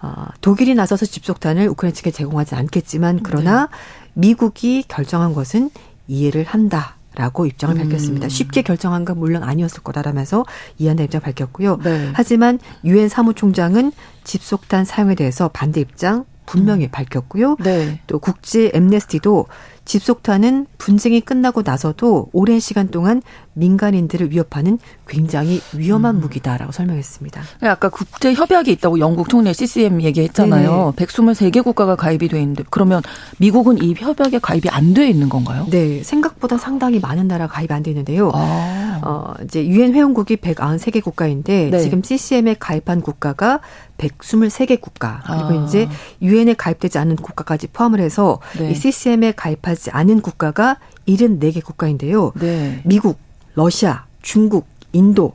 어, 0.00 0.26
독일이 0.40 0.74
나서서 0.74 1.06
집속탄을 1.06 1.68
우크라이나 1.68 1.94
측에 1.94 2.10
제공하지 2.10 2.54
않겠지만 2.54 3.20
그러나 3.22 3.66
네. 3.66 3.76
미국이 4.14 4.84
결정한 4.88 5.34
것은 5.34 5.70
이해를 6.08 6.44
한다. 6.44 6.96
라고 7.14 7.46
입장을 7.46 7.74
밝혔습니다. 7.76 8.26
음. 8.26 8.28
쉽게 8.28 8.62
결정한 8.62 9.04
건 9.04 9.18
물론 9.18 9.42
아니었을 9.42 9.82
거다라면서 9.82 10.44
이해한다 10.78 11.04
입장 11.04 11.20
밝혔고요. 11.20 11.78
네. 11.84 12.10
하지만 12.12 12.58
유엔 12.84 13.08
사무총장은 13.08 13.92
집속탄 14.24 14.84
사용에 14.84 15.14
대해서 15.14 15.48
반대 15.48 15.80
입장 15.80 16.24
분명히 16.46 16.86
음. 16.86 16.90
밝혔고요. 16.90 17.56
네. 17.60 18.00
또 18.06 18.18
국제 18.18 18.70
엠네스티도 18.74 19.46
집속탄은 19.84 20.66
분쟁이 20.78 21.20
끝나고 21.20 21.62
나서도 21.62 22.28
오랜 22.32 22.60
시간 22.60 22.88
동안 22.88 23.22
민간인들을 23.52 24.30
위협하는 24.32 24.78
굉장히 25.06 25.60
위험한 25.74 26.16
음. 26.16 26.20
무기다라고 26.20 26.72
설명했습니다. 26.72 27.42
네, 27.62 27.68
아까 27.68 27.88
국제 27.88 28.32
협약이 28.34 28.72
있다고 28.72 28.98
영국 28.98 29.28
총리 29.28 29.52
CCM 29.54 30.02
얘기했잖아요. 30.02 30.94
네네. 30.96 31.06
123개 31.06 31.62
국가가 31.62 31.94
가입이 31.96 32.28
돼 32.28 32.40
있는데 32.40 32.64
그러면 32.70 33.02
미국은 33.38 33.82
이 33.82 33.94
협약에 33.96 34.38
가입이 34.40 34.68
안 34.70 34.94
돼 34.94 35.08
있는 35.08 35.28
건가요? 35.28 35.66
네, 35.70 36.02
생각보다 36.04 36.56
상당히 36.56 37.00
많은 37.00 37.26
나라가 37.26 37.54
가입 37.54 37.72
안 37.72 37.82
돼 37.82 37.90
있는데요. 37.90 38.30
아. 38.34 39.00
어, 39.02 39.34
이제 39.44 39.66
유엔 39.66 39.92
회원국이 39.94 40.36
193개 40.36 41.02
국가인데 41.02 41.70
네. 41.70 41.80
지금 41.80 42.02
CCM에 42.02 42.54
가입한 42.58 43.00
국가가 43.00 43.60
123개 43.98 44.80
국가 44.80 45.22
그리고 45.26 45.60
아. 45.60 45.64
이제 45.64 45.88
유엔에 46.20 46.54
가입되지 46.54 46.98
않은 46.98 47.16
국가까지 47.16 47.68
포함을 47.68 48.00
해서 48.00 48.40
네. 48.58 48.70
이 48.70 48.74
CCM에 48.74 49.32
가입하지 49.32 49.90
않은 49.90 50.20
국가가 50.20 50.78
74개 51.06 51.62
국가인데요. 51.62 52.32
네. 52.40 52.80
미국, 52.84 53.18
러시아, 53.54 54.04
중국, 54.22 54.66
인도 54.92 55.34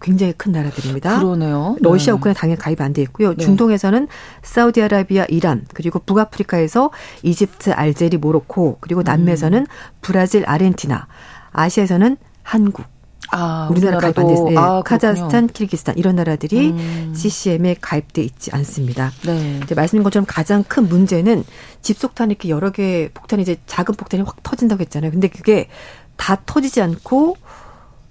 굉장히 0.00 0.32
큰 0.36 0.52
나라들입니다. 0.52 1.18
그러네요. 1.18 1.76
러시아, 1.80 2.12
네. 2.12 2.18
우크라이나 2.18 2.38
당연히 2.38 2.58
가입 2.58 2.80
안 2.80 2.92
돼 2.92 3.02
있고요. 3.02 3.34
네. 3.34 3.44
중동에서는 3.44 4.06
사우디아라비아, 4.42 5.26
이란, 5.28 5.66
그리고 5.74 5.98
북아프리카에서 5.98 6.90
이집트, 7.22 7.72
알제리, 7.72 8.16
모로코, 8.18 8.78
그리고 8.80 9.02
남미에서는 9.02 9.58
음. 9.58 9.66
브라질, 10.00 10.44
아르헨티나, 10.46 11.08
아시아에서는 11.50 12.16
한국, 12.44 12.86
아, 13.30 13.68
우리나라 13.70 13.98
가입 13.98 14.18
안 14.18 14.26
됐어요. 14.26 14.48
네. 14.50 14.56
아, 14.56 14.82
카자흐스탄, 14.82 15.48
키르기스탄 15.48 15.98
이런 15.98 16.16
나라들이 16.16 16.70
음. 16.70 17.12
CCM에 17.14 17.76
가입돼 17.80 18.22
있지 18.22 18.50
않습니다. 18.52 19.12
네. 19.24 19.60
이제 19.62 19.74
말씀인 19.74 20.02
것처럼 20.02 20.26
가장 20.26 20.64
큰 20.64 20.88
문제는 20.88 21.44
집속탄 21.82 22.30
이렇게 22.30 22.48
여러 22.48 22.70
개 22.70 23.10
폭탄이 23.12 23.42
이제 23.42 23.56
작은 23.66 23.94
폭탄이 23.94 24.22
확 24.22 24.42
터진다고 24.42 24.80
했잖아요. 24.82 25.10
근데 25.10 25.28
그게 25.28 25.68
다 26.16 26.40
터지지 26.44 26.80
않고 26.80 27.36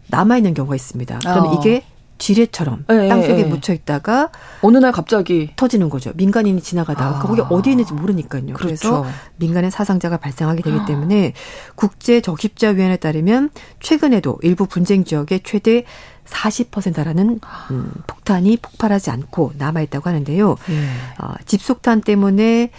남아 0.08 0.38
있는 0.38 0.54
경우가 0.54 0.76
있습니다. 0.76 1.20
그러면 1.20 1.48
어. 1.48 1.60
이게 1.60 1.84
지뢰처럼 2.18 2.86
네, 2.88 3.08
땅속에 3.08 3.36
네. 3.36 3.44
묻혀 3.44 3.74
있다가 3.74 4.30
어느 4.62 4.78
날 4.78 4.92
갑자기 4.92 5.52
터지는 5.56 5.90
거죠. 5.90 6.12
민간인이 6.16 6.62
지나가다가 6.62 7.18
아. 7.18 7.20
거기 7.20 7.42
어디 7.42 7.72
있는지 7.72 7.94
모르니까요. 7.94 8.54
그렇죠. 8.54 8.62
그래서 8.62 9.06
민간의 9.38 9.72
사상자가 9.72 10.18
발생하게 10.18 10.64
되기 10.64 10.78
때문에 10.86 11.34
국제 11.76 12.22
적십자 12.22 12.70
위원회에 12.70 12.98
따르면 12.98 13.50
최근에도 13.80 14.40
일부 14.42 14.66
분쟁 14.66 15.04
지역에 15.04 15.40
최대 15.44 15.84
40%라는 16.28 17.40
음, 17.72 17.92
폭탄이 18.06 18.58
폭발하지 18.58 19.12
않고 19.12 19.54
남아 19.58 19.82
있다고 19.82 20.10
하는데요. 20.10 20.58
예. 20.70 21.24
어, 21.24 21.34
집속탄 21.46 22.02
때문에 22.02 22.70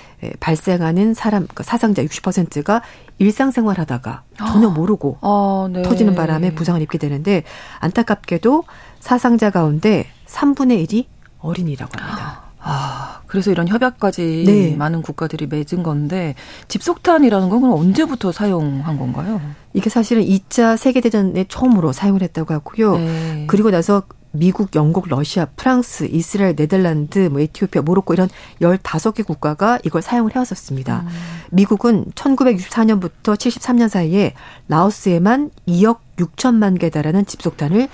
발생하는 0.41 1.14
사람, 1.14 1.47
그 1.55 1.62
사상자 1.62 2.05
60%가 2.05 2.82
일상생활하다가 3.18 4.22
전혀 4.36 4.68
모르고 4.68 5.18
아, 5.22 5.68
네. 5.72 5.82
터지는 5.82 6.14
바람에 6.14 6.55
부상을 6.55 6.80
입게 6.82 6.99
되는데 6.99 7.43
안타깝게도 7.80 8.64
사상자 9.01 9.51
가운데 9.51 10.07
3분의 10.27 10.87
1이 10.87 11.07
어린이라고 11.41 11.93
합니다. 11.97 12.43
아, 12.61 13.21
그래서 13.27 13.51
이런 13.51 13.69
협약까지 13.69 14.45
네. 14.47 14.77
많은 14.77 15.03
국가들이 15.03 15.47
맺은 15.47 15.83
건데 15.83 16.35
집속탄이라는 16.67 17.49
건 17.49 17.65
언제부터 17.73 18.33
사용한 18.33 18.99
건가요? 18.99 19.41
이게 19.75 19.89
사실은 19.89 20.25
2차 20.25 20.77
세계대전에 20.77 21.45
처음으로 21.49 21.93
사용을 21.93 22.23
했다고 22.23 22.53
하고요. 22.53 22.97
네. 22.97 23.45
그리고 23.47 23.71
나서 23.71 24.03
미국, 24.31 24.75
영국, 24.75 25.09
러시아, 25.09 25.47
프랑스, 25.57 26.05
이스라엘, 26.11 26.55
네덜란드, 26.55 27.19
뭐 27.19 27.41
에티오피아, 27.41 27.83
모로코 27.83 28.13
이런 28.13 28.29
15개 28.61 29.25
국가가 29.25 29.79
이걸 29.85 30.03
사용을 30.03 30.35
해왔었습니다. 30.35 31.05
음. 31.07 31.09
미국은 31.51 32.07
1964년부터 32.15 33.35
73년 33.37 33.89
사이에 33.89 34.35
라오스에만 34.69 35.51
2억 35.67 35.99
6천만 36.19 36.79
개 36.79 36.91
달하는 36.91 37.25
집속탄을 37.25 37.89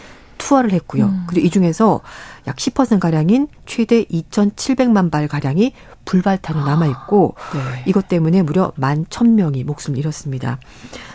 투하를 0.45 0.73
했고요. 0.73 1.07
음. 1.07 1.25
그리고 1.27 1.47
이 1.47 1.51
중에서 1.51 2.03
약 2.47 2.57
10%가량인 2.57 3.49
최대 3.65 4.05
2,700만 4.05 5.11
발 5.11 5.27
가량이 5.27 5.73
불발탄으로 6.05 6.65
아, 6.65 6.69
남아 6.69 6.87
있고 6.87 7.35
네. 7.55 7.83
이것 7.87 8.09
때문에 8.09 8.43
무려 8.43 8.71
11,000명이 8.79 9.65
목숨을 9.65 9.99
잃었습니다. 9.99 10.59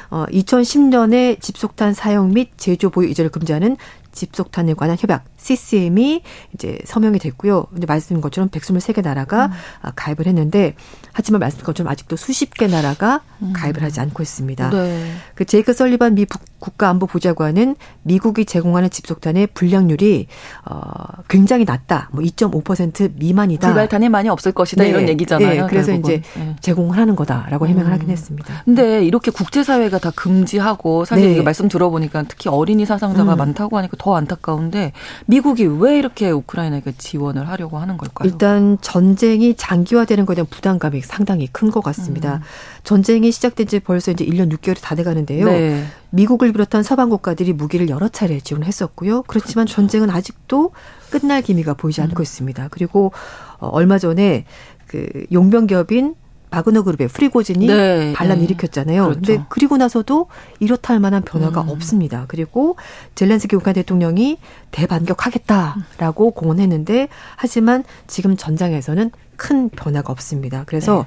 어 0.09 0.25
2010년에 0.32 1.39
집속탄 1.39 1.93
사용 1.93 2.32
및 2.34 2.49
제조 2.57 2.89
보유 2.89 3.07
이전을 3.09 3.30
금지하는 3.30 3.77
집속탄에 4.11 4.73
관한 4.73 4.97
협약 4.99 5.25
CCM이 5.40 6.22
이제 6.54 6.80
서명이 6.86 7.20
됐고요. 7.20 7.66
근데 7.72 7.86
말씀인 7.88 8.22
것처럼 8.22 8.50
123개 8.50 9.02
나라가 9.02 9.48
음. 9.48 9.52
아, 9.82 9.92
가입을 9.96 10.28
했는데 10.28 10.76
하지만 11.12 11.40
말씀인 11.40 11.66
것처럼 11.66 11.92
아직도 11.92 12.16
수십 12.16 12.54
개 12.54 12.68
나라가 12.68 13.22
음. 13.42 13.54
가입을 13.56 13.82
하지 13.82 14.00
않고 14.02 14.22
있습니다. 14.22 14.70
네. 14.70 15.12
그 15.36 15.46
제이크 15.46 15.74
설리반 15.74 16.16
미 16.16 16.26
국가안보보좌관은 16.60 17.76
미국이 18.04 18.46
제공하는 18.46 18.90
집속탄의 18.90 19.48
불량률이 19.54 20.28
어 20.66 20.82
굉장히 21.30 21.66
낮다. 21.66 22.10
뭐 22.12 22.24
2.5% 22.24 23.14
미만이다. 23.16 23.68
불발탄이 23.68 24.10
많이 24.10 24.30
없을 24.30 24.52
것이다 24.52 24.84
네. 24.84 24.90
이런 24.90 25.08
얘기잖아요. 25.08 25.62
네. 25.62 25.68
그래서 25.70 25.92
결국은. 25.92 26.16
이제 26.16 26.30
네. 26.38 26.56
제공을 26.62 26.98
하는 26.98 27.16
거다라고 27.16 27.68
해명을 27.68 27.92
음. 27.92 27.94
하긴 27.94 28.10
했습니다. 28.10 28.62
근데 28.66 29.06
이렇게 29.06 29.32
국제 29.32 29.64
사회가 29.64 30.00
다 30.00 30.12
금지하고 30.16 31.06
사실 31.06 31.36
네. 31.36 31.42
말씀 31.42 31.70
들어보니까 31.70 32.24
특히 32.28 32.50
어린이 32.50 32.86
사상자가 32.86 33.34
음. 33.34 33.38
많다고 33.38 33.78
하니까 33.78 33.96
더 33.98 34.16
안타까운데 34.16 34.92
미국이 35.30 35.65
왜 35.67 35.99
이렇게 35.99 36.32
우크라이나에게 36.32 36.93
지원을 36.97 37.47
하려고 37.47 37.77
하는 37.77 37.97
걸까요? 37.97 38.27
일단 38.27 38.80
전쟁이 38.82 39.53
장기화되는 39.55 40.25
것에 40.25 40.38
대한 40.38 40.47
부담감이 40.49 41.01
상당히 41.01 41.45
큰 41.45 41.69
것 41.69 41.82
같습니다. 41.82 42.38
음. 42.38 42.41
전쟁이 42.84 43.32
시작된 43.32 43.67
지 43.67 43.80
벌써 43.80 44.09
이제 44.09 44.25
1년 44.25 44.51
6개월이 44.51 44.82
다 44.82 44.95
돼가는데요. 44.95 45.45
네. 45.45 45.84
미국을 46.09 46.51
비롯한 46.51 46.82
서방 46.82 47.09
국가들이 47.09 47.53
무기를 47.53 47.89
여러 47.89 48.07
차례 48.07 48.39
지원했었고요. 48.39 49.21
그렇지만 49.27 49.65
그렇죠. 49.65 49.75
전쟁은 49.75 50.09
아직도 50.09 50.71
끝날 51.11 51.43
기미가 51.43 51.75
보이지 51.75 52.01
않고 52.01 52.21
음. 52.21 52.23
있습니다. 52.23 52.69
그리고 52.71 53.11
어, 53.59 53.67
얼마 53.67 53.99
전에 53.99 54.45
그 54.88 55.07
용병 55.32 55.67
기업인 55.67 56.15
바그너 56.50 56.84
그룹의 56.84 57.08
프리고진이 57.10 57.68
네, 57.68 58.14
반란 58.14 58.39
네. 58.39 58.45
일으켰잖아요. 58.45 59.04
그렇죠. 59.04 59.22
근데 59.22 59.45
그리고 59.50 59.78
나서도 59.78 60.28
이렇다 60.60 60.93
할 60.93 61.00
만한 61.00 61.22
변화가 61.22 61.62
음. 61.62 61.70
없습니다. 61.70 62.26
그리고 62.28 62.76
젤렌스키 63.16 63.56
우크라이나 63.56 63.76
대통령이 63.76 64.39
대반격하겠다라고 64.72 66.26
음. 66.28 66.32
공언했는데 66.34 67.08
하지만 67.36 67.84
지금 68.08 68.36
전장에서는 68.36 69.12
큰 69.36 69.70
변화가 69.70 70.12
없습니다. 70.12 70.64
그래서 70.66 71.06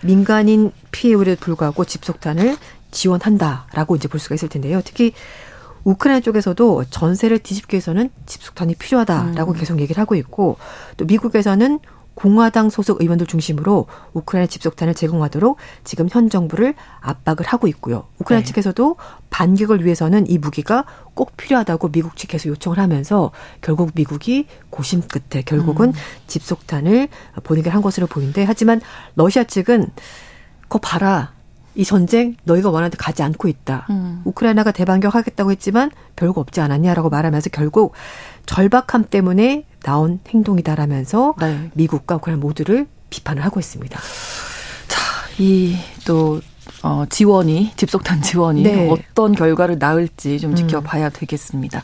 네. 0.00 0.06
민간인 0.06 0.72
피해 0.90 1.14
우려에 1.14 1.34
불구하고 1.34 1.84
집속탄을 1.84 2.56
지원한다라고 2.90 3.96
이제 3.96 4.08
볼 4.08 4.20
수가 4.20 4.36
있을 4.36 4.48
텐데요. 4.48 4.80
특히 4.84 5.12
우크라이나 5.82 6.20
쪽에서도 6.20 6.84
전세를 6.88 7.40
뒤집기 7.40 7.74
위해서는 7.74 8.10
집속탄이 8.26 8.76
필요하다라고 8.76 9.52
음. 9.52 9.56
계속 9.56 9.80
얘기를 9.80 10.00
하고 10.00 10.14
있고 10.14 10.56
또 10.96 11.04
미국에서는 11.04 11.78
공화당 12.14 12.70
소속 12.70 13.00
의원들 13.00 13.26
중심으로 13.26 13.86
우크라이나 14.12 14.46
집속탄을 14.46 14.94
제공하도록 14.94 15.56
지금 15.82 16.08
현 16.10 16.30
정부를 16.30 16.74
압박을 17.00 17.46
하고 17.46 17.66
있고요. 17.68 18.06
우크라이나 18.18 18.42
네. 18.42 18.46
측에서도 18.46 18.96
반격을 19.30 19.84
위해서는 19.84 20.28
이 20.28 20.38
무기가 20.38 20.84
꼭 21.14 21.36
필요하다고 21.36 21.90
미국 21.90 22.16
측 22.16 22.28
계속 22.28 22.48
요청을 22.50 22.78
하면서 22.78 23.32
결국 23.60 23.90
미국이 23.94 24.46
고심 24.70 25.02
끝에 25.02 25.42
결국은 25.42 25.88
음. 25.88 25.94
집속탄을 26.26 27.08
보내기를 27.42 27.74
한 27.74 27.82
것으로 27.82 28.06
보이는데 28.06 28.44
하지만 28.44 28.80
러시아 29.16 29.44
측은 29.44 29.88
거 30.68 30.78
봐라. 30.78 31.33
이 31.74 31.84
전쟁 31.84 32.36
너희가 32.44 32.70
원하는 32.70 32.90
데 32.90 32.96
가지 32.96 33.22
않고 33.22 33.48
있다. 33.48 33.86
음. 33.90 34.22
우크라이나가 34.24 34.70
대반격하겠다고 34.70 35.50
했지만 35.52 35.90
별거 36.16 36.40
없지 36.40 36.60
않았냐라고 36.60 37.10
말하면서 37.10 37.50
결국 37.50 37.92
절박함 38.46 39.06
때문에 39.10 39.64
나온 39.82 40.20
행동이다라면서 40.28 41.34
네. 41.40 41.70
미국과 41.74 42.16
우크라이나 42.16 42.40
모두를 42.40 42.86
비판을 43.10 43.44
하고 43.44 43.60
있습니다. 43.60 43.98
자, 44.88 45.00
이또 45.38 46.40
어, 46.82 47.04
지원이 47.08 47.72
집속탄 47.76 48.22
지원이 48.22 48.62
네. 48.62 48.90
어떤 48.90 49.32
결과를 49.32 49.78
낳을지 49.78 50.38
좀 50.38 50.50
음. 50.50 50.56
지켜봐야 50.56 51.08
되겠습니다. 51.08 51.82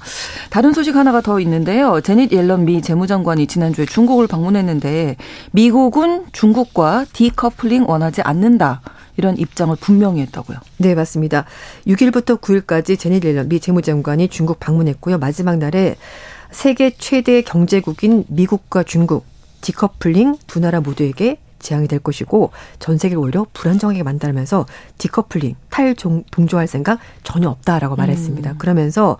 다른 0.50 0.72
소식 0.72 0.94
하나가 0.94 1.20
더 1.20 1.40
있는데요. 1.40 2.00
제닛 2.02 2.32
옐런 2.32 2.64
미 2.64 2.82
재무장관이 2.82 3.46
지난주에 3.46 3.86
중국을 3.86 4.26
방문했는데 4.26 5.16
미국은 5.52 6.26
중국과 6.32 7.06
디커플링 7.12 7.88
원하지 7.88 8.22
않는다. 8.22 8.82
이런 9.16 9.36
입장을 9.36 9.74
분명히 9.80 10.20
했다고요. 10.22 10.58
네, 10.78 10.94
맞습니다. 10.94 11.44
6일부터 11.86 12.40
9일까지 12.40 12.98
제닛 12.98 13.24
옐런 13.24 13.48
미 13.48 13.60
재무장관이 13.60 14.28
중국 14.28 14.60
방문했고요. 14.60 15.18
마지막 15.18 15.58
날에 15.58 15.96
세계 16.50 16.90
최대 16.90 17.42
경제국인 17.42 18.24
미국과 18.28 18.82
중국 18.82 19.24
디커플링 19.60 20.36
두 20.46 20.60
나라 20.60 20.80
모두에게 20.80 21.38
재앙이 21.60 21.88
될 21.88 21.98
것이고 21.98 22.50
전 22.78 22.98
세계를 22.98 23.22
오히려 23.22 23.46
불안정하게 23.52 24.02
만들면서 24.02 24.66
디커플링 24.98 25.56
탈동조할 25.68 26.66
생각 26.66 26.98
전혀 27.22 27.48
없다라고 27.48 27.96
말했습니다. 27.96 28.52
음. 28.52 28.58
그러면서 28.58 29.18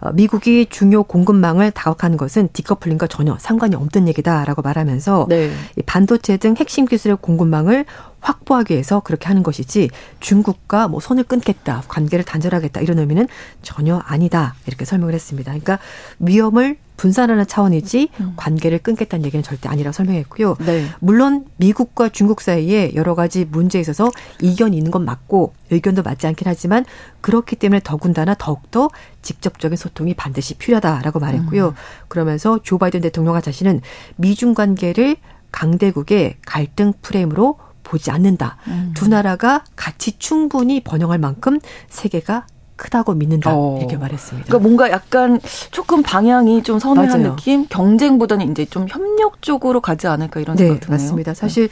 어, 0.00 0.10
미국이 0.12 0.66
중요 0.68 1.04
공급망을 1.04 1.70
다각하는 1.70 2.16
것은 2.16 2.48
디커플링과 2.52 3.06
전혀 3.06 3.36
상관이 3.38 3.76
없는 3.76 4.08
얘기다라고 4.08 4.62
말하면서 4.62 5.26
네. 5.28 5.50
반도체 5.86 6.36
등 6.36 6.54
핵심 6.56 6.86
기술의 6.86 7.18
공급망을 7.20 7.84
확보하기 8.24 8.72
위해서 8.72 9.00
그렇게 9.00 9.28
하는 9.28 9.42
것이지 9.42 9.90
중국과 10.20 10.88
뭐 10.88 10.98
손을 10.98 11.24
끊겠다, 11.24 11.82
관계를 11.88 12.24
단절하겠다 12.24 12.80
이런 12.80 12.98
의미는 12.98 13.28
전혀 13.62 13.98
아니다 13.98 14.54
이렇게 14.66 14.84
설명을 14.84 15.14
했습니다. 15.14 15.52
그러니까 15.52 15.78
위험을 16.18 16.78
분산하는 16.96 17.46
차원이지 17.46 18.08
음. 18.20 18.32
관계를 18.36 18.78
끊겠다는 18.78 19.26
얘기는 19.26 19.42
절대 19.42 19.68
아니라고 19.68 19.92
설명했고요. 19.92 20.56
네. 20.64 20.86
물론 21.00 21.44
미국과 21.56 22.10
중국 22.10 22.40
사이에 22.40 22.92
여러 22.94 23.14
가지 23.14 23.44
문제에 23.44 23.80
있어서 23.80 24.10
이견이 24.40 24.76
있는 24.76 24.90
건 24.90 25.04
맞고 25.04 25.54
의견도 25.70 26.02
맞지 26.02 26.26
않긴 26.26 26.46
하지만 26.46 26.84
그렇기 27.20 27.56
때문에 27.56 27.80
더군다나 27.82 28.34
더욱더 28.34 28.90
직접적인 29.22 29.76
소통이 29.76 30.14
반드시 30.14 30.54
필요하다라고 30.54 31.18
말했고요. 31.18 31.68
음. 31.68 31.74
그러면서 32.08 32.60
조 32.62 32.78
바이든 32.78 33.00
대통령과 33.00 33.40
자신은 33.40 33.80
미중 34.16 34.54
관계를 34.54 35.16
강대국의 35.50 36.36
갈등 36.46 36.92
프레임으로 37.02 37.58
보지 37.84 38.10
않는다. 38.10 38.56
음. 38.66 38.92
두 38.94 39.08
나라가 39.08 39.62
같이 39.76 40.18
충분히 40.18 40.82
번영할 40.82 41.18
만큼 41.18 41.60
세계가 41.88 42.46
크다고 42.76 43.14
믿는다 43.14 43.52
어. 43.54 43.78
이렇게 43.78 43.96
말했습니다. 43.96 44.46
그러니까 44.48 44.62
뭔가 44.62 44.90
약간 44.90 45.40
조금 45.70 46.02
방향이 46.02 46.64
좀 46.64 46.80
선회한 46.80 47.08
맞아요. 47.22 47.36
느낌, 47.36 47.66
경쟁보다는 47.68 48.50
이제 48.50 48.64
좀 48.64 48.86
협력 48.88 49.42
쪽으로 49.42 49.80
가지 49.80 50.08
않을까 50.08 50.40
이런 50.40 50.56
네, 50.56 50.64
생각 50.64 50.80
드네요. 50.80 50.98
맞습니다. 50.98 51.34
사실 51.34 51.68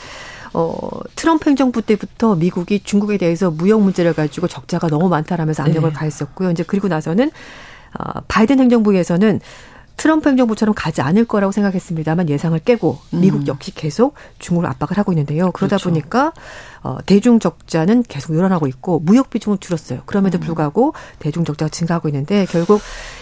어, 0.54 0.78
트럼프 1.16 1.48
행정부 1.50 1.82
때부터 1.82 2.36
미국이 2.36 2.80
중국에 2.84 3.18
대해서 3.18 3.50
무역 3.50 3.80
문제를 3.82 4.12
가지고 4.12 4.46
적자가 4.46 4.86
너무 4.88 5.08
많다라면서 5.08 5.64
압력을 5.64 5.88
네. 5.88 5.94
가했었고요. 5.94 6.52
이제 6.52 6.62
그리고 6.64 6.86
나서는 6.88 7.30
어, 7.98 8.20
바이든 8.28 8.60
행정부에서는 8.60 9.40
트럼프 10.02 10.28
행정부처럼 10.30 10.74
가지 10.74 11.00
않을 11.00 11.26
거라고 11.26 11.52
생각했습니다만 11.52 12.28
예상을 12.28 12.58
깨고 12.58 12.98
음. 13.14 13.20
미국 13.20 13.46
역시 13.46 13.72
계속 13.72 14.14
중국을 14.40 14.68
압박을 14.68 14.98
하고 14.98 15.12
있는데요. 15.12 15.52
그러다 15.52 15.76
그렇죠. 15.76 15.90
보니까 15.90 16.32
어, 16.82 16.98
대중 17.06 17.38
적자는 17.38 18.02
계속 18.08 18.32
늘어나고 18.32 18.66
있고 18.66 18.98
무역 18.98 19.30
비중은 19.30 19.60
줄었어요. 19.60 20.00
그럼에도 20.06 20.38
음. 20.38 20.40
불구하고 20.40 20.94
대중 21.20 21.44
적자가 21.44 21.68
증가하고 21.68 22.08
있는데 22.08 22.46
결국 22.46 22.80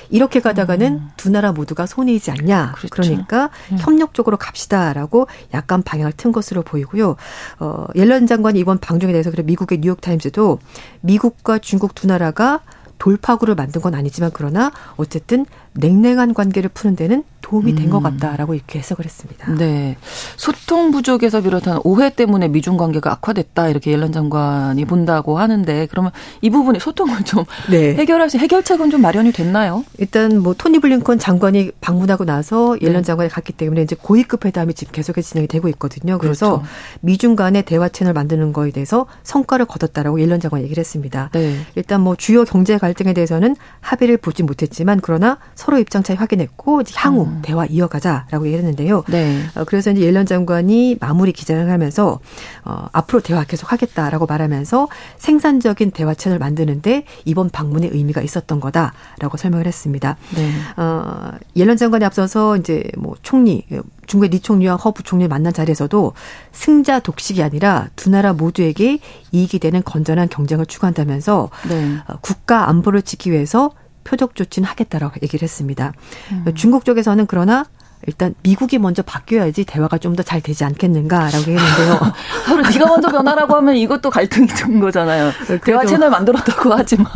이렇게 0.08 0.40
가다가는 0.40 0.92
음. 0.94 1.10
두 1.18 1.28
나라 1.28 1.52
모두가 1.52 1.84
손해이지 1.84 2.30
않냐. 2.30 2.72
그렇죠. 2.76 2.88
그러니까 2.88 3.50
음. 3.72 3.76
협력적으로 3.78 4.38
갑시다라고 4.38 5.26
약간 5.52 5.82
방향을 5.82 6.12
튼 6.12 6.32
것으로 6.32 6.62
보이고요. 6.62 7.16
어, 7.58 7.86
옐런 7.94 8.26
장관이 8.26 8.58
이번 8.58 8.78
방중에 8.78 9.12
대해서 9.12 9.30
그래 9.30 9.42
미국의 9.42 9.80
뉴욕 9.82 10.00
타임즈도 10.00 10.60
미국과 11.02 11.58
중국 11.58 11.94
두 11.94 12.06
나라가 12.06 12.60
돌파구를 13.00 13.56
만든 13.56 13.80
건 13.80 13.96
아니지만 13.96 14.30
그러나 14.32 14.70
어쨌든 14.96 15.44
냉랭한 15.74 16.34
관계를 16.34 16.70
푸는 16.72 16.96
데는 16.96 17.22
도움이 17.42 17.74
된것 17.74 18.00
음. 18.00 18.02
같다라고 18.02 18.54
이렇게 18.54 18.78
해석을 18.78 19.04
했습니다. 19.04 19.52
네. 19.54 19.96
소통 20.36 20.90
부족에서 20.90 21.40
비롯한 21.40 21.80
오해 21.84 22.10
때문에 22.10 22.48
미중 22.48 22.76
관계가 22.76 23.10
악화됐다 23.12 23.68
이렇게 23.68 23.90
옐런 23.90 24.12
장관이 24.12 24.84
본다고 24.84 25.38
하는데 25.38 25.86
그러면 25.90 26.12
이 26.42 26.50
부분이 26.50 26.78
소통을 26.78 27.24
좀 27.24 27.44
네. 27.70 27.94
해결할 27.94 28.30
수 28.30 28.38
해결책은 28.38 28.90
좀 28.90 29.00
마련이 29.00 29.32
됐나요? 29.32 29.84
일단 29.98 30.38
뭐 30.38 30.54
토니 30.56 30.78
블링컨 30.78 31.18
장관이 31.18 31.72
방문하고 31.80 32.24
나서 32.24 32.76
옐런 32.80 33.02
네. 33.02 33.02
장관이 33.02 33.30
갔기 33.30 33.52
때문에 33.54 33.82
이제 33.82 33.96
고위급 34.00 34.44
회담이 34.44 34.74
지금 34.74 34.92
계속해서 34.92 35.30
진행이 35.30 35.48
되고 35.48 35.68
있거든요. 35.70 36.18
그래서 36.18 36.58
그렇죠. 36.58 36.66
미중 37.00 37.36
간의 37.36 37.64
대화 37.64 37.88
채널 37.88 38.12
만드는 38.12 38.52
거에 38.52 38.70
대해서 38.70 39.06
성과를 39.24 39.66
거뒀다라고 39.66 40.20
옐런 40.20 40.40
장관이 40.40 40.64
얘기를 40.64 40.80
했습니다. 40.80 41.30
네. 41.32 41.56
일단 41.74 42.00
뭐 42.00 42.14
주요 42.14 42.44
경제 42.44 42.78
갈등에 42.78 43.12
대해서는 43.12 43.56
합의를 43.80 44.18
보지 44.18 44.42
못했지만 44.42 45.00
그러나 45.02 45.38
서로 45.60 45.78
입장 45.78 46.02
차이 46.02 46.16
확인했고 46.16 46.84
향후 46.94 47.24
음. 47.24 47.40
대화 47.42 47.66
이어가자라고 47.66 48.46
얘기했는데요. 48.46 49.04
네. 49.08 49.42
어, 49.54 49.64
그래서 49.64 49.90
이제 49.90 50.00
옐런 50.00 50.24
장관이 50.24 50.96
마무리 51.00 51.32
기자를 51.32 51.70
하면서 51.70 52.18
어, 52.64 52.86
앞으로 52.92 53.20
대화 53.20 53.44
계속 53.44 53.70
하겠다라고 53.70 54.24
말하면서 54.24 54.88
생산적인 55.18 55.90
대화 55.90 56.14
채널 56.14 56.38
만드는데 56.38 57.04
이번 57.26 57.50
방문의 57.50 57.90
의미가 57.92 58.22
있었던 58.22 58.58
거다라고 58.58 59.36
설명을 59.36 59.66
했습니다. 59.66 60.16
네. 60.34 60.50
어, 60.82 61.32
옐런 61.54 61.76
장관이 61.76 62.06
앞서서 62.06 62.56
이제 62.56 62.90
뭐 62.96 63.14
총리 63.22 63.66
중국의 64.06 64.30
리 64.30 64.40
총리와 64.40 64.76
허 64.76 64.92
부총리 64.92 65.28
만난 65.28 65.52
자리에서도 65.52 66.14
승자 66.52 67.00
독식이 67.00 67.42
아니라 67.42 67.88
두 67.96 68.08
나라 68.08 68.32
모두에게 68.32 68.98
이익이 69.32 69.58
되는 69.58 69.82
건전한 69.84 70.30
경쟁을 70.30 70.64
추구한다면서 70.64 71.50
네. 71.68 71.98
어, 72.08 72.14
국가 72.22 72.70
안보를 72.70 73.02
지키기 73.02 73.32
위해서 73.32 73.72
표적 74.10 74.34
조치는 74.34 74.68
하겠다라고 74.68 75.14
얘기를 75.22 75.44
했습니다. 75.44 75.92
음. 76.32 76.44
중국 76.56 76.84
쪽에서는 76.84 77.26
그러나 77.26 77.64
일단 78.06 78.34
미국이 78.42 78.78
먼저 78.78 79.02
바뀌어야지 79.02 79.64
대화가 79.64 79.98
좀 79.98 80.16
더 80.16 80.22
잘 80.24 80.40
되지 80.40 80.64
않겠는가라고 80.64 81.36
했는데요. 81.36 82.00
서로 82.46 82.62
네가 82.68 82.86
먼저 82.86 83.08
변하라고 83.08 83.54
하면 83.56 83.76
이것도 83.76 84.10
갈등이 84.10 84.46
된 84.48 84.80
거잖아요. 84.80 85.30
대화 85.64 85.84
채널 85.84 86.10
만들었다고 86.10 86.72
하지만 86.74 87.06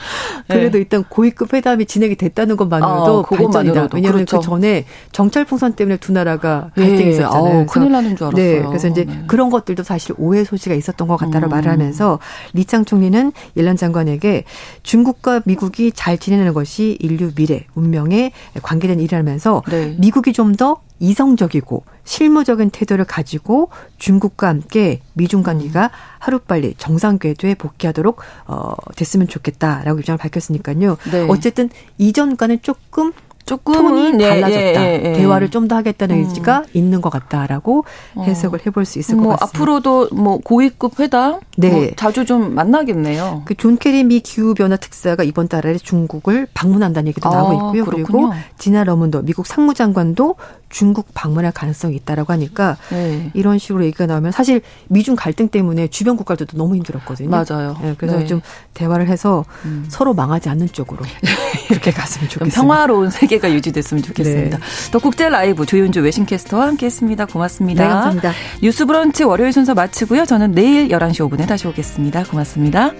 그래도 0.48 0.72
네. 0.72 0.78
일단 0.78 1.04
고위급 1.04 1.52
회담이 1.54 1.86
진행이 1.86 2.16
됐다는 2.16 2.56
것만으로도 2.56 3.26
아, 3.30 3.36
발전이다. 3.36 3.88
왜냐하면 3.92 4.24
그 4.24 4.30
그렇죠. 4.30 4.38
그 4.38 4.44
전에 4.44 4.84
정찰 5.12 5.44
풍선 5.44 5.72
때문에 5.72 5.96
두 5.96 6.12
나라가 6.12 6.70
네. 6.76 6.88
갈등이 6.88 7.10
있었잖아요. 7.10 7.60
아, 7.60 7.66
큰일 7.66 7.92
나는 7.92 8.16
줄 8.16 8.28
알았어요. 8.28 8.62
네, 8.62 8.66
그래서 8.66 8.88
이제 8.88 9.04
네. 9.04 9.24
그런 9.26 9.50
것들도 9.50 9.82
사실 9.82 10.14
오해 10.18 10.44
소지가 10.44 10.74
있었던 10.74 11.08
것 11.08 11.16
같다고 11.16 11.46
음. 11.46 11.50
말을 11.50 11.70
하면서 11.70 12.18
리창 12.52 12.84
총리는 12.84 13.32
옐란 13.56 13.76
장관에게 13.76 14.44
중국과 14.82 15.42
미국이 15.44 15.92
잘 15.92 16.18
지내는 16.18 16.52
것이 16.52 16.96
인류 17.00 17.32
미래, 17.34 17.64
운명에 17.74 18.32
관계된 18.62 19.00
일이라면서 19.00 19.62
네. 19.70 19.96
미국이 19.98 20.32
좀 20.32 20.50
더 20.60 20.76
이성적이고 21.00 21.84
실무적인 22.10 22.70
태도를 22.70 23.04
가지고 23.04 23.68
중국과 23.98 24.48
함께 24.48 25.00
미중 25.12 25.44
관계가 25.44 25.92
하루빨리 26.18 26.74
정상 26.76 27.18
궤도에 27.18 27.54
복귀하도록 27.54 28.20
어 28.48 28.74
됐으면 28.96 29.28
좋겠다라고 29.28 30.00
입장을 30.00 30.18
밝혔으니까요. 30.18 30.96
네. 31.12 31.26
어쨌든 31.28 31.70
이전과는 31.98 32.62
조금 32.62 33.12
조금은 33.46 34.20
예, 34.20 34.28
달라졌다. 34.28 34.84
예, 34.86 35.00
예, 35.02 35.08
예. 35.08 35.12
대화를 35.14 35.50
좀 35.50 35.66
더 35.66 35.76
하겠다는 35.76 36.16
음. 36.16 36.24
의지가 36.24 36.64
있는 36.72 37.00
것 37.00 37.10
같다라고 37.10 37.84
어. 38.14 38.22
해석을 38.22 38.60
해볼 38.66 38.84
수 38.84 38.98
있을 38.98 39.16
뭐 39.16 39.32
것 39.32 39.40
같습니다. 39.40 39.58
앞으로도 39.58 40.08
뭐 40.12 40.38
고위급 40.38 40.98
회담 41.00 41.40
네. 41.56 41.70
뭐 41.70 41.88
자주 41.96 42.24
좀 42.24 42.54
만나겠네요. 42.54 43.42
그 43.46 43.54
존 43.56 43.76
케리 43.76 44.04
미 44.04 44.20
기후 44.20 44.54
변화 44.54 44.76
특사가 44.76 45.22
이번 45.24 45.48
달에 45.48 45.76
중국을 45.78 46.46
방문한다는 46.54 47.08
얘기도 47.08 47.28
아, 47.28 47.32
나오고 47.34 47.52
있고요. 47.54 47.84
그렇군요. 47.84 48.04
그리고 48.04 48.32
지나 48.58 48.84
러문도 48.84 49.22
미국 49.22 49.46
상무장관도 49.46 50.36
중국 50.70 51.08
방문할 51.12 51.52
가능성이 51.52 51.96
있다라고 51.96 52.32
하니까 52.32 52.76
네. 52.90 53.30
이런 53.34 53.58
식으로 53.58 53.84
얘기가 53.84 54.06
나오면 54.06 54.32
사실 54.32 54.62
미중 54.88 55.16
갈등 55.16 55.48
때문에 55.48 55.88
주변 55.88 56.16
국가들도 56.16 56.56
너무 56.56 56.76
힘들었거든요. 56.76 57.28
맞아요. 57.28 57.76
네, 57.82 57.94
그래서 57.98 58.18
네. 58.18 58.26
좀 58.26 58.40
대화를 58.72 59.08
해서 59.08 59.44
음. 59.64 59.84
서로 59.88 60.14
망하지 60.14 60.48
않는 60.48 60.68
쪽으로 60.68 61.04
이렇게 61.70 61.90
갔으면 61.90 62.28
좋겠습니다. 62.28 62.60
평화로운 62.60 63.10
세계가 63.10 63.52
유지됐으면 63.52 64.02
좋겠습니다. 64.04 64.58
네. 64.58 64.64
또 64.92 65.00
국제 65.00 65.28
라이브 65.28 65.66
조윤주 65.66 66.00
외신캐스터와 66.00 66.68
함께했습니다. 66.68 67.26
고맙습니다. 67.26 67.82
네, 67.82 67.88
감사합니다. 67.88 68.32
뉴스브런치 68.62 69.24
월요일 69.24 69.52
순서 69.52 69.74
마치고요. 69.74 70.24
저는 70.24 70.52
내일 70.52 70.88
11시 70.88 71.28
5분에 71.28 71.46
다시 71.46 71.66
오겠습니다. 71.66 72.24
고맙습니다. 72.24 72.92